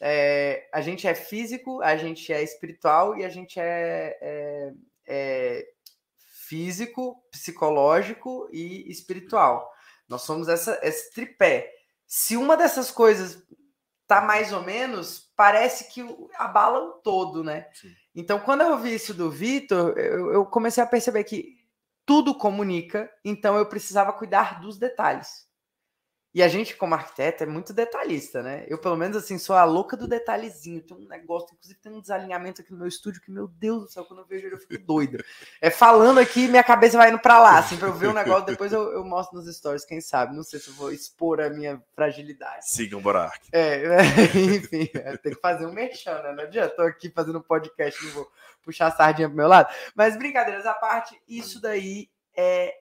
É, 0.00 0.68
a 0.72 0.80
gente 0.80 1.06
é 1.06 1.14
físico, 1.14 1.82
a 1.82 1.96
gente 1.96 2.32
é 2.32 2.42
espiritual 2.42 3.16
e 3.16 3.24
a 3.24 3.28
gente 3.28 3.60
é, 3.60 4.16
é, 4.20 4.72
é 5.06 5.66
físico, 6.18 7.22
psicológico 7.30 8.48
e 8.52 8.90
espiritual. 8.90 9.73
Nós 10.08 10.22
somos 10.22 10.48
essa, 10.48 10.78
esse 10.82 11.12
tripé. 11.12 11.72
Se 12.06 12.36
uma 12.36 12.56
dessas 12.56 12.90
coisas 12.90 13.42
tá 14.06 14.20
mais 14.20 14.52
ou 14.52 14.62
menos, 14.62 15.32
parece 15.36 15.92
que 15.92 16.04
abala 16.36 16.78
o 16.78 16.92
todo, 16.92 17.42
né? 17.42 17.68
Sim. 17.72 17.94
Então, 18.14 18.38
quando 18.38 18.60
eu 18.60 18.72
ouvi 18.72 18.94
isso 18.94 19.14
do 19.14 19.30
Vitor, 19.30 19.98
eu, 19.98 20.32
eu 20.32 20.46
comecei 20.46 20.82
a 20.82 20.86
perceber 20.86 21.24
que 21.24 21.64
tudo 22.06 22.34
comunica, 22.34 23.10
então 23.24 23.56
eu 23.56 23.66
precisava 23.66 24.12
cuidar 24.12 24.60
dos 24.60 24.78
detalhes. 24.78 25.48
E 26.34 26.42
a 26.42 26.48
gente, 26.48 26.74
como 26.74 26.94
arquiteto, 26.94 27.44
é 27.44 27.46
muito 27.46 27.72
detalhista, 27.72 28.42
né? 28.42 28.64
Eu, 28.66 28.76
pelo 28.76 28.96
menos, 28.96 29.16
assim, 29.16 29.38
sou 29.38 29.54
a 29.54 29.62
louca 29.62 29.96
do 29.96 30.08
detalhezinho. 30.08 30.82
Tem 30.82 30.96
um 30.96 31.06
negócio, 31.06 31.50
inclusive, 31.52 31.78
tem 31.80 31.92
um 31.92 32.00
desalinhamento 32.00 32.60
aqui 32.60 32.72
no 32.72 32.78
meu 32.78 32.88
estúdio 32.88 33.20
que, 33.20 33.30
meu 33.30 33.46
Deus 33.46 33.84
do 33.84 33.88
céu, 33.88 34.04
quando 34.04 34.18
eu 34.18 34.26
vejo 34.26 34.46
ele, 34.46 34.56
eu 34.56 34.58
fico 34.58 34.76
doida. 34.84 35.24
É 35.60 35.70
falando 35.70 36.18
aqui, 36.18 36.48
minha 36.48 36.64
cabeça 36.64 36.98
vai 36.98 37.10
indo 37.10 37.20
pra 37.20 37.38
lá, 37.38 37.60
assim, 37.60 37.76
pra 37.76 37.86
eu 37.86 37.94
ver 37.94 38.08
o 38.08 38.10
um 38.10 38.14
negócio, 38.14 38.46
depois 38.46 38.72
eu, 38.72 38.82
eu, 38.90 39.04
mostro 39.04 39.38
nos 39.38 39.56
stories, 39.56 39.84
quem 39.84 40.00
sabe. 40.00 40.34
Não 40.34 40.42
sei 40.42 40.58
se 40.58 40.70
eu 40.70 40.74
vou 40.74 40.90
expor 40.90 41.40
a 41.40 41.48
minha 41.48 41.80
fragilidade. 41.94 42.68
Sigam 42.68 42.98
o 42.98 43.02
Borac. 43.02 43.46
É, 43.52 43.84
enfim, 44.34 44.90
é, 44.92 45.16
tem 45.16 45.34
que 45.34 45.40
fazer 45.40 45.66
um 45.66 45.72
merchan, 45.72 46.20
né? 46.20 46.32
Não 46.32 46.42
adianta, 46.42 46.74
tô 46.74 46.82
aqui 46.82 47.10
fazendo 47.10 47.38
um 47.38 47.42
podcast, 47.42 48.04
não 48.06 48.12
vou 48.12 48.28
puxar 48.60 48.88
a 48.88 48.90
sardinha 48.90 49.28
pro 49.28 49.36
meu 49.36 49.46
lado. 49.46 49.72
Mas, 49.94 50.16
brincadeiras 50.16 50.66
à 50.66 50.74
parte, 50.74 51.16
isso 51.28 51.60
daí 51.60 52.10
é, 52.36 52.74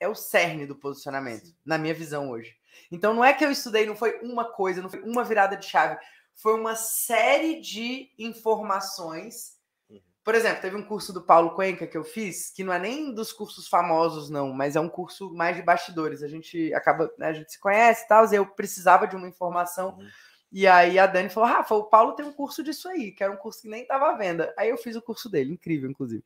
é 0.00 0.08
o 0.08 0.14
cerne 0.14 0.64
do 0.64 0.74
posicionamento, 0.74 1.54
na 1.62 1.76
minha 1.76 1.92
visão 1.92 2.30
hoje. 2.30 2.58
Então 2.90 3.14
não 3.14 3.24
é 3.24 3.32
que 3.32 3.44
eu 3.44 3.50
estudei, 3.50 3.86
não 3.86 3.96
foi 3.96 4.18
uma 4.22 4.44
coisa, 4.44 4.82
não 4.82 4.90
foi 4.90 5.00
uma 5.02 5.24
virada 5.24 5.56
de 5.56 5.66
chave, 5.66 5.98
foi 6.34 6.54
uma 6.54 6.74
série 6.74 7.60
de 7.60 8.10
informações. 8.18 9.58
Uhum. 9.88 10.00
Por 10.24 10.34
exemplo, 10.34 10.60
teve 10.60 10.76
um 10.76 10.84
curso 10.84 11.12
do 11.12 11.22
Paulo 11.22 11.54
Cuenca 11.54 11.86
que 11.86 11.96
eu 11.96 12.04
fiz, 12.04 12.50
que 12.50 12.64
não 12.64 12.72
é 12.72 12.78
nem 12.78 13.14
dos 13.14 13.32
cursos 13.32 13.68
famosos, 13.68 14.30
não, 14.30 14.52
mas 14.52 14.76
é 14.76 14.80
um 14.80 14.88
curso 14.88 15.32
mais 15.32 15.56
de 15.56 15.62
bastidores. 15.62 16.22
A 16.22 16.28
gente 16.28 16.72
acaba, 16.74 17.12
né, 17.18 17.28
a 17.28 17.32
gente 17.32 17.52
se 17.52 17.60
conhece 17.60 18.04
e 18.04 18.08
tal, 18.08 18.30
e 18.30 18.34
eu 18.34 18.46
precisava 18.46 19.06
de 19.06 19.16
uma 19.16 19.28
informação. 19.28 19.96
Uhum. 19.98 20.08
E 20.52 20.66
aí 20.66 20.98
a 20.98 21.06
Dani 21.06 21.28
falou: 21.28 21.48
Rafa, 21.48 21.74
o 21.74 21.84
Paulo 21.84 22.14
tem 22.14 22.26
um 22.26 22.32
curso 22.32 22.62
disso 22.62 22.88
aí, 22.88 23.12
que 23.12 23.22
era 23.22 23.32
um 23.32 23.36
curso 23.36 23.62
que 23.62 23.68
nem 23.68 23.82
estava 23.82 24.10
à 24.10 24.16
venda. 24.16 24.52
Aí 24.58 24.68
eu 24.68 24.76
fiz 24.76 24.96
o 24.96 25.02
curso 25.02 25.28
dele, 25.30 25.52
incrível, 25.52 25.88
inclusive. 25.88 26.24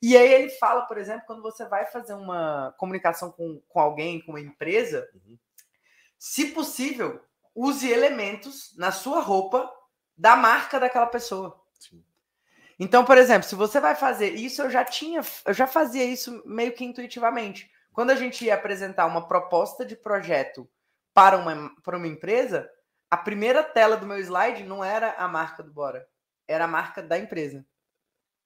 E 0.00 0.16
aí 0.16 0.32
ele 0.32 0.48
fala, 0.50 0.86
por 0.86 0.96
exemplo, 0.96 1.26
quando 1.26 1.42
você 1.42 1.66
vai 1.66 1.84
fazer 1.86 2.14
uma 2.14 2.74
comunicação 2.78 3.30
com, 3.30 3.60
com 3.68 3.80
alguém, 3.80 4.24
com 4.24 4.32
uma 4.32 4.40
empresa, 4.40 5.06
uhum. 5.14 5.36
Se 6.18 6.46
possível, 6.46 7.22
use 7.54 7.90
elementos 7.90 8.74
na 8.76 8.92
sua 8.92 9.20
roupa 9.20 9.70
da 10.16 10.36
marca 10.36 10.80
daquela 10.80 11.06
pessoa. 11.06 11.60
Sim. 11.78 12.04
Então, 12.78 13.04
por 13.04 13.16
exemplo, 13.16 13.48
se 13.48 13.54
você 13.54 13.80
vai 13.80 13.94
fazer 13.94 14.34
isso, 14.34 14.62
eu 14.62 14.70
já 14.70 14.84
tinha, 14.84 15.20
eu 15.44 15.54
já 15.54 15.66
fazia 15.66 16.04
isso 16.04 16.42
meio 16.46 16.72
que 16.72 16.84
intuitivamente. 16.84 17.70
Quando 17.92 18.10
a 18.10 18.14
gente 18.14 18.44
ia 18.44 18.54
apresentar 18.54 19.06
uma 19.06 19.26
proposta 19.26 19.84
de 19.84 19.96
projeto 19.96 20.68
para 21.14 21.38
uma, 21.38 21.74
para 21.82 21.96
uma 21.96 22.06
empresa, 22.06 22.70
a 23.10 23.16
primeira 23.16 23.62
tela 23.62 23.96
do 23.96 24.06
meu 24.06 24.18
slide 24.18 24.64
não 24.64 24.84
era 24.84 25.12
a 25.12 25.26
marca 25.26 25.62
do 25.62 25.72
Bora, 25.72 26.06
era 26.46 26.64
a 26.64 26.68
marca 26.68 27.02
da 27.02 27.18
empresa. 27.18 27.64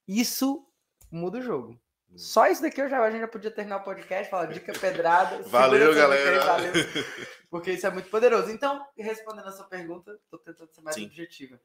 Isso 0.06 0.64
muda 1.10 1.38
o 1.38 1.42
jogo. 1.42 1.80
Só 2.16 2.46
isso 2.48 2.62
daqui 2.62 2.80
eu 2.80 2.88
já, 2.88 3.00
a 3.00 3.10
gente 3.10 3.20
já 3.20 3.28
podia 3.28 3.50
terminar 3.50 3.78
o 3.78 3.84
podcast, 3.84 4.30
falar 4.30 4.46
dica 4.46 4.72
pedrada. 4.72 5.42
Valeu, 5.48 5.94
galera. 5.94 6.44
valeu, 6.44 6.72
porque 7.50 7.72
isso 7.72 7.86
é 7.86 7.90
muito 7.90 8.10
poderoso. 8.10 8.50
Então, 8.50 8.84
respondendo 8.96 9.48
a 9.48 9.52
sua 9.52 9.66
pergunta, 9.66 10.12
estou 10.24 10.38
tentando 10.38 10.72
ser 10.72 10.80
mais 10.82 10.96
Sim. 10.96 11.06
objetiva. 11.06 11.60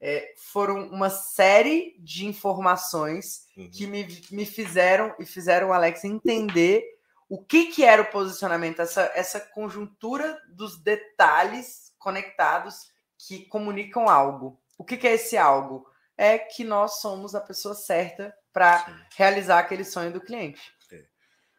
é, 0.00 0.34
foram 0.36 0.88
uma 0.88 1.08
série 1.08 1.96
de 1.98 2.26
informações 2.26 3.46
uhum. 3.56 3.70
que 3.70 3.86
me, 3.86 4.06
me 4.30 4.44
fizeram 4.44 5.14
e 5.18 5.24
fizeram 5.24 5.68
o 5.68 5.72
Alex 5.72 6.04
entender 6.04 6.84
o 7.28 7.42
que, 7.42 7.66
que 7.66 7.82
era 7.82 8.02
o 8.02 8.10
posicionamento, 8.10 8.80
essa, 8.80 9.10
essa 9.14 9.40
conjuntura 9.40 10.40
dos 10.48 10.80
detalhes 10.80 11.92
conectados 11.98 12.92
que 13.18 13.46
comunicam 13.46 14.08
algo. 14.08 14.60
O 14.78 14.84
que, 14.84 14.96
que 14.96 15.08
é 15.08 15.14
esse 15.14 15.36
algo? 15.36 15.88
É 16.16 16.38
que 16.38 16.62
nós 16.62 17.00
somos 17.00 17.34
a 17.34 17.40
pessoa 17.40 17.74
certa 17.74 18.34
para 18.56 19.06
realizar 19.14 19.58
aquele 19.58 19.84
sonho 19.84 20.10
do 20.10 20.18
cliente. 20.18 20.74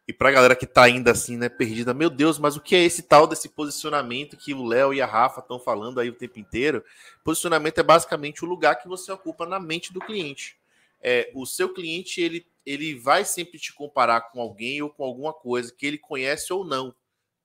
E 0.08 0.12
pra 0.12 0.32
galera 0.32 0.56
que 0.56 0.66
tá 0.66 0.86
ainda 0.86 1.12
assim, 1.12 1.38
né, 1.38 1.48
perdida, 1.48 1.94
meu 1.94 2.10
Deus, 2.10 2.40
mas 2.40 2.56
o 2.56 2.62
que 2.62 2.76
é 2.76 2.84
esse 2.84 3.04
tal 3.04 3.28
desse 3.28 3.50
posicionamento 3.50 4.36
que 4.36 4.52
o 4.52 4.66
Léo 4.66 4.96
e 4.96 5.00
a 5.00 5.06
Rafa 5.06 5.42
estão 5.42 5.60
falando 5.60 6.00
aí 6.00 6.10
o 6.10 6.16
tempo 6.16 6.40
inteiro? 6.40 6.84
Posicionamento 7.24 7.78
é 7.78 7.84
basicamente 7.84 8.44
o 8.44 8.48
lugar 8.48 8.80
que 8.82 8.88
você 8.88 9.12
ocupa 9.12 9.46
na 9.46 9.60
mente 9.60 9.94
do 9.94 10.00
cliente. 10.00 10.58
É, 11.00 11.30
o 11.36 11.46
seu 11.46 11.72
cliente, 11.72 12.20
ele, 12.20 12.48
ele 12.66 12.96
vai 12.96 13.24
sempre 13.24 13.60
te 13.60 13.72
comparar 13.72 14.32
com 14.32 14.42
alguém 14.42 14.82
ou 14.82 14.90
com 14.90 15.04
alguma 15.04 15.34
coisa 15.34 15.72
que 15.72 15.86
ele 15.86 16.00
conhece 16.00 16.52
ou 16.52 16.66
não. 16.66 16.96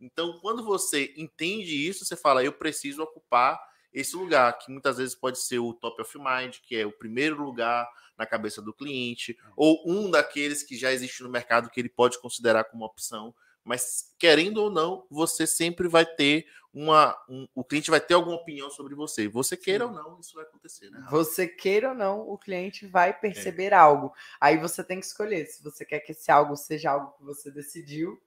Então, 0.00 0.38
quando 0.40 0.64
você 0.64 1.12
entende 1.14 1.86
isso, 1.86 2.06
você 2.06 2.16
fala, 2.16 2.42
eu 2.42 2.54
preciso 2.54 3.02
ocupar 3.02 3.60
esse 3.92 4.16
lugar, 4.16 4.56
que 4.58 4.70
muitas 4.70 4.96
vezes 4.96 5.14
pode 5.14 5.38
ser 5.38 5.58
o 5.58 5.74
top 5.74 6.00
of 6.00 6.18
mind, 6.18 6.56
que 6.62 6.76
é 6.76 6.86
o 6.86 6.92
primeiro 6.92 7.42
lugar 7.42 7.88
na 8.16 8.26
cabeça 8.26 8.62
do 8.62 8.72
cliente, 8.72 9.36
ou 9.56 9.82
um 9.86 10.10
daqueles 10.10 10.62
que 10.62 10.76
já 10.76 10.92
existe 10.92 11.22
no 11.22 11.28
mercado 11.28 11.70
que 11.70 11.80
ele 11.80 11.88
pode 11.88 12.20
considerar 12.20 12.64
como 12.64 12.84
opção. 12.84 13.34
Mas 13.64 14.14
querendo 14.18 14.58
ou 14.58 14.70
não, 14.70 15.06
você 15.10 15.46
sempre 15.46 15.88
vai 15.88 16.04
ter 16.04 16.46
uma. 16.72 17.16
Um, 17.28 17.46
o 17.54 17.62
cliente 17.62 17.90
vai 17.90 18.00
ter 18.00 18.14
alguma 18.14 18.36
opinião 18.36 18.70
sobre 18.70 18.94
você. 18.94 19.28
Você 19.28 19.56
queira 19.56 19.86
Sim. 19.86 19.90
ou 19.90 19.96
não, 19.96 20.20
isso 20.20 20.34
vai 20.34 20.44
acontecer, 20.44 20.90
né? 20.90 21.06
Você 21.10 21.46
queira 21.46 21.90
ou 21.90 21.94
não, 21.94 22.20
o 22.20 22.38
cliente 22.38 22.86
vai 22.86 23.18
perceber 23.18 23.72
é. 23.72 23.74
algo. 23.74 24.12
Aí 24.40 24.56
você 24.56 24.82
tem 24.82 24.98
que 24.98 25.06
escolher 25.06 25.46
se 25.46 25.62
você 25.62 25.84
quer 25.84 26.00
que 26.00 26.12
esse 26.12 26.30
algo 26.30 26.56
seja 26.56 26.90
algo 26.90 27.12
que 27.12 27.24
você 27.24 27.50
decidiu, 27.50 28.20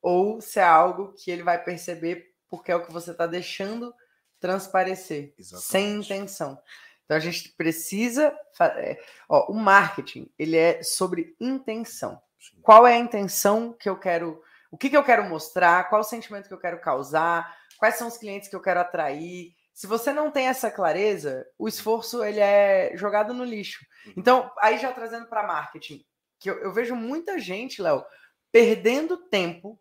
ou 0.00 0.40
se 0.40 0.60
é 0.60 0.64
algo 0.64 1.12
que 1.14 1.30
ele 1.30 1.42
vai 1.42 1.62
perceber 1.62 2.34
porque 2.48 2.70
é 2.70 2.76
o 2.76 2.84
que 2.84 2.92
você 2.92 3.10
está 3.10 3.26
deixando 3.26 3.92
transparecer, 4.40 5.34
Exatamente. 5.38 5.66
sem 5.66 5.94
intenção. 5.96 6.60
Então 7.04 7.16
a 7.16 7.20
gente 7.20 7.50
precisa. 7.50 8.36
É, 8.60 9.00
ó, 9.28 9.50
o 9.50 9.54
marketing 9.54 10.30
ele 10.38 10.56
é 10.56 10.82
sobre 10.82 11.34
intenção. 11.40 12.20
Sim. 12.38 12.60
Qual 12.62 12.86
é 12.86 12.94
a 12.94 12.98
intenção 12.98 13.72
que 13.72 13.88
eu 13.88 13.98
quero? 13.98 14.42
O 14.70 14.76
que, 14.76 14.90
que 14.90 14.96
eu 14.96 15.04
quero 15.04 15.24
mostrar? 15.24 15.88
Qual 15.88 16.02
o 16.02 16.04
sentimento 16.04 16.48
que 16.48 16.54
eu 16.54 16.60
quero 16.60 16.80
causar? 16.80 17.56
Quais 17.78 17.94
são 17.94 18.08
os 18.08 18.18
clientes 18.18 18.48
que 18.48 18.56
eu 18.56 18.60
quero 18.60 18.80
atrair? 18.80 19.54
Se 19.72 19.86
você 19.86 20.12
não 20.12 20.30
tem 20.30 20.48
essa 20.48 20.70
clareza, 20.70 21.46
o 21.56 21.68
esforço 21.68 22.22
ele 22.24 22.40
é 22.40 22.92
jogado 22.94 23.32
no 23.32 23.44
lixo. 23.44 23.78
Uhum. 24.06 24.14
Então, 24.16 24.52
aí 24.58 24.76
já 24.76 24.92
trazendo 24.92 25.28
para 25.28 25.46
marketing, 25.46 26.04
que 26.38 26.50
eu, 26.50 26.58
eu 26.58 26.72
vejo 26.72 26.94
muita 26.94 27.38
gente, 27.38 27.80
Léo, 27.80 28.04
perdendo 28.52 29.16
tempo 29.16 29.80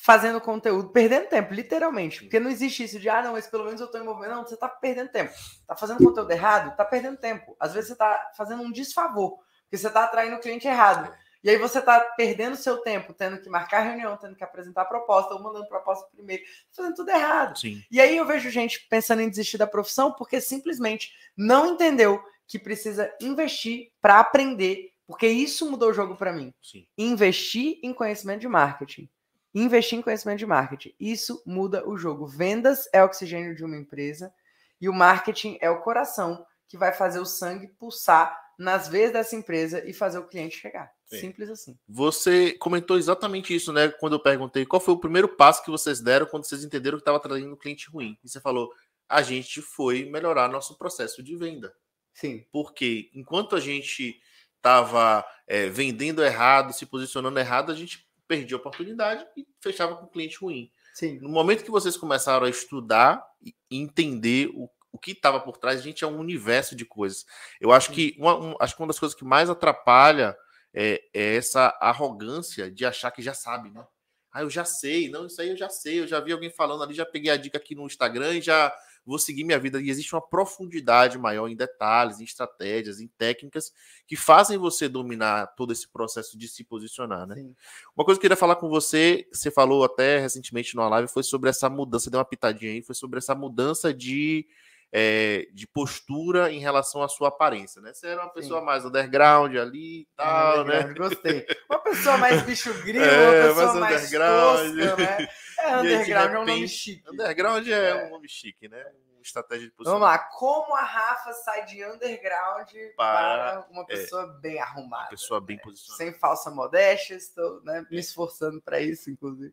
fazendo 0.00 0.40
conteúdo, 0.40 0.90
perdendo 0.90 1.28
tempo, 1.28 1.52
literalmente. 1.52 2.20
Porque 2.20 2.38
não 2.38 2.48
existe 2.48 2.84
isso 2.84 3.00
de, 3.00 3.08
ah, 3.08 3.20
não, 3.20 3.32
mas 3.32 3.48
pelo 3.48 3.64
menos 3.64 3.80
eu 3.80 3.86
estou 3.86 4.00
envolvendo. 4.00 4.30
Não, 4.30 4.46
você 4.46 4.54
está 4.54 4.68
perdendo 4.68 5.10
tempo. 5.10 5.32
Está 5.32 5.74
fazendo 5.74 6.02
conteúdo 6.02 6.30
errado, 6.30 6.70
está 6.70 6.84
perdendo 6.84 7.18
tempo. 7.18 7.56
Às 7.58 7.74
vezes 7.74 7.88
você 7.88 7.92
está 7.94 8.30
fazendo 8.36 8.62
um 8.62 8.70
desfavor, 8.70 9.38
porque 9.62 9.76
você 9.76 9.88
está 9.88 10.04
atraindo 10.04 10.36
o 10.36 10.40
cliente 10.40 10.68
errado. 10.68 11.12
E 11.42 11.50
aí 11.50 11.56
você 11.56 11.80
está 11.80 12.00
perdendo 12.16 12.56
seu 12.56 12.78
tempo, 12.78 13.12
tendo 13.12 13.40
que 13.40 13.48
marcar 13.48 13.80
reunião, 13.80 14.16
tendo 14.16 14.36
que 14.36 14.44
apresentar 14.44 14.84
proposta, 14.84 15.34
ou 15.34 15.42
mandando 15.42 15.66
proposta 15.66 16.06
primeiro, 16.14 16.44
fazendo 16.70 16.94
tudo 16.94 17.10
errado. 17.10 17.58
Sim. 17.58 17.82
E 17.90 18.00
aí 18.00 18.16
eu 18.16 18.24
vejo 18.24 18.50
gente 18.50 18.86
pensando 18.88 19.22
em 19.22 19.28
desistir 19.28 19.58
da 19.58 19.66
profissão 19.66 20.12
porque 20.12 20.40
simplesmente 20.40 21.12
não 21.36 21.74
entendeu 21.74 22.22
que 22.46 22.58
precisa 22.58 23.12
investir 23.20 23.90
para 24.00 24.20
aprender, 24.20 24.92
porque 25.06 25.26
isso 25.26 25.68
mudou 25.68 25.90
o 25.90 25.94
jogo 25.94 26.16
para 26.16 26.32
mim. 26.32 26.54
Sim. 26.62 26.86
Investir 26.96 27.78
em 27.82 27.92
conhecimento 27.92 28.40
de 28.40 28.48
marketing 28.48 29.08
investir 29.54 29.98
em 29.98 30.02
conhecimento 30.02 30.38
de 30.38 30.46
marketing. 30.46 30.94
Isso 30.98 31.42
muda 31.46 31.88
o 31.88 31.96
jogo. 31.96 32.26
Vendas 32.26 32.88
é 32.92 33.02
o 33.02 33.06
oxigênio 33.06 33.54
de 33.54 33.64
uma 33.64 33.76
empresa 33.76 34.32
e 34.80 34.88
o 34.88 34.92
marketing 34.92 35.58
é 35.60 35.70
o 35.70 35.80
coração 35.80 36.44
que 36.68 36.76
vai 36.76 36.92
fazer 36.92 37.18
o 37.18 37.24
sangue 37.24 37.68
pulsar 37.78 38.38
nas 38.58 38.88
veias 38.88 39.12
dessa 39.12 39.36
empresa 39.36 39.88
e 39.88 39.92
fazer 39.92 40.18
o 40.18 40.26
cliente 40.26 40.58
chegar. 40.58 40.90
Sim. 41.06 41.20
Simples 41.20 41.48
assim. 41.48 41.78
Você 41.88 42.52
comentou 42.58 42.98
exatamente 42.98 43.54
isso, 43.54 43.72
né? 43.72 43.88
Quando 43.88 44.14
eu 44.14 44.20
perguntei 44.20 44.66
qual 44.66 44.80
foi 44.80 44.94
o 44.94 45.00
primeiro 45.00 45.28
passo 45.28 45.64
que 45.64 45.70
vocês 45.70 46.00
deram 46.00 46.26
quando 46.26 46.44
vocês 46.44 46.64
entenderam 46.64 46.98
que 46.98 47.02
estava 47.02 47.20
trazendo 47.20 47.52
um 47.52 47.56
cliente 47.56 47.88
ruim. 47.88 48.18
E 48.22 48.28
você 48.28 48.40
falou, 48.40 48.70
a 49.08 49.22
gente 49.22 49.62
foi 49.62 50.04
melhorar 50.04 50.48
nosso 50.48 50.76
processo 50.76 51.22
de 51.22 51.36
venda. 51.36 51.72
Sim. 52.12 52.44
Porque 52.52 53.10
enquanto 53.14 53.54
a 53.54 53.60
gente 53.60 54.20
estava 54.56 55.24
é, 55.46 55.66
eh, 55.66 55.68
vendendo 55.70 56.22
errado, 56.22 56.72
se 56.72 56.84
posicionando 56.84 57.38
errado, 57.38 57.70
a 57.70 57.74
gente 57.74 58.07
perdia 58.28 58.56
a 58.56 58.60
oportunidade 58.60 59.26
e 59.36 59.46
fechava 59.60 59.96
com 59.96 60.06
cliente 60.06 60.36
ruim. 60.36 60.70
Sim. 60.94 61.18
No 61.20 61.30
momento 61.30 61.64
que 61.64 61.70
vocês 61.70 61.96
começaram 61.96 62.46
a 62.46 62.50
estudar 62.50 63.24
e 63.42 63.54
entender 63.70 64.50
o, 64.54 64.68
o 64.92 64.98
que 64.98 65.12
estava 65.12 65.40
por 65.40 65.56
trás, 65.56 65.80
a 65.80 65.82
gente 65.82 66.04
é 66.04 66.06
um 66.06 66.18
universo 66.18 66.76
de 66.76 66.84
coisas. 66.84 67.24
Eu 67.60 67.72
acho 67.72 67.90
que 67.90 68.14
uma, 68.18 68.38
um, 68.38 68.54
acho 68.60 68.76
que 68.76 68.82
uma 68.82 68.88
das 68.88 68.98
coisas 68.98 69.16
que 69.16 69.24
mais 69.24 69.48
atrapalha 69.48 70.36
é, 70.74 71.02
é, 71.14 71.36
essa 71.36 71.76
arrogância 71.80 72.70
de 72.70 72.84
achar 72.84 73.10
que 73.10 73.22
já 73.22 73.32
sabe, 73.32 73.70
né? 73.70 73.86
Ah, 74.30 74.42
eu 74.42 74.50
já 74.50 74.64
sei, 74.64 75.08
não, 75.08 75.26
isso 75.26 75.40
aí 75.40 75.48
eu 75.48 75.56
já 75.56 75.70
sei, 75.70 76.00
eu 76.00 76.06
já 76.06 76.20
vi 76.20 76.32
alguém 76.32 76.50
falando 76.50 76.82
ali, 76.82 76.92
já 76.92 77.06
peguei 77.06 77.30
a 77.30 77.36
dica 77.36 77.56
aqui 77.56 77.74
no 77.74 77.86
Instagram 77.86 78.34
e 78.34 78.42
já 78.42 78.74
vou 79.04 79.18
seguir 79.18 79.44
minha 79.44 79.58
vida. 79.58 79.80
E 79.80 79.90
existe 79.90 80.14
uma 80.14 80.20
profundidade 80.20 81.18
maior 81.18 81.48
em 81.48 81.56
detalhes, 81.56 82.20
em 82.20 82.24
estratégias, 82.24 83.00
em 83.00 83.08
técnicas 83.18 83.72
que 84.06 84.16
fazem 84.16 84.58
você 84.58 84.88
dominar 84.88 85.48
todo 85.48 85.72
esse 85.72 85.88
processo 85.88 86.38
de 86.38 86.48
se 86.48 86.64
posicionar, 86.64 87.26
né? 87.26 87.36
Sim. 87.36 87.54
Uma 87.96 88.04
coisa 88.04 88.18
que 88.18 88.26
eu 88.26 88.30
queria 88.30 88.36
falar 88.36 88.56
com 88.56 88.68
você, 88.68 89.26
você 89.32 89.50
falou 89.50 89.84
até 89.84 90.18
recentemente 90.18 90.74
numa 90.74 90.88
live, 90.88 91.08
foi 91.08 91.22
sobre 91.22 91.50
essa 91.50 91.68
mudança, 91.68 92.10
deu 92.10 92.18
uma 92.18 92.24
pitadinha 92.24 92.72
aí, 92.72 92.82
foi 92.82 92.94
sobre 92.94 93.18
essa 93.18 93.34
mudança 93.34 93.92
de. 93.92 94.46
É, 94.90 95.46
de 95.52 95.66
postura 95.66 96.50
em 96.50 96.60
relação 96.60 97.02
à 97.02 97.08
sua 97.08 97.28
aparência, 97.28 97.80
né? 97.82 97.92
Você 97.92 98.06
era 98.06 98.22
uma 98.22 98.32
pessoa 98.32 98.60
Sim. 98.60 98.66
mais 98.66 98.84
underground 98.86 99.54
ali 99.54 100.00
e 100.00 100.08
tal, 100.16 100.64
né? 100.64 100.94
Gostei. 100.94 101.46
Uma 101.68 101.78
pessoa 101.80 102.16
mais 102.16 102.42
bicho 102.42 102.72
grilo, 102.82 103.04
é, 103.04 103.50
uma 103.50 103.54
pessoa 103.54 103.80
mais, 103.80 103.94
mais 103.94 104.10
tosca, 104.10 104.96
né? 104.96 105.28
É, 105.58 105.76
underground 105.76 106.30
é 106.34 106.38
um 106.38 106.44
nome 106.46 106.68
chique. 106.68 107.10
Underground 107.10 107.66
é, 107.66 107.90
é, 107.90 108.06
um 108.06 108.10
nome 108.10 108.28
chique, 108.28 108.68
né? 108.68 108.84
Uma 109.12 109.22
estratégia 109.22 109.66
de 109.66 109.72
posicionamento. 109.72 110.08
Vamos 110.08 110.16
lá, 110.16 110.18
como 110.38 110.74
a 110.76 110.82
Rafa 110.82 111.32
sai 111.32 111.64
de 111.64 111.84
underground 111.84 112.70
para, 112.96 113.64
para 113.64 113.66
uma 113.70 113.82
é, 113.82 113.86
pessoa 113.86 114.22
é, 114.22 114.40
bem 114.40 114.60
arrumada. 114.60 115.04
Uma 115.04 115.10
pessoa 115.10 115.40
bem 115.40 115.56
né? 115.56 115.62
posicionada. 115.62 116.04
Sem 116.04 116.14
falsa 116.14 116.50
modéstia, 116.50 117.14
estou 117.16 117.60
né, 117.64 117.84
me 117.90 117.98
esforçando 117.98 118.62
para 118.62 118.80
isso, 118.80 119.10
inclusive. 119.10 119.52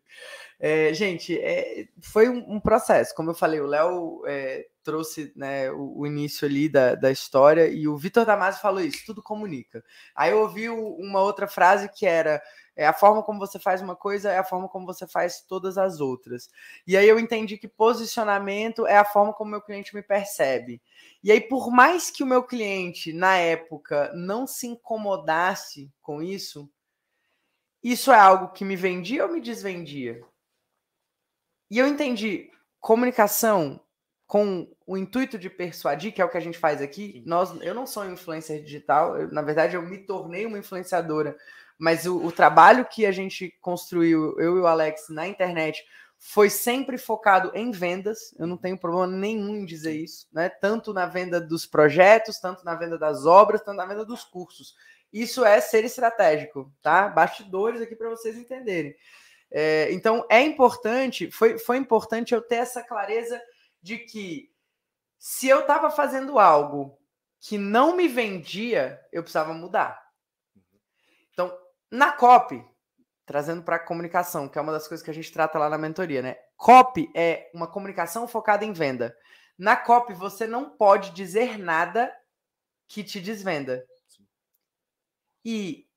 É, 0.60 0.94
gente, 0.94 1.38
é, 1.40 1.88
foi 2.02 2.30
um, 2.30 2.56
um, 2.56 2.60
processo. 2.60 3.16
Como 3.16 3.32
eu 3.32 3.36
falei, 3.36 3.60
o 3.60 3.68
Léo 3.68 4.24
é, 4.28 4.68
trouxe 4.86 5.34
né, 5.36 5.72
o, 5.72 6.00
o, 6.00 6.08
início 6.08 6.48
ali 6.48 6.70
da, 6.70 6.94
da 6.94 7.12
história 7.12 7.68
e 7.68 7.88
o 7.88 7.98
Vitor 7.98 8.24
Damasio 8.24 8.62
falou 8.62 8.80
isso, 8.80 9.04
tudo 9.06 9.22
comunica. 9.22 9.84
Aí 10.16 10.32
eu 10.32 10.40
ouvi 10.40 10.70
uma 10.70 11.22
outra 11.22 11.48
frase 11.48 11.90
que 11.90 12.06
era 12.06 12.42
é 12.78 12.86
a 12.86 12.94
forma 12.94 13.24
como 13.24 13.40
você 13.40 13.58
faz 13.58 13.82
uma 13.82 13.96
coisa, 13.96 14.30
é 14.30 14.38
a 14.38 14.44
forma 14.44 14.68
como 14.68 14.86
você 14.86 15.08
faz 15.08 15.42
todas 15.42 15.78
as 15.78 16.02
outras. 16.02 16.50
E 16.86 16.98
aí 16.98 17.08
eu 17.08 17.18
entendi 17.18 17.58
que 17.58 17.70
posicionamento 17.70 18.86
é 18.86 18.98
a 18.98 19.06
forma 19.06 19.34
como 19.34 19.52
meu 19.52 19.62
cliente 19.62 19.96
me 19.96 20.04
percebe. 20.04 20.82
E 21.24 21.32
aí, 21.32 21.40
por 21.40 21.72
mais 21.72 22.12
que 22.12 22.22
o 22.22 22.28
meu 22.28 22.44
cliente, 22.44 23.14
na 23.14 23.38
época, 23.38 24.12
não 24.14 24.46
se 24.46 24.68
incomodasse 24.68 25.90
com 26.02 26.22
isso, 26.22 26.70
isso 27.82 28.12
é 28.12 28.20
algo 28.20 28.50
que 28.50 28.66
me 28.66 28.76
vendia 28.76 29.26
ou 29.26 29.32
me 29.32 29.40
desvendia? 29.40 30.22
E 31.72 31.80
eu 31.80 31.88
entendi 31.88 32.52
comunicação 32.80 33.80
com 34.28 34.68
o 34.86 34.98
intuito 34.98 35.38
de 35.38 35.50
persuadir, 35.50 36.14
que 36.14 36.22
é 36.22 36.26
o 36.26 36.30
que 36.30 36.38
a 36.38 36.42
gente 36.42 36.58
faz 36.58 36.82
aqui. 36.82 37.24
Nós, 37.26 37.56
eu 37.62 37.74
não 37.74 37.86
sou 37.86 38.06
influencer 38.06 38.64
digital, 38.64 39.18
eu, 39.18 39.32
na 39.32 39.42
verdade 39.42 39.76
eu 39.76 39.82
me 39.82 40.00
tornei 40.00 40.46
uma 40.46 40.58
influenciadora 40.58 41.38
mas 41.78 42.06
o, 42.06 42.18
o, 42.26 42.32
trabalho 42.32 42.86
que 42.86 43.06
a 43.06 43.12
gente 43.12 43.54
construiu, 43.62 44.40
eu 44.40 44.58
e 44.58 44.60
o 44.62 44.68
Alex, 44.68 45.10
na 45.10 45.28
internet, 45.28 45.86
foi 46.18 46.50
sempre 46.50 46.98
focado 46.98 47.52
em 47.54 47.72
vendas. 47.72 48.34
Eu 48.40 48.48
não 48.48 48.58
tenho 48.58 48.78
problema 48.78 49.08
nenhum 49.08 49.58
em 49.58 49.66
dizer 49.66 49.94
isso, 49.94 50.28
né? 50.32 50.48
Tanto 50.48 50.94
na 50.94 51.06
venda 51.06 51.40
dos 51.42 51.66
projetos, 51.66 52.40
tanto 52.40 52.64
na 52.64 52.76
venda 52.76 52.98
das 52.98 53.26
obras, 53.26 53.62
tanto 53.62 53.78
na 53.78 53.86
venda 53.86 54.06
dos 54.06 54.24
cursos. 54.24 54.76
Isso 55.12 55.44
é 55.46 55.60
ser 55.60 55.84
estratégico, 55.84 56.72
tá? 56.82 57.10
Bastidores 57.10 57.82
aqui 57.82 57.96
para 57.96 58.10
vocês 58.10 58.38
entenderem. 58.38 58.96
É, 59.52 59.92
então 59.92 60.26
é 60.30 60.42
importante, 60.42 61.30
foi, 61.30 61.60
foi 61.60 61.78
importante 61.78 62.34
eu 62.34 62.42
ter 62.42 62.56
essa 62.56 62.82
clareza 62.82 63.40
de 63.86 64.00
que 64.00 64.52
se 65.20 65.48
eu 65.48 65.60
estava 65.60 65.92
fazendo 65.92 66.40
algo 66.40 67.00
que 67.40 67.56
não 67.56 67.96
me 67.96 68.08
vendia, 68.08 69.00
eu 69.12 69.22
precisava 69.22 69.54
mudar. 69.54 70.04
Então, 71.32 71.56
na 71.92 72.12
copy, 72.12 72.66
trazendo 73.28 73.62
para 73.62 73.76
a 73.76 73.86
comunicação, 73.86 74.50
que 74.50 74.58
é 74.58 74.62
uma 74.62 74.72
das 74.72 74.88
coisas 74.88 75.06
que 75.06 75.12
a 75.12 75.14
gente 75.14 75.32
trata 75.32 75.60
lá 75.60 75.70
na 75.70 75.78
mentoria, 75.78 76.24
né? 76.24 76.36
Copy 76.58 77.12
é 77.14 77.52
uma 77.54 77.68
comunicação 77.68 78.28
focada 78.28 78.66
em 78.66 78.74
venda. 78.74 79.16
Na 79.56 79.76
copy, 79.76 80.16
você 80.16 80.48
não 80.48 80.68
pode 80.68 81.12
dizer 81.12 81.60
nada 81.60 82.12
que 82.88 83.04
te 83.04 83.22
desvenda. 83.22 83.86
E 85.46 85.88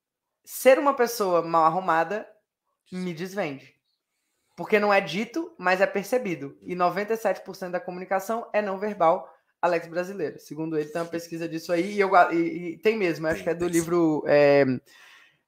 ser 0.45 0.79
uma 0.79 0.93
pessoa 0.93 1.41
mal 1.41 1.65
arrumada 1.65 2.29
me 2.93 3.15
desvende. 3.15 3.78
Porque 4.59 4.81
não 4.81 4.93
é 4.93 5.01
dito, 5.01 5.55
mas 5.57 5.81
é 5.81 5.87
percebido. 5.87 6.59
E 6.65 6.75
97% 6.75 7.71
da 7.71 7.79
comunicação 7.79 8.51
é 8.53 8.61
não 8.61 8.77
verbal, 8.77 9.33
Alex 9.63 9.87
brasileiro. 9.87 10.41
Segundo 10.41 10.77
ele, 10.77 10.89
tem 10.89 11.01
uma 11.01 11.07
pesquisa 11.07 11.49
disso 11.49 11.73
aí, 11.73 11.93
e, 11.93 12.01
eu, 12.01 12.11
e, 12.33 12.73
e 12.73 12.79
tem 12.79 12.99
mesmo, 12.99 13.29
acho 13.29 13.45
que 13.45 13.51
é 13.51 13.55
do 13.55 13.69
livro 13.69 14.25
é, 14.27 14.65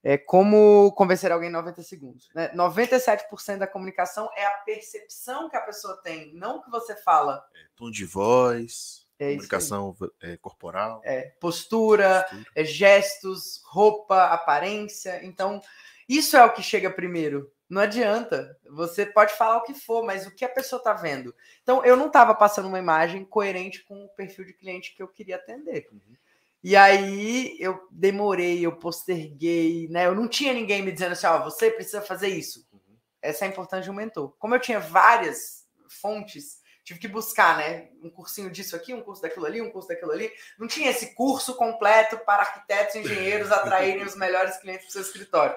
é, 0.04 0.16
Como 0.16 0.92
Convencer 0.92 1.32
Alguém 1.32 1.48
em 1.48 1.52
90 1.52 1.82
Segundos. 1.82 2.30
Né? 2.32 2.52
97% 2.54 3.58
da 3.58 3.66
comunicação 3.66 4.30
é 4.36 4.46
a 4.46 4.58
percepção 4.58 5.50
que 5.50 5.56
a 5.56 5.62
pessoa 5.62 6.00
tem, 6.04 6.32
não 6.32 6.58
o 6.58 6.62
que 6.62 6.70
você 6.70 6.94
fala. 6.94 7.44
É, 7.52 7.66
tom 7.74 7.90
de 7.90 8.04
voz, 8.04 9.08
é 9.18 9.30
comunicação 9.32 9.96
é, 10.22 10.36
corporal. 10.36 11.00
É, 11.02 11.32
postura, 11.40 12.28
postura. 12.30 12.50
É, 12.54 12.64
gestos, 12.64 13.60
roupa, 13.64 14.26
aparência. 14.26 15.18
Então, 15.24 15.60
isso 16.08 16.36
é 16.36 16.44
o 16.44 16.52
que 16.52 16.62
chega 16.62 16.88
primeiro. 16.88 17.50
Não 17.70 17.80
adianta. 17.80 18.58
Você 18.68 19.06
pode 19.06 19.32
falar 19.34 19.58
o 19.58 19.62
que 19.62 19.72
for, 19.72 20.04
mas 20.04 20.26
o 20.26 20.34
que 20.34 20.44
a 20.44 20.48
pessoa 20.48 20.78
está 20.78 20.92
vendo. 20.92 21.32
Então, 21.62 21.84
eu 21.84 21.96
não 21.96 22.08
estava 22.08 22.34
passando 22.34 22.66
uma 22.66 22.80
imagem 22.80 23.24
coerente 23.24 23.84
com 23.84 24.04
o 24.04 24.08
perfil 24.08 24.44
de 24.44 24.52
cliente 24.52 24.92
que 24.92 25.00
eu 25.00 25.06
queria 25.06 25.36
atender. 25.36 25.88
Uhum. 25.92 26.16
E 26.64 26.76
aí 26.76 27.56
eu 27.60 27.86
demorei, 27.90 28.66
eu 28.66 28.72
posterguei, 28.76 29.88
né? 29.88 30.06
Eu 30.06 30.16
não 30.16 30.26
tinha 30.26 30.52
ninguém 30.52 30.82
me 30.82 30.90
dizendo 30.90 31.12
assim, 31.12 31.28
ó, 31.28 31.38
oh, 31.38 31.44
você 31.44 31.70
precisa 31.70 32.02
fazer 32.02 32.28
isso. 32.28 32.66
Uhum. 32.72 32.96
Essa 33.22 33.44
é 33.44 33.48
a 33.48 33.50
importância 33.50 33.84
de 33.84 33.90
um 33.90 33.94
mentor. 33.94 34.34
Como 34.36 34.54
eu 34.54 34.60
tinha 34.60 34.80
várias 34.80 35.64
fontes, 35.88 36.58
tive 36.82 36.98
que 36.98 37.08
buscar, 37.08 37.56
né? 37.56 37.88
Um 38.02 38.10
cursinho 38.10 38.50
disso 38.50 38.74
aqui, 38.74 38.92
um 38.92 39.00
curso 39.00 39.22
daquilo 39.22 39.46
ali, 39.46 39.62
um 39.62 39.70
curso 39.70 39.88
daquilo 39.88 40.10
ali. 40.10 40.30
Não 40.58 40.66
tinha 40.66 40.90
esse 40.90 41.14
curso 41.14 41.54
completo 41.54 42.18
para 42.18 42.42
arquitetos 42.42 42.96
e 42.96 42.98
engenheiros 42.98 43.50
atraírem 43.52 44.02
os 44.02 44.16
melhores 44.16 44.56
clientes 44.56 44.86
do 44.86 44.92
seu 44.92 45.02
escritório. 45.02 45.56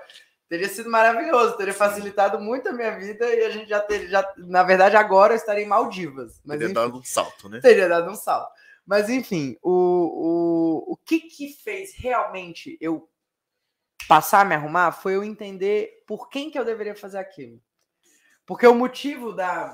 Teria 0.49 0.69
sido 0.69 0.89
maravilhoso, 0.89 1.57
teria 1.57 1.73
facilitado 1.73 2.39
muito 2.39 2.69
a 2.69 2.73
minha 2.73 2.97
vida 2.97 3.25
e 3.33 3.43
a 3.43 3.49
gente 3.49 3.69
já 3.69 3.79
teria, 3.79 4.09
já, 4.09 4.33
na 4.37 4.61
verdade, 4.61 4.95
agora 4.95 5.33
eu 5.33 5.37
estaria 5.37 5.63
em 5.63 5.67
Maldivas. 5.67 6.41
Mas, 6.45 6.59
teria 6.59 6.65
enfim, 6.65 6.73
dado 6.73 6.97
um 6.97 7.03
salto, 7.03 7.49
né? 7.49 7.59
Teria 7.59 7.87
dado 7.87 8.11
um 8.11 8.15
salto. 8.15 8.51
Mas, 8.85 9.09
enfim, 9.09 9.57
o, 9.61 9.71
o, 9.71 10.93
o 10.93 10.97
que 10.97 11.21
que 11.21 11.53
fez 11.53 11.95
realmente 11.95 12.77
eu 12.81 13.09
passar 14.07 14.41
a 14.41 14.45
me 14.45 14.53
arrumar 14.53 14.91
foi 14.91 15.15
eu 15.15 15.23
entender 15.23 16.03
por 16.05 16.29
quem 16.29 16.51
que 16.51 16.59
eu 16.59 16.65
deveria 16.65 16.95
fazer 16.95 17.17
aquilo. 17.17 17.61
Porque 18.45 18.67
o 18.67 18.75
motivo 18.75 19.31
da. 19.33 19.69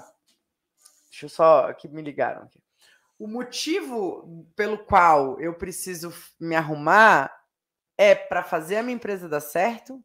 Deixa 1.09 1.25
eu 1.25 1.29
só. 1.29 1.73
que 1.73 1.87
me 1.87 2.01
ligaram 2.01 2.43
aqui. 2.43 2.61
O 3.17 3.27
motivo 3.27 4.47
pelo 4.55 4.77
qual 4.77 5.39
eu 5.41 5.53
preciso 5.55 6.13
me 6.39 6.55
arrumar 6.55 7.35
é 7.97 8.15
para 8.15 8.43
fazer 8.43 8.77
a 8.77 8.83
minha 8.83 8.95
empresa 8.95 9.27
dar 9.27 9.41
certo 9.41 10.01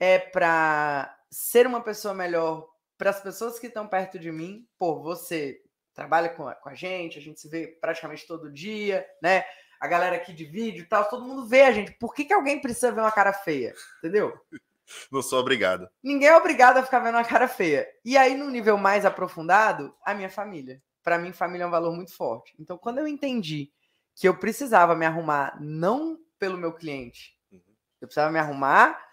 é 0.00 0.18
para 0.18 1.14
ser 1.30 1.66
uma 1.66 1.82
pessoa 1.82 2.14
melhor 2.14 2.66
para 2.96 3.10
as 3.10 3.20
pessoas 3.20 3.58
que 3.58 3.66
estão 3.66 3.86
perto 3.86 4.18
de 4.18 4.32
mim. 4.32 4.66
Pô, 4.78 5.02
você 5.02 5.62
trabalha 5.94 6.30
com 6.30 6.48
a, 6.48 6.54
com 6.54 6.70
a 6.70 6.74
gente, 6.74 7.18
a 7.18 7.22
gente 7.22 7.40
se 7.40 7.48
vê 7.48 7.66
praticamente 7.80 8.26
todo 8.26 8.50
dia, 8.50 9.06
né? 9.22 9.44
A 9.78 9.86
galera 9.86 10.16
aqui 10.16 10.32
de 10.32 10.44
vídeo 10.44 10.82
e 10.82 10.86
tal, 10.86 11.08
todo 11.08 11.24
mundo 11.24 11.46
vê 11.46 11.62
a 11.62 11.72
gente. 11.72 11.92
Por 11.92 12.14
que, 12.14 12.24
que 12.24 12.32
alguém 12.32 12.60
precisa 12.60 12.90
ver 12.90 13.00
uma 13.00 13.12
cara 13.12 13.32
feia? 13.32 13.74
Entendeu? 13.98 14.34
Não 15.10 15.22
sou 15.22 15.38
obrigado. 15.38 15.88
Ninguém 16.02 16.28
é 16.28 16.36
obrigado 16.36 16.78
a 16.78 16.82
ficar 16.82 16.98
vendo 16.98 17.14
uma 17.14 17.24
cara 17.24 17.46
feia. 17.46 17.86
E 18.04 18.16
aí, 18.16 18.36
no 18.36 18.50
nível 18.50 18.76
mais 18.76 19.04
aprofundado, 19.04 19.94
a 20.04 20.12
minha 20.14 20.28
família. 20.28 20.82
Para 21.02 21.16
mim, 21.16 21.32
família 21.32 21.64
é 21.64 21.66
um 21.66 21.70
valor 21.70 21.94
muito 21.94 22.14
forte. 22.14 22.54
Então, 22.58 22.76
quando 22.76 22.98
eu 22.98 23.06
entendi 23.06 23.72
que 24.14 24.28
eu 24.28 24.36
precisava 24.36 24.94
me 24.94 25.06
arrumar 25.06 25.56
não 25.60 26.18
pelo 26.38 26.58
meu 26.58 26.72
cliente, 26.72 27.38
uhum. 27.52 27.60
eu 28.00 28.08
precisava 28.08 28.32
me 28.32 28.38
arrumar 28.38 29.09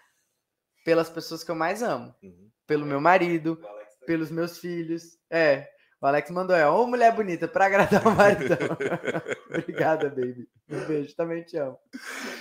pelas 0.88 1.10
pessoas 1.10 1.44
que 1.44 1.50
eu 1.50 1.54
mais 1.54 1.82
amo. 1.82 2.14
Uhum. 2.22 2.48
Pelo 2.66 2.86
meu 2.86 2.98
marido, 2.98 3.60
pelos 4.06 4.30
meus 4.30 4.56
filhos. 4.56 5.18
É. 5.28 5.68
O 6.00 6.06
Alex 6.06 6.30
mandou, 6.30 6.56
é, 6.56 6.66
ô 6.66 6.86
mulher 6.86 7.14
bonita, 7.14 7.46
para 7.46 7.66
agradar 7.66 8.06
o 8.06 8.16
marido. 8.16 8.56
Obrigada, 9.52 10.08
baby. 10.08 10.48
Um 10.66 10.86
beijo, 10.86 11.14
também 11.14 11.42
te 11.42 11.58
amo. 11.58 11.78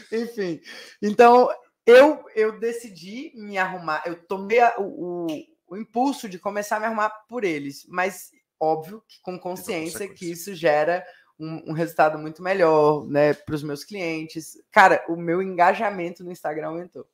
Enfim, 0.09 0.61
então 1.01 1.49
eu 1.85 2.23
eu 2.35 2.57
decidi 2.57 3.33
me 3.35 3.57
arrumar, 3.57 4.03
eu 4.05 4.15
tomei 4.15 4.61
a, 4.61 4.75
o, 4.77 5.25
o, 5.25 5.27
o, 5.67 5.75
impulso 5.75 6.29
de 6.29 6.39
começar 6.39 6.77
a 6.77 6.79
me 6.79 6.85
arrumar 6.85 7.09
por 7.27 7.43
eles, 7.43 7.85
mas 7.89 8.31
óbvio 8.57 9.03
que 9.09 9.19
com 9.21 9.37
consciência 9.37 10.07
que 10.07 10.31
isso 10.31 10.55
gera 10.55 11.05
um, 11.37 11.71
um 11.71 11.73
resultado 11.73 12.17
muito 12.17 12.41
melhor, 12.41 13.05
né, 13.07 13.33
para 13.33 13.55
os 13.55 13.63
meus 13.63 13.83
clientes. 13.83 14.53
Cara, 14.71 15.03
o 15.09 15.17
meu 15.17 15.41
engajamento 15.41 16.23
no 16.23 16.31
Instagram 16.31 16.67
aumentou. 16.67 17.05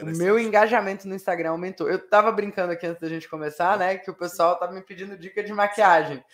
O 0.00 0.16
meu 0.16 0.38
engajamento 0.38 1.08
no 1.08 1.14
Instagram 1.14 1.50
aumentou. 1.50 1.90
Eu 1.90 2.08
tava 2.08 2.30
brincando 2.30 2.72
aqui 2.72 2.86
antes 2.86 3.00
da 3.00 3.08
gente 3.08 3.28
começar, 3.28 3.76
né? 3.76 3.98
Que 3.98 4.10
o 4.10 4.16
pessoal 4.16 4.56
tava 4.56 4.72
me 4.72 4.80
pedindo 4.80 5.16
dica 5.16 5.42
de 5.42 5.52
maquiagem. 5.52 6.24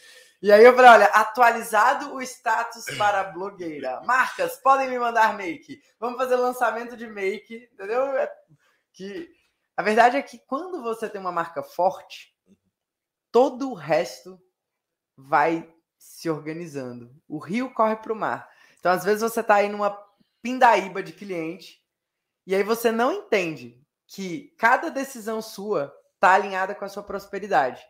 E 0.41 0.53
aí 0.53 0.63
eu 0.63 0.75
falei, 0.75 0.91
olha, 0.91 1.07
atualizado 1.07 2.15
o 2.15 2.23
status 2.23 2.85
para 2.99 3.25
blogueira. 3.25 4.03
Marcas, 4.03 4.59
podem 4.59 4.89
me 4.89 4.99
mandar 4.99 5.37
make. 5.37 5.81
Vamos 5.99 6.19
fazer 6.19 6.37
lançamento 6.37 6.97
de 6.97 7.07
make, 7.07 7.69
entendeu? 7.73 8.03
É 8.19 8.31
que 8.93 9.31
a 9.77 9.83
verdade 9.83 10.17
é 10.17 10.23
que 10.23 10.39
quando 10.39 10.83
você 10.83 11.09
tem 11.09 11.21
uma 11.21 11.33
marca 11.33 11.63
forte, 11.63 12.35
todo 13.33 13.71
o 13.71 13.75
resto 13.75 14.41
vai 15.17 15.73
se 15.97 16.29
organizando. 16.29 17.15
O 17.27 17.39
rio 17.39 17.73
corre 17.73 17.97
para 17.97 18.13
o 18.13 18.17
mar. 18.17 18.49
Então, 18.79 18.93
às 18.93 19.05
vezes, 19.05 19.23
você 19.23 19.41
está 19.41 19.57
aí 19.57 19.69
numa 19.69 19.91
pindaíba 20.43 21.03
de 21.03 21.13
cliente 21.13 21.78
e 22.49 22.55
aí 22.55 22.63
você 22.63 22.91
não 22.91 23.13
entende 23.13 23.79
que 24.07 24.55
cada 24.57 24.91
decisão 24.91 25.43
sua 25.43 25.95
tá 26.19 26.31
alinhada 26.31 26.75
com 26.75 26.83
a 26.83 26.89
sua 26.89 27.03
prosperidade. 27.03 27.87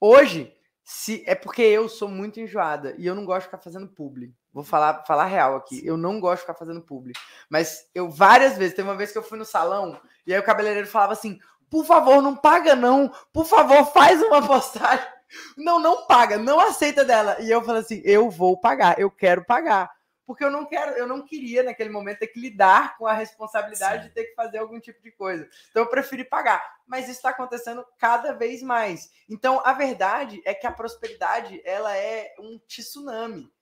Hoje, 0.00 0.52
se 0.82 1.22
é 1.24 1.36
porque 1.36 1.62
eu 1.62 1.88
sou 1.88 2.08
muito 2.08 2.40
enjoada 2.40 2.96
e 2.98 3.06
eu 3.06 3.14
não 3.14 3.24
gosto 3.24 3.42
de 3.42 3.44
ficar 3.44 3.58
fazendo 3.58 3.86
publi. 3.86 4.34
Vou 4.52 4.64
falar, 4.64 5.04
falar 5.06 5.26
real 5.26 5.54
aqui. 5.54 5.80
Eu 5.86 5.96
não 5.96 6.18
gosto 6.18 6.38
de 6.38 6.40
ficar 6.40 6.54
fazendo 6.54 6.82
publi. 6.82 7.12
Mas 7.48 7.88
eu 7.94 8.10
várias 8.10 8.58
vezes, 8.58 8.74
teve 8.74 8.88
uma 8.88 8.96
vez 8.96 9.12
que 9.12 9.18
eu 9.18 9.22
fui 9.22 9.38
no 9.38 9.44
salão 9.44 9.96
e 10.26 10.34
aí 10.34 10.40
o 10.40 10.44
cabeleireiro 10.44 10.88
falava 10.88 11.12
assim: 11.12 11.38
"Por 11.70 11.84
favor, 11.86 12.20
não 12.20 12.34
paga 12.34 12.74
não. 12.74 13.08
Por 13.32 13.46
favor, 13.46 13.84
faz 13.92 14.20
uma 14.20 14.44
postagem". 14.44 15.06
Não, 15.56 15.78
não 15.78 16.06
paga, 16.06 16.36
não 16.36 16.60
aceita 16.60 17.06
dela. 17.06 17.40
E 17.40 17.50
eu 17.50 17.62
falei 17.62 17.80
assim: 17.80 18.02
"Eu 18.04 18.28
vou 18.28 18.60
pagar, 18.60 18.98
eu 18.98 19.10
quero 19.10 19.42
pagar" 19.46 19.90
porque 20.32 20.44
eu 20.46 20.50
não 20.50 20.64
quero, 20.64 20.92
eu 20.92 21.06
não 21.06 21.20
queria 21.20 21.62
naquele 21.62 21.90
momento 21.90 22.20
ter 22.20 22.28
que 22.28 22.40
lidar 22.40 22.96
com 22.96 23.06
a 23.06 23.12
responsabilidade 23.12 24.04
Sim. 24.04 24.08
de 24.08 24.14
ter 24.14 24.24
que 24.24 24.34
fazer 24.34 24.56
algum 24.56 24.80
tipo 24.80 25.02
de 25.02 25.10
coisa. 25.10 25.46
Então 25.68 25.82
eu 25.82 25.90
preferi 25.90 26.24
pagar. 26.24 26.78
Mas 26.86 27.04
isso 27.04 27.18
está 27.18 27.28
acontecendo 27.28 27.84
cada 27.98 28.32
vez 28.32 28.62
mais. 28.62 29.12
Então 29.28 29.60
a 29.62 29.74
verdade 29.74 30.40
é 30.46 30.54
que 30.54 30.66
a 30.66 30.72
prosperidade 30.72 31.60
ela 31.66 31.94
é 31.94 32.34
um 32.38 32.58
tsunami. 32.66 33.52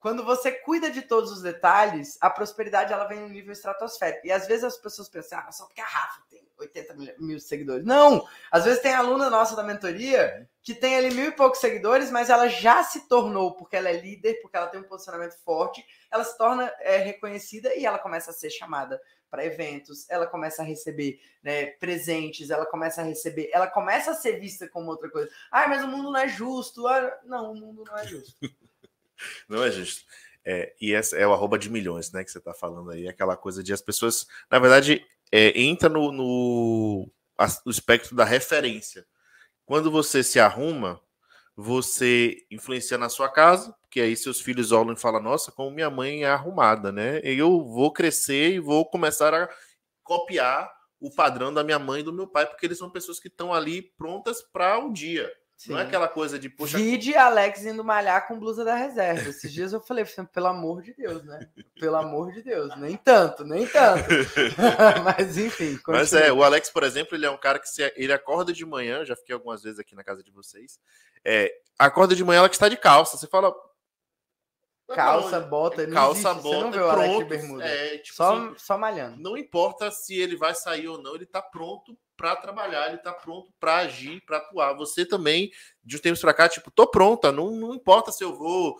Quando 0.00 0.24
você 0.24 0.50
cuida 0.50 0.90
de 0.90 1.02
todos 1.02 1.30
os 1.30 1.42
detalhes, 1.42 2.16
a 2.22 2.30
prosperidade 2.30 2.90
ela 2.90 3.04
vem 3.04 3.20
no 3.20 3.28
nível 3.28 3.52
estratosférico. 3.52 4.26
E 4.26 4.32
às 4.32 4.46
vezes 4.46 4.64
as 4.64 4.78
pessoas 4.78 5.10
pensam, 5.10 5.40
ah, 5.40 5.52
só 5.52 5.66
porque 5.66 5.82
a 5.82 5.84
Rafa 5.84 6.22
tem 6.30 6.48
80 6.58 6.94
mil 7.18 7.38
seguidores. 7.38 7.84
Não! 7.84 8.26
Às 8.50 8.64
vezes 8.64 8.80
tem 8.80 8.94
aluna 8.94 9.28
nossa 9.28 9.54
da 9.54 9.62
mentoria 9.62 10.48
que 10.62 10.74
tem 10.74 10.96
ali 10.96 11.10
mil 11.10 11.28
e 11.28 11.32
poucos 11.32 11.60
seguidores, 11.60 12.10
mas 12.10 12.30
ela 12.30 12.48
já 12.48 12.82
se 12.84 13.08
tornou, 13.08 13.54
porque 13.54 13.76
ela 13.76 13.88
é 13.88 14.00
líder, 14.00 14.40
porque 14.40 14.56
ela 14.56 14.66
tem 14.66 14.80
um 14.80 14.84
posicionamento 14.84 15.36
forte, 15.42 15.84
ela 16.10 16.24
se 16.24 16.36
torna 16.36 16.72
é, 16.80 16.98
reconhecida 16.98 17.74
e 17.74 17.84
ela 17.84 17.98
começa 17.98 18.30
a 18.30 18.34
ser 18.34 18.50
chamada 18.50 19.00
para 19.30 19.44
eventos, 19.44 20.08
ela 20.08 20.26
começa 20.26 20.62
a 20.62 20.64
receber 20.64 21.20
né, 21.42 21.66
presentes, 21.66 22.50
ela 22.50 22.64
começa 22.64 23.02
a 23.02 23.04
receber, 23.04 23.50
ela 23.52 23.66
começa 23.66 24.12
a 24.12 24.14
ser 24.14 24.40
vista 24.40 24.68
como 24.68 24.90
outra 24.90 25.10
coisa. 25.10 25.30
Ah, 25.50 25.68
mas 25.68 25.84
o 25.84 25.88
mundo 25.88 26.10
não 26.10 26.18
é 26.18 26.28
justo. 26.28 26.86
Ah, 26.86 27.18
não, 27.24 27.52
o 27.52 27.54
mundo 27.54 27.84
não 27.86 27.98
é 27.98 28.06
justo. 28.06 28.34
não 29.48 29.62
é 29.62 29.70
justo. 29.70 30.04
É, 30.44 30.74
e 30.80 30.94
essa 30.94 31.16
é 31.16 31.26
o 31.26 31.32
arroba 31.32 31.58
de 31.58 31.68
milhões, 31.68 32.10
né? 32.10 32.24
Que 32.24 32.30
você 32.30 32.38
está 32.38 32.54
falando 32.54 32.90
aí, 32.90 33.06
aquela 33.06 33.36
coisa 33.36 33.62
de 33.62 33.72
as 33.72 33.82
pessoas, 33.82 34.26
na 34.50 34.58
verdade, 34.58 35.04
é, 35.30 35.60
entra 35.60 35.90
no, 35.90 36.10
no, 36.10 37.10
no 37.66 37.70
espectro 37.70 38.16
da 38.16 38.24
referência. 38.24 39.06
Quando 39.66 39.90
você 39.90 40.22
se 40.22 40.40
arruma, 40.40 40.98
você 41.54 42.46
influencia 42.50 42.96
na 42.96 43.10
sua 43.10 43.28
casa, 43.28 43.76
porque 43.88 44.02
aí 44.02 44.14
seus 44.14 44.38
filhos 44.38 44.70
olham 44.70 44.92
e 44.92 45.00
falam, 45.00 45.22
nossa, 45.22 45.50
como 45.50 45.70
minha 45.70 45.88
mãe 45.88 46.22
é 46.22 46.28
arrumada, 46.28 46.92
né? 46.92 47.20
Eu 47.24 47.64
vou 47.64 47.90
crescer 47.90 48.52
e 48.52 48.60
vou 48.60 48.84
começar 48.84 49.32
a 49.32 49.48
copiar 50.04 50.70
o 51.00 51.10
padrão 51.10 51.52
da 51.52 51.64
minha 51.64 51.78
mãe 51.78 52.00
e 52.00 52.04
do 52.04 52.12
meu 52.12 52.26
pai, 52.26 52.44
porque 52.44 52.66
eles 52.66 52.76
são 52.76 52.90
pessoas 52.90 53.18
que 53.18 53.28
estão 53.28 53.52
ali 53.52 53.80
prontas 53.80 54.42
para 54.42 54.78
o 54.78 54.88
um 54.88 54.92
dia. 54.92 55.32
Sim. 55.56 55.72
Não 55.72 55.78
é 55.78 55.82
aquela 55.82 56.06
coisa 56.06 56.38
de 56.38 56.50
puxa. 56.50 56.76
Vide 56.76 57.16
Alex 57.16 57.64
indo 57.64 57.82
malhar 57.82 58.28
com 58.28 58.38
blusa 58.38 58.62
da 58.62 58.76
reserva. 58.76 59.28
Esses 59.28 59.50
dias 59.50 59.72
eu 59.72 59.80
falei, 59.80 60.04
pelo 60.32 60.46
amor 60.46 60.82
de 60.82 60.92
Deus, 60.94 61.24
né? 61.24 61.48
Pelo 61.80 61.96
amor 61.96 62.30
de 62.30 62.42
Deus, 62.42 62.76
nem 62.76 62.96
tanto, 62.96 63.42
nem 63.42 63.66
tanto. 63.66 64.04
Mas 65.02 65.38
enfim. 65.38 65.76
Continue. 65.78 65.98
Mas 65.98 66.12
é, 66.12 66.30
o 66.30 66.44
Alex, 66.44 66.68
por 66.68 66.84
exemplo, 66.84 67.16
ele 67.16 67.24
é 67.24 67.30
um 67.30 67.38
cara 67.38 67.58
que 67.58 67.68
se, 67.68 67.90
ele 67.96 68.12
acorda 68.12 68.52
de 68.52 68.66
manhã, 68.66 69.02
já 69.04 69.16
fiquei 69.16 69.34
algumas 69.34 69.62
vezes 69.62 69.80
aqui 69.80 69.94
na 69.96 70.04
casa 70.04 70.22
de 70.22 70.30
vocês. 70.30 70.78
É, 71.24 71.52
acorda 71.78 72.14
de 72.14 72.22
manhã, 72.22 72.40
ela 72.40 72.48
que 72.48 72.54
está 72.54 72.68
de 72.68 72.76
calça. 72.76 73.16
Você 73.16 73.26
fala, 73.26 73.52
calça, 74.94 75.40
bota, 75.40 75.86
não 75.86 75.94
calça, 75.94 76.30
existe. 76.30 76.42
bota, 76.42 76.56
Você 76.56 76.64
não 76.64 76.72
vê 76.72 76.78
o 76.80 76.90
Alex 76.90 77.18
de 77.18 77.24
bermuda. 77.24 77.64
É, 77.64 77.98
tipo 77.98 78.16
só, 78.16 78.36
assim, 78.36 78.54
só 78.58 78.78
malhando. 78.78 79.20
Não 79.20 79.36
importa 79.36 79.90
se 79.90 80.14
ele 80.14 80.36
vai 80.36 80.54
sair 80.54 80.88
ou 80.88 81.00
não, 81.00 81.14
ele 81.14 81.26
tá 81.26 81.42
pronto 81.42 81.96
para 82.16 82.34
trabalhar, 82.36 82.88
ele 82.88 82.98
tá 82.98 83.12
pronto 83.12 83.52
para 83.60 83.76
agir, 83.76 84.20
para 84.26 84.38
atuar. 84.38 84.74
Você 84.74 85.06
também, 85.06 85.50
de 85.84 85.96
uns 85.96 86.00
tempos 86.00 86.20
para 86.20 86.34
cá, 86.34 86.48
tipo, 86.48 86.70
tô 86.70 86.86
pronta, 86.86 87.30
não, 87.30 87.50
não 87.52 87.74
importa 87.74 88.10
se 88.10 88.24
eu 88.24 88.36
vou 88.36 88.76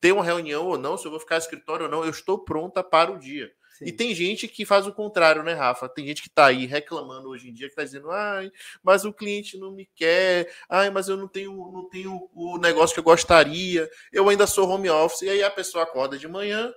ter 0.00 0.12
uma 0.12 0.24
reunião 0.24 0.66
ou 0.66 0.78
não, 0.78 0.96
se 0.96 1.06
eu 1.06 1.10
vou 1.10 1.20
ficar 1.20 1.36
no 1.36 1.42
escritório 1.42 1.86
ou 1.86 1.90
não, 1.90 2.04
eu 2.04 2.10
estou 2.10 2.38
pronta 2.44 2.82
para 2.82 3.12
o 3.12 3.18
dia. 3.18 3.50
Sim. 3.80 3.86
E 3.86 3.92
tem 3.92 4.14
gente 4.14 4.46
que 4.46 4.66
faz 4.66 4.86
o 4.86 4.92
contrário, 4.92 5.42
né, 5.42 5.54
Rafa? 5.54 5.88
Tem 5.88 6.06
gente 6.06 6.20
que 6.20 6.28
está 6.28 6.46
aí 6.46 6.66
reclamando 6.66 7.30
hoje 7.30 7.48
em 7.48 7.54
dia, 7.54 7.66
que 7.66 7.72
está 7.72 7.82
dizendo, 7.82 8.10
ai, 8.10 8.52
mas 8.82 9.06
o 9.06 9.12
cliente 9.12 9.56
não 9.56 9.72
me 9.72 9.86
quer, 9.96 10.52
ai, 10.68 10.90
mas 10.90 11.08
eu 11.08 11.16
não 11.16 11.26
tenho, 11.26 11.52
não 11.72 11.88
tenho 11.88 12.28
o 12.34 12.58
negócio 12.58 12.92
que 12.92 13.00
eu 13.00 13.04
gostaria, 13.04 13.90
eu 14.12 14.28
ainda 14.28 14.46
sou 14.46 14.68
home 14.68 14.90
office. 14.90 15.22
E 15.22 15.30
aí 15.30 15.42
a 15.42 15.50
pessoa 15.50 15.84
acorda 15.84 16.18
de 16.18 16.28
manhã, 16.28 16.72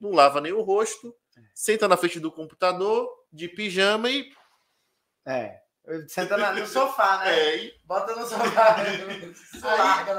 não 0.00 0.10
lava 0.10 0.40
nem 0.40 0.52
o 0.52 0.62
rosto, 0.62 1.14
é. 1.36 1.40
senta 1.54 1.86
na 1.86 1.96
frente 1.96 2.18
do 2.18 2.32
computador, 2.32 3.08
de 3.32 3.46
pijama 3.46 4.10
e 4.10 4.28
é. 5.24 5.60
Senta 6.08 6.36
no 6.36 6.66
sofá, 6.66 7.18
né? 7.18 7.38
É, 7.38 7.56
e... 7.56 7.74
Bota 7.84 8.14
no 8.14 8.26
sofá. 8.26 8.76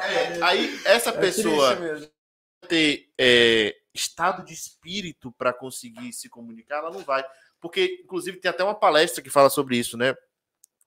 aí, 0.01 0.15
é, 0.15 0.39
aí, 0.41 0.81
essa 0.85 1.09
é 1.09 1.13
pessoa 1.13 1.77
ter 2.67 3.11
é, 3.19 3.75
estado 3.93 4.43
de 4.43 4.53
espírito 4.53 5.31
para 5.31 5.53
conseguir 5.53 6.13
se 6.13 6.29
comunicar, 6.29 6.77
ela 6.77 6.91
não 6.91 7.03
vai. 7.03 7.23
Porque, 7.59 8.01
inclusive, 8.03 8.37
tem 8.37 8.49
até 8.49 8.63
uma 8.63 8.75
palestra 8.75 9.21
que 9.21 9.29
fala 9.29 9.49
sobre 9.49 9.77
isso, 9.77 9.97
né? 9.97 10.15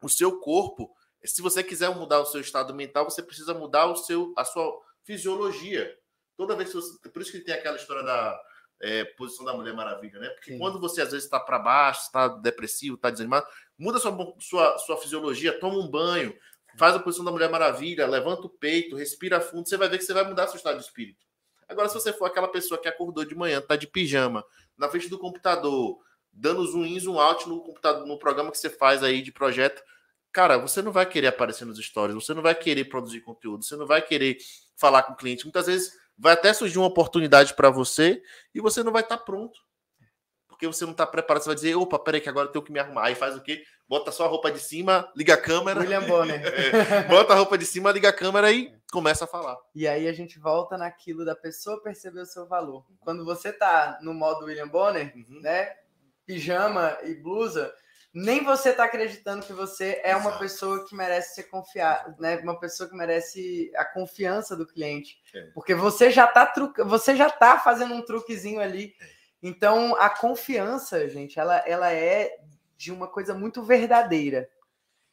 O 0.03 0.09
seu 0.09 0.38
corpo, 0.40 0.94
se 1.24 1.42
você 1.42 1.62
quiser 1.62 1.94
mudar 1.94 2.20
o 2.20 2.26
seu 2.26 2.40
estado 2.40 2.74
mental, 2.74 3.05
você 3.05 3.22
precisa 3.22 3.55
mudar 3.55 3.86
o 3.86 3.96
seu, 3.96 4.32
a 4.36 4.44
sua 4.44 4.80
fisiologia. 5.05 5.96
Toda 6.36 6.57
vez 6.57 6.70
que 6.70 6.76
você, 6.76 7.09
Por 7.11 7.22
isso 7.22 7.32
que 7.32 7.40
tem 7.40 7.55
aquela 7.55 7.76
história 7.76 8.03
da 8.03 8.40
é, 8.80 9.05
posição 9.05 9.44
da 9.44 9.55
Mulher 9.55 9.74
Maravilha, 9.74 10.18
né? 10.18 10.28
Porque 10.30 10.53
Sim. 10.53 10.59
quando 10.59 10.80
você 10.80 11.03
às 11.03 11.11
vezes 11.11 11.24
está 11.24 11.38
para 11.38 11.59
baixo, 11.59 12.03
está 12.03 12.28
depressivo, 12.28 12.96
está 12.96 13.11
desanimado, 13.11 13.46
muda 13.78 13.98
sua, 13.98 14.34
sua, 14.40 14.78
sua 14.78 14.96
fisiologia, 14.96 15.59
toma 15.61 15.78
um 15.78 15.88
banho, 15.88 16.36
faz 16.76 16.94
a 16.94 16.98
posição 16.98 17.24
da 17.24 17.30
Mulher 17.30 17.50
Maravilha, 17.50 18.07
levanta 18.07 18.42
o 18.46 18.50
peito, 18.50 18.96
respira 18.96 19.40
fundo, 19.40 19.68
você 19.68 19.76
vai 19.76 19.88
ver 19.88 19.98
que 19.98 20.05
você 20.05 20.14
vai 20.14 20.24
mudar 20.24 20.48
seu 20.48 20.57
estado 20.57 20.78
de 20.78 20.84
espírito. 20.84 21.24
Agora, 21.72 21.88
se 21.88 21.94
você 21.94 22.12
for 22.12 22.26
aquela 22.26 22.48
pessoa 22.48 22.80
que 22.80 22.88
acordou 22.88 23.24
de 23.24 23.34
manhã, 23.34 23.60
tá 23.60 23.76
de 23.76 23.86
pijama, 23.86 24.44
na 24.76 24.88
frente 24.88 25.08
do 25.08 25.18
computador, 25.18 25.98
dando 26.32 26.64
zoom 26.66 26.84
in, 26.84 27.00
zoom 27.00 27.18
out 27.18 27.48
no 27.48 27.60
computador, 27.62 28.06
no 28.06 28.18
programa 28.18 28.50
que 28.50 28.58
você 28.58 28.70
faz 28.70 29.02
aí 29.02 29.22
de 29.22 29.32
projeto, 29.32 29.82
cara, 30.30 30.58
você 30.58 30.80
não 30.82 30.92
vai 30.92 31.06
querer 31.06 31.28
aparecer 31.28 31.64
nos 31.64 31.78
stories, 31.78 32.14
você 32.14 32.34
não 32.34 32.42
vai 32.42 32.54
querer 32.54 32.84
produzir 32.84 33.20
conteúdo, 33.20 33.64
você 33.64 33.76
não 33.76 33.86
vai 33.86 34.02
querer 34.02 34.36
falar 34.76 35.02
com 35.02 35.14
o 35.14 35.16
cliente. 35.16 35.44
Muitas 35.44 35.66
vezes 35.66 35.92
vai 36.18 36.34
até 36.34 36.52
surgir 36.52 36.78
uma 36.78 36.86
oportunidade 36.86 37.54
para 37.54 37.70
você 37.70 38.22
e 38.54 38.60
você 38.60 38.82
não 38.82 38.92
vai 38.92 39.02
estar 39.02 39.16
tá 39.16 39.24
pronto. 39.24 39.58
Porque 40.62 40.76
você 40.76 40.84
não 40.84 40.92
está 40.92 41.04
preparado, 41.04 41.42
você 41.42 41.48
vai 41.48 41.56
dizer, 41.56 41.74
opa, 41.74 41.98
peraí 41.98 42.20
que 42.20 42.28
agora 42.28 42.46
eu 42.46 42.52
tenho 42.52 42.64
que 42.64 42.70
me 42.70 42.78
arrumar. 42.78 43.06
Aí 43.06 43.16
faz 43.16 43.34
o 43.34 43.40
quê? 43.40 43.64
Bota 43.88 44.12
só 44.12 44.26
a 44.26 44.28
roupa 44.28 44.48
de 44.48 44.60
cima, 44.60 45.10
liga 45.16 45.34
a 45.34 45.36
câmera. 45.36 45.80
William 45.80 46.06
Bonner. 46.06 46.40
é, 46.46 47.02
bota 47.08 47.32
a 47.32 47.36
roupa 47.36 47.58
de 47.58 47.66
cima, 47.66 47.90
liga 47.90 48.10
a 48.10 48.12
câmera 48.12 48.52
e 48.52 48.72
começa 48.92 49.24
a 49.24 49.26
falar. 49.26 49.56
E 49.74 49.88
aí 49.88 50.06
a 50.06 50.12
gente 50.12 50.38
volta 50.38 50.78
naquilo 50.78 51.24
da 51.24 51.34
pessoa 51.34 51.82
perceber 51.82 52.20
o 52.20 52.26
seu 52.26 52.46
valor. 52.46 52.86
Quando 53.00 53.24
você 53.24 53.52
tá 53.52 53.98
no 54.02 54.14
modo 54.14 54.44
William 54.44 54.68
Bonner, 54.68 55.12
uhum. 55.16 55.40
né? 55.40 55.74
Pijama 56.24 56.96
e 57.02 57.16
blusa, 57.16 57.74
nem 58.14 58.44
você 58.44 58.68
está 58.68 58.84
acreditando 58.84 59.44
que 59.44 59.52
você 59.52 60.00
é 60.04 60.14
uma 60.14 60.38
pessoa 60.38 60.86
que 60.86 60.94
merece 60.94 61.34
ser 61.34 61.44
confiada, 61.44 62.14
né? 62.20 62.36
Uma 62.36 62.60
pessoa 62.60 62.88
que 62.88 62.94
merece 62.94 63.72
a 63.74 63.84
confiança 63.84 64.54
do 64.54 64.64
cliente. 64.64 65.20
É. 65.34 65.50
Porque 65.54 65.74
você 65.74 66.08
já 66.08 66.26
está 66.26 66.46
truca, 66.46 66.84
você 66.84 67.16
já 67.16 67.28
tá 67.28 67.58
fazendo 67.58 67.94
um 67.94 68.02
truquezinho 68.02 68.60
ali. 68.60 68.94
É. 69.00 69.06
Então, 69.43 69.97
a 69.97 70.09
confiança, 70.09 71.09
gente, 71.09 71.38
ela, 71.38 71.57
ela 71.66 71.93
é 71.93 72.38
de 72.76 72.93
uma 72.93 73.09
coisa 73.09 73.34
muito 73.34 73.62
verdadeira. 73.62 74.49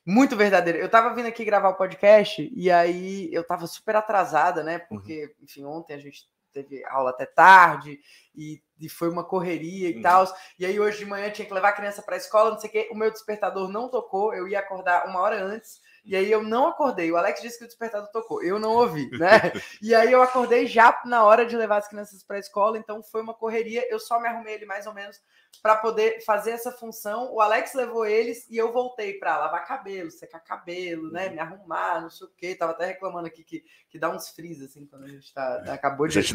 Muito 0.05 0.35
verdadeira. 0.35 0.79
Eu 0.79 0.85
estava 0.85 1.13
vindo 1.13 1.27
aqui 1.27 1.43
gravar 1.43 1.69
o 1.69 1.75
podcast 1.75 2.51
e 2.55 2.71
aí 2.71 3.29
eu 3.33 3.41
estava 3.41 3.67
super 3.67 3.95
atrasada, 3.95 4.63
né? 4.63 4.79
Porque, 4.79 5.25
uhum. 5.25 5.43
enfim, 5.43 5.65
ontem 5.65 5.93
a 5.93 5.99
gente 5.99 6.27
teve 6.51 6.83
aula 6.85 7.11
até 7.11 7.25
tarde 7.25 7.99
e, 8.35 8.61
e 8.79 8.89
foi 8.89 9.09
uma 9.09 9.23
correria 9.23 9.89
e 9.89 9.95
uhum. 9.95 10.01
tal. 10.01 10.25
E 10.57 10.65
aí 10.65 10.79
hoje 10.79 10.99
de 10.99 11.05
manhã 11.05 11.29
tinha 11.29 11.45
que 11.45 11.53
levar 11.53 11.69
a 11.69 11.73
criança 11.73 12.01
para 12.01 12.15
a 12.15 12.17
escola, 12.17 12.51
não 12.51 12.59
sei 12.59 12.69
o 12.69 12.73
quê. 12.73 12.89
O 12.91 12.95
meu 12.95 13.11
despertador 13.11 13.67
não 13.69 13.89
tocou, 13.89 14.33
eu 14.33 14.47
ia 14.47 14.59
acordar 14.59 15.07
uma 15.07 15.19
hora 15.19 15.43
antes. 15.43 15.81
E 16.09 16.15
aí 16.15 16.31
eu 16.31 16.41
não 16.41 16.65
acordei. 16.65 17.11
O 17.11 17.17
Alex 17.17 17.39
disse 17.39 17.59
que 17.59 17.65
o 17.65 17.67
despertador 17.67 18.09
tocou. 18.09 18.41
Eu 18.41 18.57
não 18.57 18.71
ouvi, 18.71 19.07
né? 19.11 19.29
e 19.79 19.93
aí 19.93 20.11
eu 20.11 20.23
acordei 20.23 20.65
já 20.65 20.99
na 21.05 21.23
hora 21.23 21.45
de 21.45 21.55
levar 21.55 21.77
as 21.77 21.87
crianças 21.87 22.23
para 22.23 22.37
a 22.37 22.39
escola, 22.39 22.79
então 22.79 23.03
foi 23.03 23.21
uma 23.21 23.35
correria. 23.35 23.85
Eu 23.91 23.99
só 23.99 24.19
me 24.19 24.27
arrumei 24.27 24.55
ele 24.55 24.65
mais 24.65 24.87
ou 24.87 24.93
menos 24.93 25.21
para 25.61 25.75
poder 25.75 26.19
fazer 26.25 26.49
essa 26.49 26.71
função. 26.71 27.31
O 27.31 27.39
Alex 27.39 27.75
levou 27.75 28.07
eles 28.07 28.49
e 28.49 28.57
eu 28.57 28.73
voltei 28.73 29.19
para 29.19 29.37
lavar 29.37 29.67
cabelo, 29.67 30.09
secar 30.09 30.39
cabelo, 30.39 31.11
né? 31.11 31.27
Uhum. 31.27 31.33
Me 31.33 31.39
arrumar, 31.39 32.01
não 32.01 32.09
sei 32.09 32.25
o 32.25 32.31
quê. 32.35 32.55
Tava 32.55 32.71
até 32.71 32.87
reclamando 32.87 33.27
aqui 33.27 33.43
que, 33.43 33.63
que 33.87 33.99
dá 33.99 34.09
uns 34.09 34.29
frios 34.29 34.63
assim 34.63 34.87
quando 34.87 35.03
a 35.03 35.09
gente 35.09 35.31
tá, 35.31 35.63
é. 35.63 35.69
acabou 35.69 36.07
de 36.07 36.19
gente. 36.23 36.33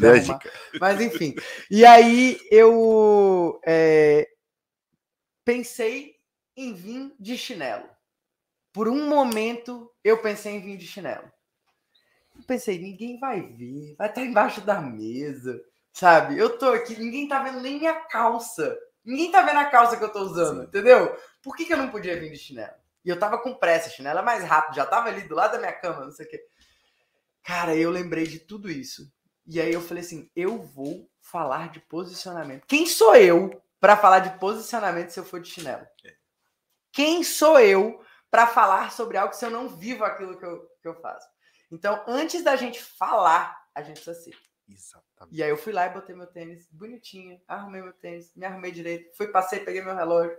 Mas 0.79 1.01
enfim. 1.01 1.35
E 1.69 1.85
aí 1.85 2.39
eu 2.49 3.59
é, 3.65 4.25
pensei 5.43 6.15
em 6.55 6.73
vir 6.73 7.13
de 7.19 7.37
chinelo. 7.37 7.94
Por 8.75 8.89
um 8.89 9.07
momento 9.07 9.89
eu 10.03 10.21
pensei 10.21 10.51
em 10.51 10.59
vir 10.59 10.75
de 10.75 10.85
chinelo. 10.85 11.31
Eu 12.37 12.43
pensei, 12.43 12.77
ninguém 12.77 13.17
vai 13.17 13.39
ver, 13.39 13.95
vai 13.97 14.09
estar 14.09 14.21
embaixo 14.21 14.59
da 14.59 14.81
mesa, 14.81 15.63
sabe? 15.93 16.37
Eu 16.37 16.57
tô 16.57 16.65
aqui, 16.65 16.99
ninguém 16.99 17.25
tá 17.25 17.41
vendo 17.41 17.61
nem 17.61 17.79
minha 17.79 17.93
calça. 17.93 18.77
Ninguém 19.05 19.31
tá 19.31 19.43
vendo 19.43 19.59
a 19.59 19.69
calça 19.69 19.95
que 19.95 20.03
eu 20.03 20.11
tô 20.11 20.19
usando, 20.19 20.59
Sim. 20.59 20.67
entendeu? 20.67 21.17
Por 21.41 21.55
que, 21.55 21.63
que 21.63 21.71
eu 21.71 21.77
não 21.77 21.89
podia 21.89 22.19
vir 22.19 22.29
de 22.33 22.37
chinelo? 22.37 22.73
E 23.05 23.09
eu 23.09 23.17
tava 23.17 23.37
com 23.37 23.55
pressa, 23.55 23.89
chinelo 23.89 24.19
é 24.19 24.21
mais 24.21 24.43
rápido, 24.43 24.75
já 24.75 24.85
tava 24.85 25.07
ali 25.07 25.21
do 25.21 25.35
lado 25.35 25.53
da 25.53 25.59
minha 25.59 25.71
cama, 25.71 26.03
não 26.03 26.11
sei 26.11 26.25
o 26.25 26.29
quê. 26.29 26.45
Cara, 27.45 27.73
eu 27.77 27.89
lembrei 27.89 28.27
de 28.27 28.39
tudo 28.39 28.69
isso. 28.69 29.09
E 29.47 29.61
aí 29.61 29.71
eu 29.71 29.79
falei 29.79 30.03
assim, 30.03 30.29
eu 30.35 30.61
vou 30.61 31.09
falar 31.21 31.69
de 31.69 31.79
posicionamento. 31.79 32.65
Quem 32.67 32.85
sou 32.85 33.15
eu 33.15 33.63
para 33.79 33.95
falar 33.95 34.19
de 34.19 34.37
posicionamento 34.37 35.11
se 35.11 35.19
eu 35.21 35.23
for 35.23 35.39
de 35.39 35.49
chinelo? 35.49 35.87
É. 36.03 36.13
Quem 36.91 37.23
sou 37.23 37.57
eu 37.57 38.03
para 38.29 38.47
falar 38.47 38.91
sobre 38.91 39.17
algo 39.17 39.33
se 39.33 39.45
eu 39.45 39.49
não 39.49 39.69
vivo 39.69 40.03
aquilo 40.03 40.37
que 40.37 40.45
eu, 40.45 40.67
que 40.81 40.87
eu 40.87 40.95
faço. 40.95 41.27
Então, 41.71 42.03
antes 42.07 42.43
da 42.43 42.55
gente 42.55 42.81
falar, 42.81 43.65
a 43.73 43.81
gente 43.81 44.01
precisa 44.01 44.15
ser. 44.15 44.35
Exatamente. 44.67 45.37
E 45.37 45.43
aí 45.43 45.49
eu 45.49 45.57
fui 45.57 45.71
lá 45.71 45.85
e 45.85 45.93
botei 45.93 46.15
meu 46.15 46.27
tênis 46.27 46.67
bonitinho, 46.71 47.39
arrumei 47.47 47.81
meu 47.81 47.93
tênis, 47.93 48.31
me 48.35 48.45
arrumei 48.45 48.71
direito, 48.71 49.15
fui, 49.15 49.27
passei, 49.27 49.59
peguei 49.59 49.81
meu 49.81 49.95
relógio 49.95 50.35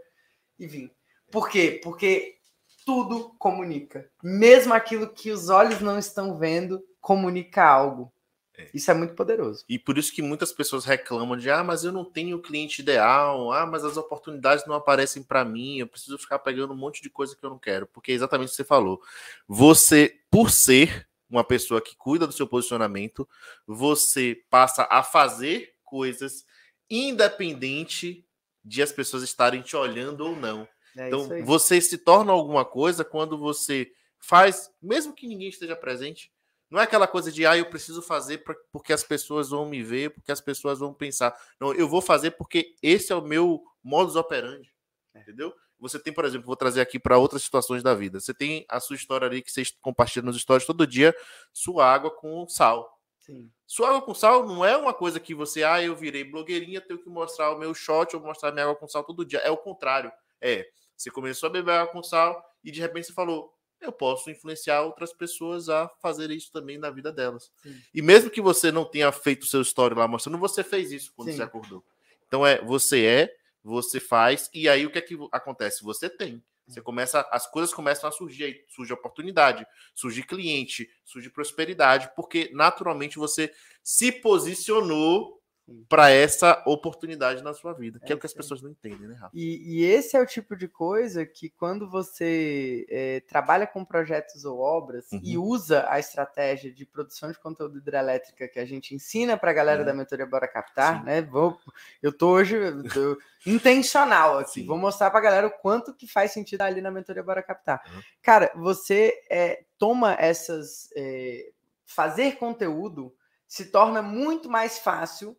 e 0.58 0.66
vim. 0.66 0.90
Por 1.30 1.48
quê? 1.48 1.80
Porque 1.82 2.38
tudo 2.84 3.34
comunica. 3.38 4.10
Mesmo 4.22 4.74
aquilo 4.74 5.12
que 5.12 5.30
os 5.30 5.48
olhos 5.48 5.80
não 5.80 5.98
estão 5.98 6.36
vendo, 6.36 6.84
comunica 7.00 7.64
algo. 7.64 8.12
É. 8.58 8.68
Isso 8.72 8.90
é 8.90 8.94
muito 8.94 9.14
poderoso. 9.14 9.64
E 9.68 9.78
por 9.78 9.98
isso 9.98 10.12
que 10.12 10.22
muitas 10.22 10.52
pessoas 10.52 10.84
reclamam 10.84 11.36
de 11.36 11.50
ah, 11.50 11.62
mas 11.62 11.84
eu 11.84 11.92
não 11.92 12.04
tenho 12.04 12.38
o 12.38 12.42
cliente 12.42 12.80
ideal, 12.80 13.52
ah, 13.52 13.66
mas 13.66 13.84
as 13.84 13.96
oportunidades 13.96 14.66
não 14.66 14.74
aparecem 14.74 15.22
para 15.22 15.44
mim, 15.44 15.78
eu 15.78 15.86
preciso 15.86 16.18
ficar 16.18 16.38
pegando 16.38 16.72
um 16.72 16.76
monte 16.76 17.02
de 17.02 17.10
coisa 17.10 17.36
que 17.36 17.44
eu 17.44 17.50
não 17.50 17.58
quero, 17.58 17.86
porque 17.86 18.12
é 18.12 18.14
exatamente 18.14 18.48
o 18.48 18.50
que 18.50 18.56
você 18.56 18.64
falou. 18.64 19.00
Você, 19.46 20.20
por 20.30 20.50
ser 20.50 21.06
uma 21.28 21.44
pessoa 21.44 21.80
que 21.80 21.96
cuida 21.96 22.26
do 22.26 22.32
seu 22.32 22.46
posicionamento, 22.46 23.28
você 23.66 24.42
passa 24.48 24.86
a 24.90 25.02
fazer 25.02 25.74
coisas 25.84 26.44
independente 26.88 28.24
de 28.64 28.82
as 28.82 28.92
pessoas 28.92 29.22
estarem 29.22 29.60
te 29.60 29.76
olhando 29.76 30.22
ou 30.22 30.36
não. 30.36 30.66
É 30.96 31.08
então, 31.08 31.28
você 31.44 31.80
se 31.80 31.98
torna 31.98 32.32
alguma 32.32 32.64
coisa 32.64 33.04
quando 33.04 33.36
você 33.36 33.92
faz, 34.18 34.70
mesmo 34.80 35.12
que 35.12 35.26
ninguém 35.26 35.48
esteja 35.48 35.76
presente, 35.76 36.32
não 36.76 36.82
é 36.82 36.84
aquela 36.84 37.08
coisa 37.08 37.32
de, 37.32 37.46
ah, 37.46 37.56
eu 37.56 37.70
preciso 37.70 38.02
fazer 38.02 38.44
porque 38.70 38.92
as 38.92 39.02
pessoas 39.02 39.48
vão 39.48 39.64
me 39.64 39.82
ver, 39.82 40.10
porque 40.10 40.30
as 40.30 40.42
pessoas 40.42 40.78
vão 40.78 40.92
pensar. 40.92 41.34
Não, 41.58 41.72
eu 41.72 41.88
vou 41.88 42.02
fazer 42.02 42.32
porque 42.32 42.74
esse 42.82 43.10
é 43.10 43.16
o 43.16 43.22
meu 43.22 43.64
modus 43.82 44.14
operandi. 44.14 44.70
É. 45.14 45.20
Entendeu? 45.20 45.54
Você 45.80 45.98
tem, 45.98 46.12
por 46.12 46.26
exemplo, 46.26 46.46
vou 46.46 46.54
trazer 46.54 46.82
aqui 46.82 46.98
para 46.98 47.16
outras 47.16 47.42
situações 47.42 47.82
da 47.82 47.94
vida. 47.94 48.20
Você 48.20 48.34
tem 48.34 48.66
a 48.68 48.78
sua 48.78 48.94
história 48.94 49.26
ali 49.26 49.40
que 49.40 49.50
vocês 49.50 49.74
compartilham 49.80 50.26
nos 50.26 50.38
stories 50.38 50.66
todo 50.66 50.86
dia, 50.86 51.16
sua 51.50 51.86
água 51.86 52.10
com 52.10 52.46
sal. 52.46 53.00
Sim. 53.20 53.50
Sua 53.66 53.88
água 53.88 54.02
com 54.02 54.12
sal 54.12 54.46
não 54.46 54.62
é 54.62 54.76
uma 54.76 54.92
coisa 54.92 55.18
que 55.18 55.34
você, 55.34 55.64
ah, 55.64 55.82
eu 55.82 55.96
virei 55.96 56.24
blogueirinha, 56.24 56.82
tenho 56.82 57.02
que 57.02 57.08
mostrar 57.08 57.52
o 57.52 57.58
meu 57.58 57.72
shot 57.72 58.14
ou 58.14 58.20
mostrar 58.20 58.52
minha 58.52 58.66
água 58.66 58.76
com 58.76 58.86
sal 58.86 59.02
todo 59.02 59.24
dia. 59.24 59.38
É 59.38 59.50
o 59.50 59.56
contrário. 59.56 60.12
É, 60.42 60.66
você 60.94 61.10
começou 61.10 61.46
a 61.46 61.52
beber 61.52 61.72
água 61.72 61.90
com 61.94 62.02
sal 62.02 62.44
e 62.62 62.70
de 62.70 62.82
repente 62.82 63.06
você 63.06 63.14
falou, 63.14 63.55
eu 63.86 63.92
posso 63.92 64.30
influenciar 64.30 64.82
outras 64.82 65.12
pessoas 65.12 65.68
a 65.68 65.88
fazer 66.00 66.30
isso 66.30 66.50
também 66.52 66.78
na 66.78 66.90
vida 66.90 67.12
delas. 67.12 67.50
Sim. 67.62 67.80
E 67.94 68.02
mesmo 68.02 68.30
que 68.30 68.40
você 68.40 68.70
não 68.72 68.84
tenha 68.84 69.10
feito 69.12 69.42
o 69.42 69.46
seu 69.46 69.62
story 69.62 69.94
lá 69.94 70.06
mostrando, 70.06 70.38
você 70.38 70.62
fez 70.62 70.92
isso 70.92 71.12
quando 71.14 71.30
Sim. 71.30 71.36
você 71.36 71.42
acordou. 71.42 71.84
Então 72.26 72.46
é, 72.46 72.62
você 72.62 73.04
é, 73.04 73.36
você 73.62 73.98
faz, 74.00 74.50
e 74.54 74.68
aí 74.68 74.86
o 74.86 74.90
que 74.90 74.98
é 74.98 75.02
que 75.02 75.16
acontece? 75.32 75.82
Você 75.82 76.08
tem. 76.08 76.42
Você 76.66 76.80
começa, 76.80 77.20
as 77.30 77.46
coisas 77.46 77.72
começam 77.72 78.08
a 78.08 78.12
surgir, 78.12 78.64
surge 78.68 78.92
oportunidade, 78.92 79.64
surge 79.94 80.22
cliente, 80.24 80.90
surge 81.04 81.30
prosperidade, 81.30 82.10
porque 82.16 82.50
naturalmente 82.52 83.18
você 83.18 83.52
se 83.84 84.10
posicionou 84.10 85.40
para 85.88 86.10
essa 86.10 86.62
oportunidade 86.64 87.42
na 87.42 87.52
sua 87.52 87.72
vida, 87.72 87.98
que 87.98 88.06
é, 88.06 88.12
é 88.12 88.14
o 88.14 88.20
que 88.20 88.26
as 88.26 88.32
pessoas 88.32 88.62
não 88.62 88.70
entendem, 88.70 89.08
né, 89.08 89.14
Rafa? 89.14 89.32
E, 89.34 89.80
e, 89.80 89.84
esse 89.84 90.16
é 90.16 90.20
o 90.20 90.26
tipo 90.26 90.54
de 90.54 90.68
coisa 90.68 91.26
que 91.26 91.50
quando 91.50 91.90
você 91.90 92.86
é, 92.88 93.20
trabalha 93.20 93.66
com 93.66 93.84
projetos 93.84 94.44
ou 94.44 94.60
obras 94.60 95.10
uhum. 95.10 95.20
e 95.24 95.36
usa 95.36 95.84
a 95.88 95.98
estratégia 95.98 96.72
de 96.72 96.86
produção 96.86 97.32
de 97.32 97.38
conteúdo 97.40 97.78
hidrelétrica 97.78 98.46
que 98.46 98.60
a 98.60 98.64
gente 98.64 98.94
ensina 98.94 99.36
para 99.36 99.50
a 99.50 99.54
galera 99.54 99.80
uhum. 99.80 99.86
da 99.86 99.94
mentoria 99.94 100.24
Bora 100.24 100.46
Captar, 100.46 101.00
Sim. 101.00 101.04
né? 101.04 101.22
Vou, 101.22 101.58
eu 102.00 102.12
tô 102.12 102.28
hoje 102.28 102.56
tô 102.94 103.18
intencional 103.44 104.38
aqui, 104.38 104.60
Sim. 104.60 104.66
vou 104.66 104.78
mostrar 104.78 105.10
para 105.10 105.18
a 105.18 105.22
galera 105.22 105.46
o 105.48 105.58
quanto 105.58 105.92
que 105.92 106.06
faz 106.06 106.30
sentido 106.30 106.62
ali 106.62 106.80
na 106.80 106.92
mentoria 106.92 107.24
Bora 107.24 107.42
Captar. 107.42 107.82
Uhum. 107.92 108.02
Cara, 108.22 108.52
você 108.54 109.12
é, 109.28 109.64
toma 109.76 110.14
essas 110.14 110.90
é, 110.96 111.50
fazer 111.84 112.36
conteúdo 112.36 113.12
se 113.48 113.66
torna 113.66 114.00
muito 114.00 114.48
mais 114.48 114.78
fácil 114.78 115.36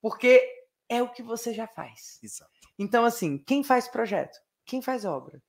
porque 0.00 0.42
é 0.88 1.02
o 1.02 1.08
que 1.08 1.22
você 1.22 1.54
já 1.54 1.66
faz. 1.66 2.18
Exato. 2.22 2.50
Então, 2.78 3.04
assim, 3.04 3.38
quem 3.38 3.62
faz 3.62 3.88
projeto, 3.88 4.38
quem 4.64 4.82
faz 4.82 5.04
obra, 5.04 5.42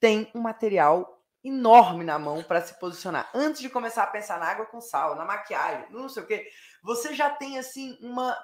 tem 0.00 0.30
um 0.34 0.40
material 0.40 1.22
enorme 1.44 2.04
na 2.04 2.18
mão 2.18 2.42
para 2.42 2.60
se 2.60 2.78
posicionar. 2.78 3.30
Antes 3.34 3.60
de 3.60 3.68
começar 3.68 4.04
a 4.04 4.08
pensar 4.08 4.38
na 4.38 4.46
água 4.46 4.66
com 4.66 4.80
sal, 4.80 5.16
na 5.16 5.24
maquiagem, 5.24 5.90
não 5.90 6.08
sei 6.08 6.22
o 6.22 6.26
quê, 6.26 6.48
você 6.82 7.14
já 7.14 7.30
tem 7.30 7.58
assim 7.58 7.98
uma 8.00 8.36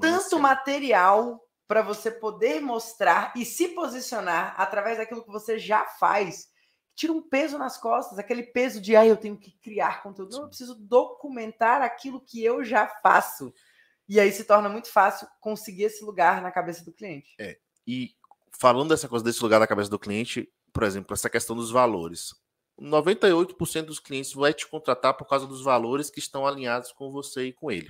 tanto 0.00 0.38
material 0.38 1.40
para 1.66 1.82
você 1.82 2.10
poder 2.10 2.60
mostrar 2.60 3.32
e 3.36 3.44
se 3.44 3.68
posicionar 3.68 4.54
através 4.56 4.98
daquilo 4.98 5.24
que 5.24 5.30
você 5.30 5.58
já 5.58 5.84
faz. 5.84 6.48
Tira 6.94 7.12
um 7.12 7.22
peso 7.22 7.56
nas 7.58 7.78
costas, 7.78 8.18
aquele 8.18 8.42
peso 8.42 8.80
de 8.80 8.94
ah, 8.94 9.06
eu 9.06 9.16
tenho 9.16 9.36
que 9.36 9.52
criar 9.58 10.02
conteúdo. 10.02 10.32
Não, 10.32 10.42
eu 10.42 10.48
preciso 10.48 10.74
documentar 10.74 11.82
aquilo 11.82 12.20
que 12.20 12.44
eu 12.44 12.62
já 12.62 12.86
faço. 12.86 13.52
E 14.10 14.18
aí 14.18 14.32
se 14.32 14.42
torna 14.42 14.68
muito 14.68 14.90
fácil 14.90 15.28
conseguir 15.40 15.84
esse 15.84 16.04
lugar 16.04 16.42
na 16.42 16.50
cabeça 16.50 16.84
do 16.84 16.92
cliente. 16.92 17.32
É. 17.38 17.56
E 17.86 18.10
falando 18.50 18.88
dessa 18.88 19.08
coisa 19.08 19.24
desse 19.24 19.40
lugar 19.40 19.60
na 19.60 19.68
cabeça 19.68 19.88
do 19.88 20.00
cliente, 20.00 20.52
por 20.72 20.82
exemplo, 20.82 21.14
essa 21.14 21.30
questão 21.30 21.54
dos 21.54 21.70
valores. 21.70 22.34
98% 22.76 23.82
dos 23.82 24.00
clientes 24.00 24.32
vai 24.32 24.52
te 24.52 24.66
contratar 24.66 25.16
por 25.16 25.26
causa 25.26 25.46
dos 25.46 25.62
valores 25.62 26.10
que 26.10 26.18
estão 26.18 26.44
alinhados 26.44 26.90
com 26.90 27.08
você 27.12 27.44
e 27.44 27.52
com 27.52 27.70
ele. 27.70 27.88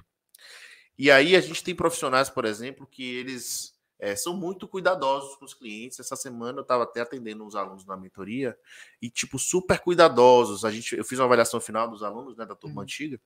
E 0.99 1.11
aí 1.11 1.35
a 1.35 1.41
gente 1.41 1.65
tem 1.65 1.75
profissionais, 1.75 2.29
por 2.29 2.45
exemplo, 2.45 2.87
que 2.87 3.03
eles 3.03 3.73
é, 3.99 4.15
são 4.15 4.37
muito 4.37 4.69
cuidadosos 4.69 5.37
com 5.37 5.47
os 5.47 5.55
clientes. 5.55 6.01
Essa 6.01 6.17
semana 6.17 6.59
eu 6.59 6.63
estava 6.63 6.83
até 6.83 7.01
atendendo 7.01 7.47
uns 7.47 7.55
alunos 7.55 7.87
na 7.87 7.97
mentoria 7.97 8.59
e, 9.01 9.09
tipo, 9.09 9.39
super 9.39 9.79
cuidadosos. 9.79 10.67
A 10.67 10.71
gente, 10.71 10.95
eu 10.95 11.05
fiz 11.05 11.19
uma 11.19 11.25
avaliação 11.25 11.63
final 11.63 11.89
dos 11.89 12.03
alunos, 12.03 12.37
né, 12.37 12.45
da 12.45 12.55
turma 12.55 12.77
uhum. 12.77 12.83
antiga. 12.83 13.19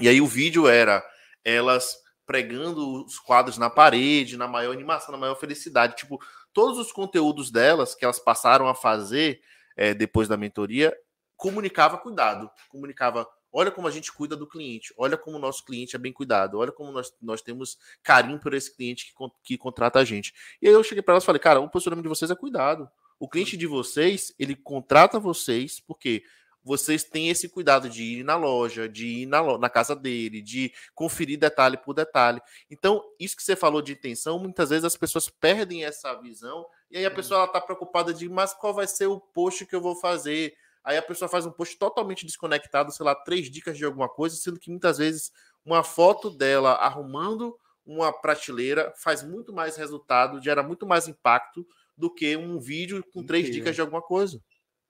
E 0.00 0.08
aí 0.08 0.18
o 0.22 0.26
vídeo 0.26 0.66
era 0.66 1.04
elas 1.44 2.05
pregando 2.26 3.04
os 3.04 3.18
quadros 3.18 3.56
na 3.56 3.70
parede, 3.70 4.36
na 4.36 4.48
maior 4.48 4.72
animação, 4.72 5.12
na 5.12 5.18
maior 5.18 5.36
felicidade. 5.36 5.96
Tipo, 5.96 6.20
todos 6.52 6.78
os 6.78 6.90
conteúdos 6.90 7.50
delas 7.50 7.94
que 7.94 8.04
elas 8.04 8.18
passaram 8.18 8.66
a 8.66 8.74
fazer 8.74 9.40
é, 9.76 9.94
depois 9.94 10.28
da 10.28 10.36
mentoria 10.36 10.96
comunicava 11.36 11.98
cuidado, 11.98 12.50
comunicava 12.68 13.28
olha 13.52 13.70
como 13.70 13.88
a 13.88 13.90
gente 13.90 14.12
cuida 14.12 14.36
do 14.36 14.46
cliente, 14.46 14.92
olha 14.98 15.16
como 15.16 15.36
o 15.36 15.40
nosso 15.40 15.64
cliente 15.64 15.96
é 15.96 15.98
bem 15.98 16.12
cuidado, 16.12 16.58
olha 16.58 16.70
como 16.70 16.92
nós, 16.92 17.10
nós 17.22 17.40
temos 17.40 17.78
carinho 18.02 18.38
por 18.38 18.52
esse 18.52 18.74
cliente 18.74 19.06
que, 19.06 19.12
que 19.42 19.58
contrata 19.58 19.98
a 19.98 20.04
gente. 20.04 20.34
E 20.60 20.68
aí 20.68 20.74
eu 20.74 20.84
cheguei 20.84 21.02
para 21.02 21.14
elas 21.14 21.22
e 21.22 21.26
falei, 21.26 21.40
cara, 21.40 21.60
o 21.60 21.68
posicionamento 21.68 22.02
de 22.02 22.08
vocês 22.08 22.30
é 22.30 22.34
cuidado. 22.34 22.88
O 23.18 23.26
cliente 23.26 23.56
de 23.56 23.66
vocês, 23.66 24.34
ele 24.38 24.54
contrata 24.54 25.18
vocês 25.18 25.80
porque 25.80 26.22
vocês 26.66 27.04
têm 27.04 27.28
esse 27.28 27.48
cuidado 27.48 27.88
de 27.88 28.02
ir 28.02 28.24
na 28.24 28.34
loja, 28.34 28.88
de 28.88 29.06
ir 29.06 29.26
na, 29.26 29.56
na 29.56 29.70
casa 29.70 29.94
dele, 29.94 30.42
de 30.42 30.72
conferir 30.96 31.38
detalhe 31.38 31.76
por 31.76 31.94
detalhe. 31.94 32.42
Então, 32.68 33.00
isso 33.20 33.36
que 33.36 33.42
você 33.44 33.54
falou 33.54 33.80
de 33.80 33.92
intenção, 33.92 34.36
muitas 34.36 34.70
vezes 34.70 34.84
as 34.84 34.96
pessoas 34.96 35.28
perdem 35.28 35.84
essa 35.84 36.12
visão 36.14 36.66
e 36.90 36.98
aí 36.98 37.06
a 37.06 37.10
pessoa 37.10 37.44
está 37.44 37.60
preocupada 37.60 38.12
de, 38.12 38.28
mas 38.28 38.52
qual 38.52 38.74
vai 38.74 38.88
ser 38.88 39.06
o 39.06 39.20
post 39.20 39.64
que 39.64 39.76
eu 39.76 39.80
vou 39.80 39.94
fazer? 39.94 40.54
Aí 40.82 40.96
a 40.96 41.02
pessoa 41.02 41.28
faz 41.28 41.46
um 41.46 41.52
post 41.52 41.78
totalmente 41.78 42.26
desconectado, 42.26 42.90
sei 42.90 43.06
lá, 43.06 43.14
três 43.14 43.48
dicas 43.48 43.78
de 43.78 43.84
alguma 43.84 44.08
coisa, 44.08 44.34
sendo 44.34 44.58
que 44.58 44.68
muitas 44.68 44.98
vezes 44.98 45.30
uma 45.64 45.84
foto 45.84 46.28
dela 46.28 46.72
arrumando 46.72 47.56
uma 47.86 48.12
prateleira 48.12 48.92
faz 48.96 49.22
muito 49.22 49.52
mais 49.52 49.76
resultado, 49.76 50.42
gera 50.42 50.64
muito 50.64 50.84
mais 50.84 51.06
impacto 51.06 51.64
do 51.96 52.12
que 52.12 52.36
um 52.36 52.58
vídeo 52.58 53.04
com 53.12 53.24
três 53.24 53.48
dicas 53.52 53.76
de 53.76 53.80
alguma 53.80 54.02
coisa. 54.02 54.42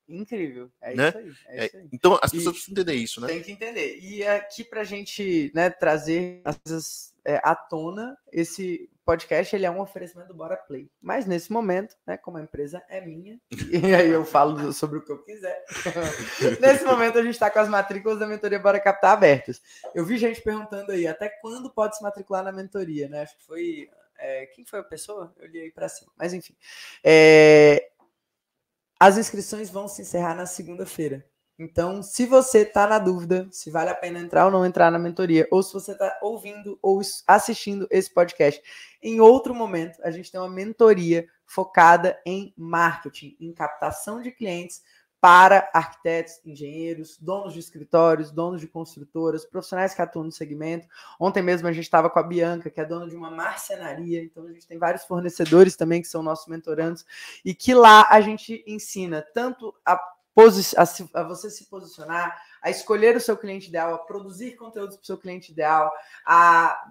Incrível. 0.09 0.71
É 0.81 0.95
né? 0.95 1.09
isso 1.09 1.19
aí. 1.19 1.33
É 1.47 1.63
é, 1.63 1.67
isso 1.67 1.77
aí. 1.77 1.89
Então 1.93 2.19
as 2.23 2.31
pessoas 2.31 2.57
e 2.57 2.59
precisam 2.59 2.73
entender 2.73 2.95
isso, 2.95 3.21
né? 3.21 3.27
Tem 3.29 3.43
que 3.43 3.53
entender. 3.53 3.99
E 3.99 4.27
aqui 4.27 4.65
para 4.65 4.83
a 4.83 4.85
gente 4.85 5.51
né, 5.55 5.71
trazer 5.71 6.41
as 6.45 6.57
coisas 6.57 7.15
é, 7.25 7.41
à 7.43 7.55
tona, 7.55 8.17
esse 8.33 8.89
podcast 9.05 9.55
ele 9.55 9.65
é 9.65 9.71
um 9.71 9.81
oferecimento 9.81 10.29
do 10.29 10.35
Bora 10.35 10.57
Play. 10.57 10.91
Mas 11.01 11.27
nesse 11.27 11.53
momento, 11.53 11.97
né, 12.07 12.17
como 12.17 12.39
a 12.39 12.43
empresa 12.43 12.83
é 12.89 13.01
minha, 13.01 13.39
e 13.73 13.95
aí 13.95 14.11
eu 14.11 14.25
falo 14.25 14.73
sobre 14.73 14.99
o 14.99 15.03
que 15.03 15.13
eu 15.13 15.23
quiser. 15.23 15.65
nesse 16.61 16.85
momento 16.85 17.19
a 17.19 17.23
gente 17.23 17.35
está 17.35 17.49
com 17.49 17.61
as 17.61 17.69
matrículas 17.69 18.19
da 18.19 18.27
mentoria 18.27 18.59
Bora 18.59 18.81
Captar 18.81 19.13
abertas. 19.13 19.63
Eu 19.95 20.05
vi 20.05 20.19
gente 20.19 20.41
perguntando 20.43 20.93
aí 20.93 21.07
até 21.07 21.29
quando 21.29 21.71
pode 21.71 21.97
se 21.97 22.03
matricular 22.03 22.45
na 22.45 22.53
mentoria, 22.53 23.09
né? 23.09 23.23
Acho 23.23 23.37
que 23.39 23.45
foi. 23.45 23.89
É, 24.19 24.47
quem 24.47 24.65
foi 24.65 24.79
a 24.79 24.85
pessoa? 24.85 25.35
Eu 25.39 25.47
li 25.49 25.61
aí 25.61 25.71
para 25.71 25.89
cima. 25.89 26.11
Mas 26.17 26.33
enfim. 26.33 26.57
É, 27.05 27.91
as 28.99 29.19
inscrições 29.19 29.71
vão 29.71 29.89
se 29.89 30.03
encerrar 30.03 30.35
na 30.35 30.47
segunda-feira. 30.47 31.25
Então, 31.59 32.03
se 32.03 32.27
você 32.27 32.59
está 32.59 32.87
na 32.87 32.99
dúvida 32.99 33.49
se 33.51 33.71
vale 33.71 33.89
a 33.89 33.95
pena 33.95 34.19
entrar 34.19 34.45
ou 34.45 34.51
não 34.51 34.67
entrar 34.67 34.91
na 34.91 34.99
mentoria, 34.99 35.49
ou 35.51 35.63
se 35.63 35.73
você 35.73 35.93
está 35.93 36.19
ouvindo 36.21 36.79
ou 36.83 37.01
assistindo 37.27 37.87
esse 37.91 38.13
podcast, 38.13 38.63
em 39.03 39.21
outro 39.21 39.55
momento, 39.55 39.99
a 40.03 40.11
gente 40.11 40.31
tem 40.31 40.39
uma 40.39 40.51
mentoria 40.51 41.27
focada 41.47 42.21
em 42.27 42.53
marketing, 42.57 43.37
em 43.41 43.53
captação 43.55 44.21
de 44.21 44.31
clientes 44.31 44.83
para 45.27 45.69
arquitetos, 45.75 46.41
engenheiros, 46.45 47.19
donos 47.19 47.53
de 47.53 47.59
escritórios, 47.59 48.31
donos 48.31 48.61
de 48.61 48.69
construtoras, 48.69 49.45
profissionais 49.45 49.93
que 49.93 50.01
atuam 50.01 50.27
no 50.27 50.31
segmento. 50.31 50.87
Ontem 51.19 51.43
mesmo 51.43 51.67
a 51.67 51.73
gente 51.73 51.83
estava 51.83 52.09
com 52.09 52.21
a 52.21 52.23
Bianca, 52.23 52.71
que 52.71 52.81
é 52.81 52.85
dona 52.85 53.09
de 53.09 53.17
uma 53.17 53.29
marcenaria, 53.29 54.23
então 54.23 54.47
a 54.47 54.53
gente 54.53 54.69
tem 54.69 54.79
vários 54.79 55.03
fornecedores 55.03 55.75
também 55.75 56.01
que 56.01 56.07
são 56.07 56.23
nossos 56.23 56.47
mentorandos, 56.47 57.05
e 57.45 57.53
que 57.53 57.75
lá 57.75 58.07
a 58.09 58.21
gente 58.21 58.63
ensina 58.69 59.21
tanto 59.21 59.75
a, 59.85 59.95
a, 59.95 61.23
você 61.25 61.51
se 61.51 61.65
posicionar, 61.65 62.41
a 62.63 62.71
escolher 62.71 63.17
o 63.17 63.21
seu 63.21 63.37
cliente 63.37 63.69
ideal, 63.69 63.95
a 63.95 63.99
produzir 63.99 64.55
conteúdos 64.55 64.95
para 64.95 65.03
o 65.03 65.07
seu 65.07 65.19
cliente 65.19 65.51
ideal, 65.51 65.91
a 66.25 66.89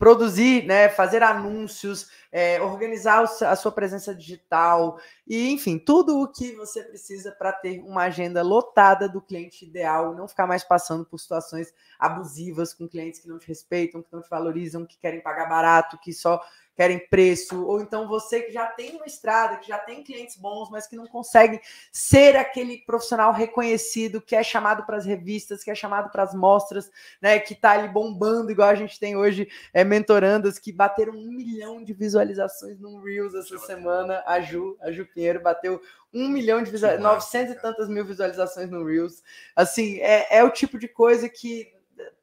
produzir, 0.00 0.64
né, 0.64 0.88
fazer 0.88 1.22
anúncios, 1.22 2.08
é, 2.32 2.58
organizar 2.62 3.22
a 3.22 3.54
sua 3.54 3.70
presença 3.70 4.14
digital 4.14 4.98
e, 5.26 5.50
enfim, 5.50 5.78
tudo 5.78 6.22
o 6.22 6.26
que 6.26 6.56
você 6.56 6.82
precisa 6.82 7.30
para 7.32 7.52
ter 7.52 7.80
uma 7.80 8.04
agenda 8.04 8.40
lotada 8.40 9.06
do 9.06 9.20
cliente 9.20 9.66
ideal, 9.66 10.14
não 10.14 10.26
ficar 10.26 10.46
mais 10.46 10.64
passando 10.64 11.04
por 11.04 11.18
situações 11.18 11.70
abusivas 12.00 12.72
com 12.72 12.88
clientes 12.88 13.20
que 13.20 13.28
não 13.28 13.38
te 13.38 13.46
respeitam, 13.46 14.02
que 14.02 14.12
não 14.12 14.22
te 14.22 14.30
valorizam, 14.30 14.86
que 14.86 14.98
querem 14.98 15.20
pagar 15.20 15.48
barato, 15.48 15.98
que 15.98 16.12
só 16.12 16.40
querem 16.80 16.98
preço, 16.98 17.66
ou 17.66 17.82
então 17.82 18.08
você 18.08 18.40
que 18.40 18.52
já 18.52 18.64
tem 18.64 18.96
uma 18.96 19.04
estrada, 19.04 19.58
que 19.58 19.68
já 19.68 19.76
tem 19.76 20.02
clientes 20.02 20.34
bons, 20.36 20.70
mas 20.70 20.86
que 20.86 20.96
não 20.96 21.06
consegue 21.06 21.60
ser 21.92 22.38
aquele 22.38 22.78
profissional 22.78 23.34
reconhecido 23.34 24.18
que 24.18 24.34
é 24.34 24.42
chamado 24.42 24.86
para 24.86 24.96
as 24.96 25.04
revistas, 25.04 25.62
que 25.62 25.70
é 25.70 25.74
chamado 25.74 26.10
para 26.10 26.22
as 26.22 26.34
mostras, 26.34 26.90
né, 27.20 27.38
que 27.38 27.52
está 27.52 27.72
ali 27.72 27.86
bombando, 27.88 28.50
igual 28.50 28.70
a 28.70 28.74
gente 28.74 28.98
tem 28.98 29.14
hoje 29.14 29.46
é, 29.74 29.84
mentorandas 29.84 30.58
que 30.58 30.72
bateram 30.72 31.12
um 31.12 31.30
milhão 31.30 31.84
de 31.84 31.92
visualizações 31.92 32.80
no 32.80 32.98
Reels 33.02 33.34
essa 33.34 33.58
semana. 33.58 34.22
A 34.26 34.40
Ju, 34.40 34.78
a 34.80 34.90
Ju 34.90 35.04
Pinheiro 35.04 35.42
bateu 35.42 35.82
um 36.12 36.28
milhão 36.28 36.62
de 36.62 36.70
visualizações, 36.70 37.14
900 37.14 37.54
e 37.54 37.60
tantas 37.60 37.88
mil 37.88 38.04
visualizações 38.04 38.70
no 38.70 38.84
Reels. 38.84 39.22
Assim, 39.54 39.98
é, 40.00 40.38
é 40.38 40.44
o 40.44 40.50
tipo 40.50 40.78
de 40.78 40.88
coisa 40.88 41.28
que 41.28 41.72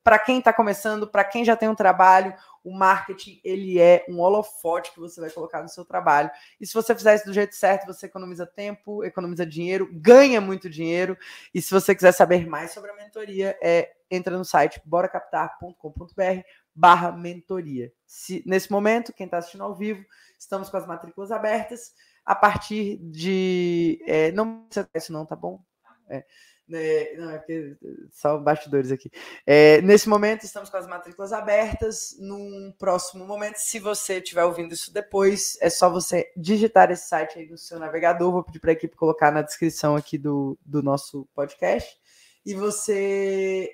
para 0.04 0.18
quem 0.18 0.40
está 0.40 0.54
começando, 0.54 1.08
para 1.08 1.24
quem 1.24 1.44
já 1.44 1.56
tem 1.56 1.68
um 1.68 1.76
trabalho, 1.76 2.34
o 2.64 2.72
marketing 2.72 3.40
ele 3.44 3.80
é 3.80 4.06
um 4.10 4.20
holofote 4.20 4.92
que 4.94 5.00
você 5.00 5.20
vai 5.20 5.30
colocar 5.30 5.62
no 5.62 5.70
seu 5.70 5.86
trabalho. 5.86 6.32
E 6.60 6.66
se 6.66 6.74
você 6.74 6.96
fizer 6.96 7.16
isso 7.16 7.26
do 7.26 7.34
jeito 7.34 7.56
certo, 7.56 7.86
você 7.86 8.06
economiza 8.06 8.46
tempo, 8.46 9.04
economiza 9.04 9.46
dinheiro, 9.46 9.90
ganha 9.92 10.40
muito 10.42 10.70
dinheiro. 10.70 11.18
E 11.54 11.62
se 11.62 11.72
você 11.72 11.94
quiser 11.94 12.14
saber 12.14 12.48
mais 12.48 12.72
sobre 12.72 12.92
a 12.92 12.96
mentoria, 12.96 13.58
é 13.62 13.94
entra 14.10 14.38
no 14.38 14.46
site 14.46 14.82
boracaptar.com.br 14.86 16.42
barra 16.74 17.12
mentoria. 17.12 17.92
Se, 18.06 18.44
nesse 18.46 18.72
momento, 18.72 19.12
quem 19.12 19.26
está 19.26 19.38
assistindo 19.38 19.64
ao 19.64 19.76
vivo, 19.76 20.06
estamos 20.40 20.70
com 20.70 20.78
as 20.78 20.88
matrículas 20.88 21.32
abertas. 21.32 21.94
A 22.28 22.36
partir 22.36 22.98
de. 22.98 24.04
É, 24.06 24.34
não 24.34 24.68
isso, 24.94 25.14
não, 25.14 25.26
tá 25.26 25.34
bom? 25.34 25.64
É. 26.10 26.26
É, 26.70 27.16
não, 27.16 27.30
é 27.30 27.38
porque 27.38 27.78
só 28.12 28.38
bastidores 28.38 28.92
aqui. 28.92 29.10
É, 29.46 29.82
nesse 29.82 30.10
momento, 30.10 30.44
estamos 30.44 30.70
com 30.70 30.76
as 30.76 30.86
matrículas 30.86 31.32
abertas. 31.32 32.18
Num 32.20 32.76
próximo 32.78 33.26
momento, 33.26 33.56
se 33.56 33.80
você 33.80 34.18
estiver 34.18 34.44
ouvindo 34.44 34.74
isso 34.74 34.94
depois, 34.94 35.58
é 35.62 35.70
só 35.70 35.90
você 35.90 36.30
digitar 36.36 36.92
esse 36.92 37.08
site 37.08 37.40
aí 37.40 37.50
no 37.50 37.58
seu 37.58 37.80
navegador. 37.80 38.30
Vou 38.30 38.44
pedir 38.44 38.60
para 38.60 38.72
a 38.72 38.74
equipe 38.74 38.98
colocar 38.98 39.32
na 39.32 39.42
descrição 39.42 39.96
aqui 39.96 40.18
do, 40.18 40.60
do 40.66 40.84
nosso 40.84 41.26
podcast. 41.34 41.98
E 42.46 42.54
você 42.54 43.74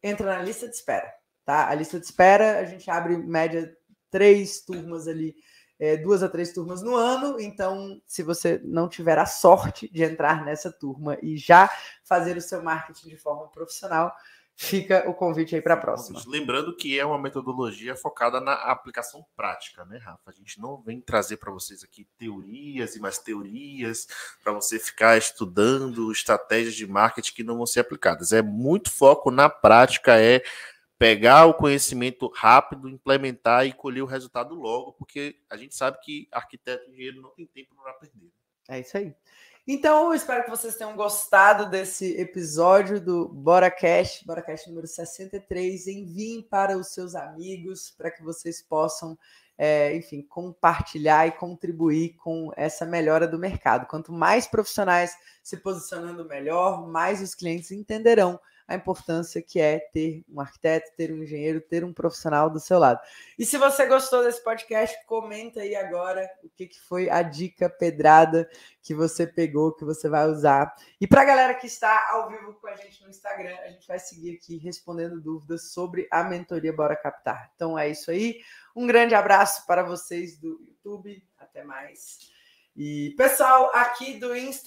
entra 0.00 0.36
na 0.36 0.40
lista 0.40 0.68
de 0.68 0.76
espera. 0.76 1.12
Tá? 1.44 1.68
A 1.68 1.74
lista 1.74 1.98
de 1.98 2.06
espera, 2.06 2.60
a 2.60 2.64
gente 2.64 2.88
abre 2.88 3.16
média 3.16 3.76
três 4.08 4.60
turmas 4.60 5.08
ali 5.08 5.34
é, 5.78 5.96
duas 5.96 6.22
a 6.22 6.28
três 6.28 6.52
turmas 6.52 6.82
no 6.82 6.94
ano. 6.94 7.40
Então, 7.40 8.00
se 8.06 8.22
você 8.22 8.60
não 8.64 8.88
tiver 8.88 9.18
a 9.18 9.26
sorte 9.26 9.88
de 9.92 10.02
entrar 10.02 10.44
nessa 10.44 10.72
turma 10.72 11.16
e 11.22 11.36
já 11.36 11.70
fazer 12.04 12.36
o 12.36 12.42
seu 12.42 12.62
marketing 12.62 13.08
de 13.08 13.16
forma 13.16 13.48
profissional, 13.48 14.14
fica 14.60 15.08
o 15.08 15.14
convite 15.14 15.54
aí 15.54 15.62
para 15.62 15.74
a 15.74 15.76
próxima. 15.76 16.20
Lembrando 16.26 16.74
que 16.74 16.98
é 16.98 17.06
uma 17.06 17.16
metodologia 17.16 17.94
focada 17.94 18.40
na 18.40 18.54
aplicação 18.54 19.24
prática, 19.36 19.84
né, 19.84 19.98
Rafa? 19.98 20.18
A 20.26 20.32
gente 20.32 20.60
não 20.60 20.82
vem 20.82 21.00
trazer 21.00 21.36
para 21.36 21.52
vocês 21.52 21.84
aqui 21.84 22.08
teorias 22.18 22.96
e 22.96 23.00
mais 23.00 23.18
teorias 23.18 24.08
para 24.42 24.52
você 24.52 24.80
ficar 24.80 25.16
estudando 25.16 26.10
estratégias 26.10 26.74
de 26.74 26.88
marketing 26.88 27.34
que 27.34 27.44
não 27.44 27.56
vão 27.56 27.66
ser 27.66 27.78
aplicadas. 27.78 28.32
É 28.32 28.42
muito 28.42 28.90
foco 28.90 29.30
na 29.30 29.48
prática, 29.48 30.20
é 30.20 30.42
pegar 30.98 31.46
o 31.46 31.54
conhecimento 31.54 32.30
rápido, 32.34 32.88
implementar 32.88 33.64
e 33.64 33.72
colher 33.72 34.02
o 34.02 34.06
resultado 34.06 34.54
logo, 34.54 34.92
porque 34.92 35.36
a 35.48 35.56
gente 35.56 35.74
sabe 35.74 35.98
que 36.02 36.28
arquiteto 36.32 36.84
e 36.88 36.92
engenheiro 36.92 37.22
não 37.22 37.30
tem 37.30 37.46
tempo 37.46 37.74
para 37.80 37.92
perder. 37.94 38.30
É 38.68 38.80
isso 38.80 38.96
aí. 38.96 39.14
Então, 39.70 40.06
eu 40.06 40.14
espero 40.14 40.44
que 40.44 40.50
vocês 40.50 40.76
tenham 40.76 40.96
gostado 40.96 41.68
desse 41.68 42.18
episódio 42.18 42.98
do 43.00 43.28
Bora 43.28 43.70
Cash, 43.70 44.22
Bora 44.24 44.42
Cash 44.42 44.66
número 44.66 44.86
63. 44.86 45.86
Enviem 45.86 46.42
para 46.42 46.76
os 46.76 46.88
seus 46.88 47.14
amigos, 47.14 47.94
para 47.96 48.10
que 48.10 48.22
vocês 48.22 48.62
possam, 48.62 49.16
é, 49.58 49.94
enfim, 49.94 50.22
compartilhar 50.22 51.26
e 51.26 51.32
contribuir 51.32 52.16
com 52.16 52.50
essa 52.56 52.86
melhora 52.86 53.28
do 53.28 53.38
mercado. 53.38 53.86
Quanto 53.86 54.10
mais 54.10 54.46
profissionais 54.46 55.14
se 55.42 55.58
posicionando 55.58 56.24
melhor, 56.24 56.88
mais 56.88 57.20
os 57.20 57.34
clientes 57.34 57.70
entenderão 57.70 58.40
a 58.68 58.74
importância 58.74 59.40
que 59.40 59.58
é 59.58 59.78
ter 59.78 60.22
um 60.28 60.40
arquiteto, 60.40 60.92
ter 60.94 61.10
um 61.10 61.22
engenheiro, 61.22 61.58
ter 61.58 61.82
um 61.82 61.92
profissional 61.92 62.50
do 62.50 62.60
seu 62.60 62.78
lado. 62.78 63.00
E 63.38 63.46
se 63.46 63.56
você 63.56 63.86
gostou 63.86 64.22
desse 64.22 64.44
podcast, 64.44 64.94
comenta 65.06 65.60
aí 65.60 65.74
agora 65.74 66.30
o 66.44 66.50
que, 66.50 66.66
que 66.66 66.78
foi 66.78 67.08
a 67.08 67.22
dica 67.22 67.70
pedrada 67.70 68.48
que 68.82 68.94
você 68.94 69.26
pegou, 69.26 69.74
que 69.74 69.86
você 69.86 70.08
vai 70.08 70.28
usar. 70.28 70.74
E 71.00 71.06
para 71.06 71.22
a 71.22 71.24
galera 71.24 71.54
que 71.54 71.66
está 71.66 72.10
ao 72.10 72.28
vivo 72.28 72.52
com 72.60 72.66
a 72.66 72.76
gente 72.76 73.02
no 73.02 73.08
Instagram, 73.08 73.56
a 73.64 73.68
gente 73.68 73.88
vai 73.88 73.98
seguir 73.98 74.34
aqui 74.36 74.58
respondendo 74.58 75.20
dúvidas 75.20 75.72
sobre 75.72 76.06
a 76.10 76.22
mentoria 76.22 76.72
Bora 76.72 76.94
Captar. 76.94 77.50
Então 77.54 77.78
é 77.78 77.88
isso 77.88 78.10
aí. 78.10 78.40
Um 78.76 78.86
grande 78.86 79.14
abraço 79.14 79.66
para 79.66 79.82
vocês 79.82 80.38
do 80.38 80.60
YouTube. 80.60 81.24
Até 81.38 81.64
mais. 81.64 82.18
E 82.80 83.12
pessoal 83.16 83.72
aqui 83.74 84.14
do 84.20 84.36
Insta 84.36 84.56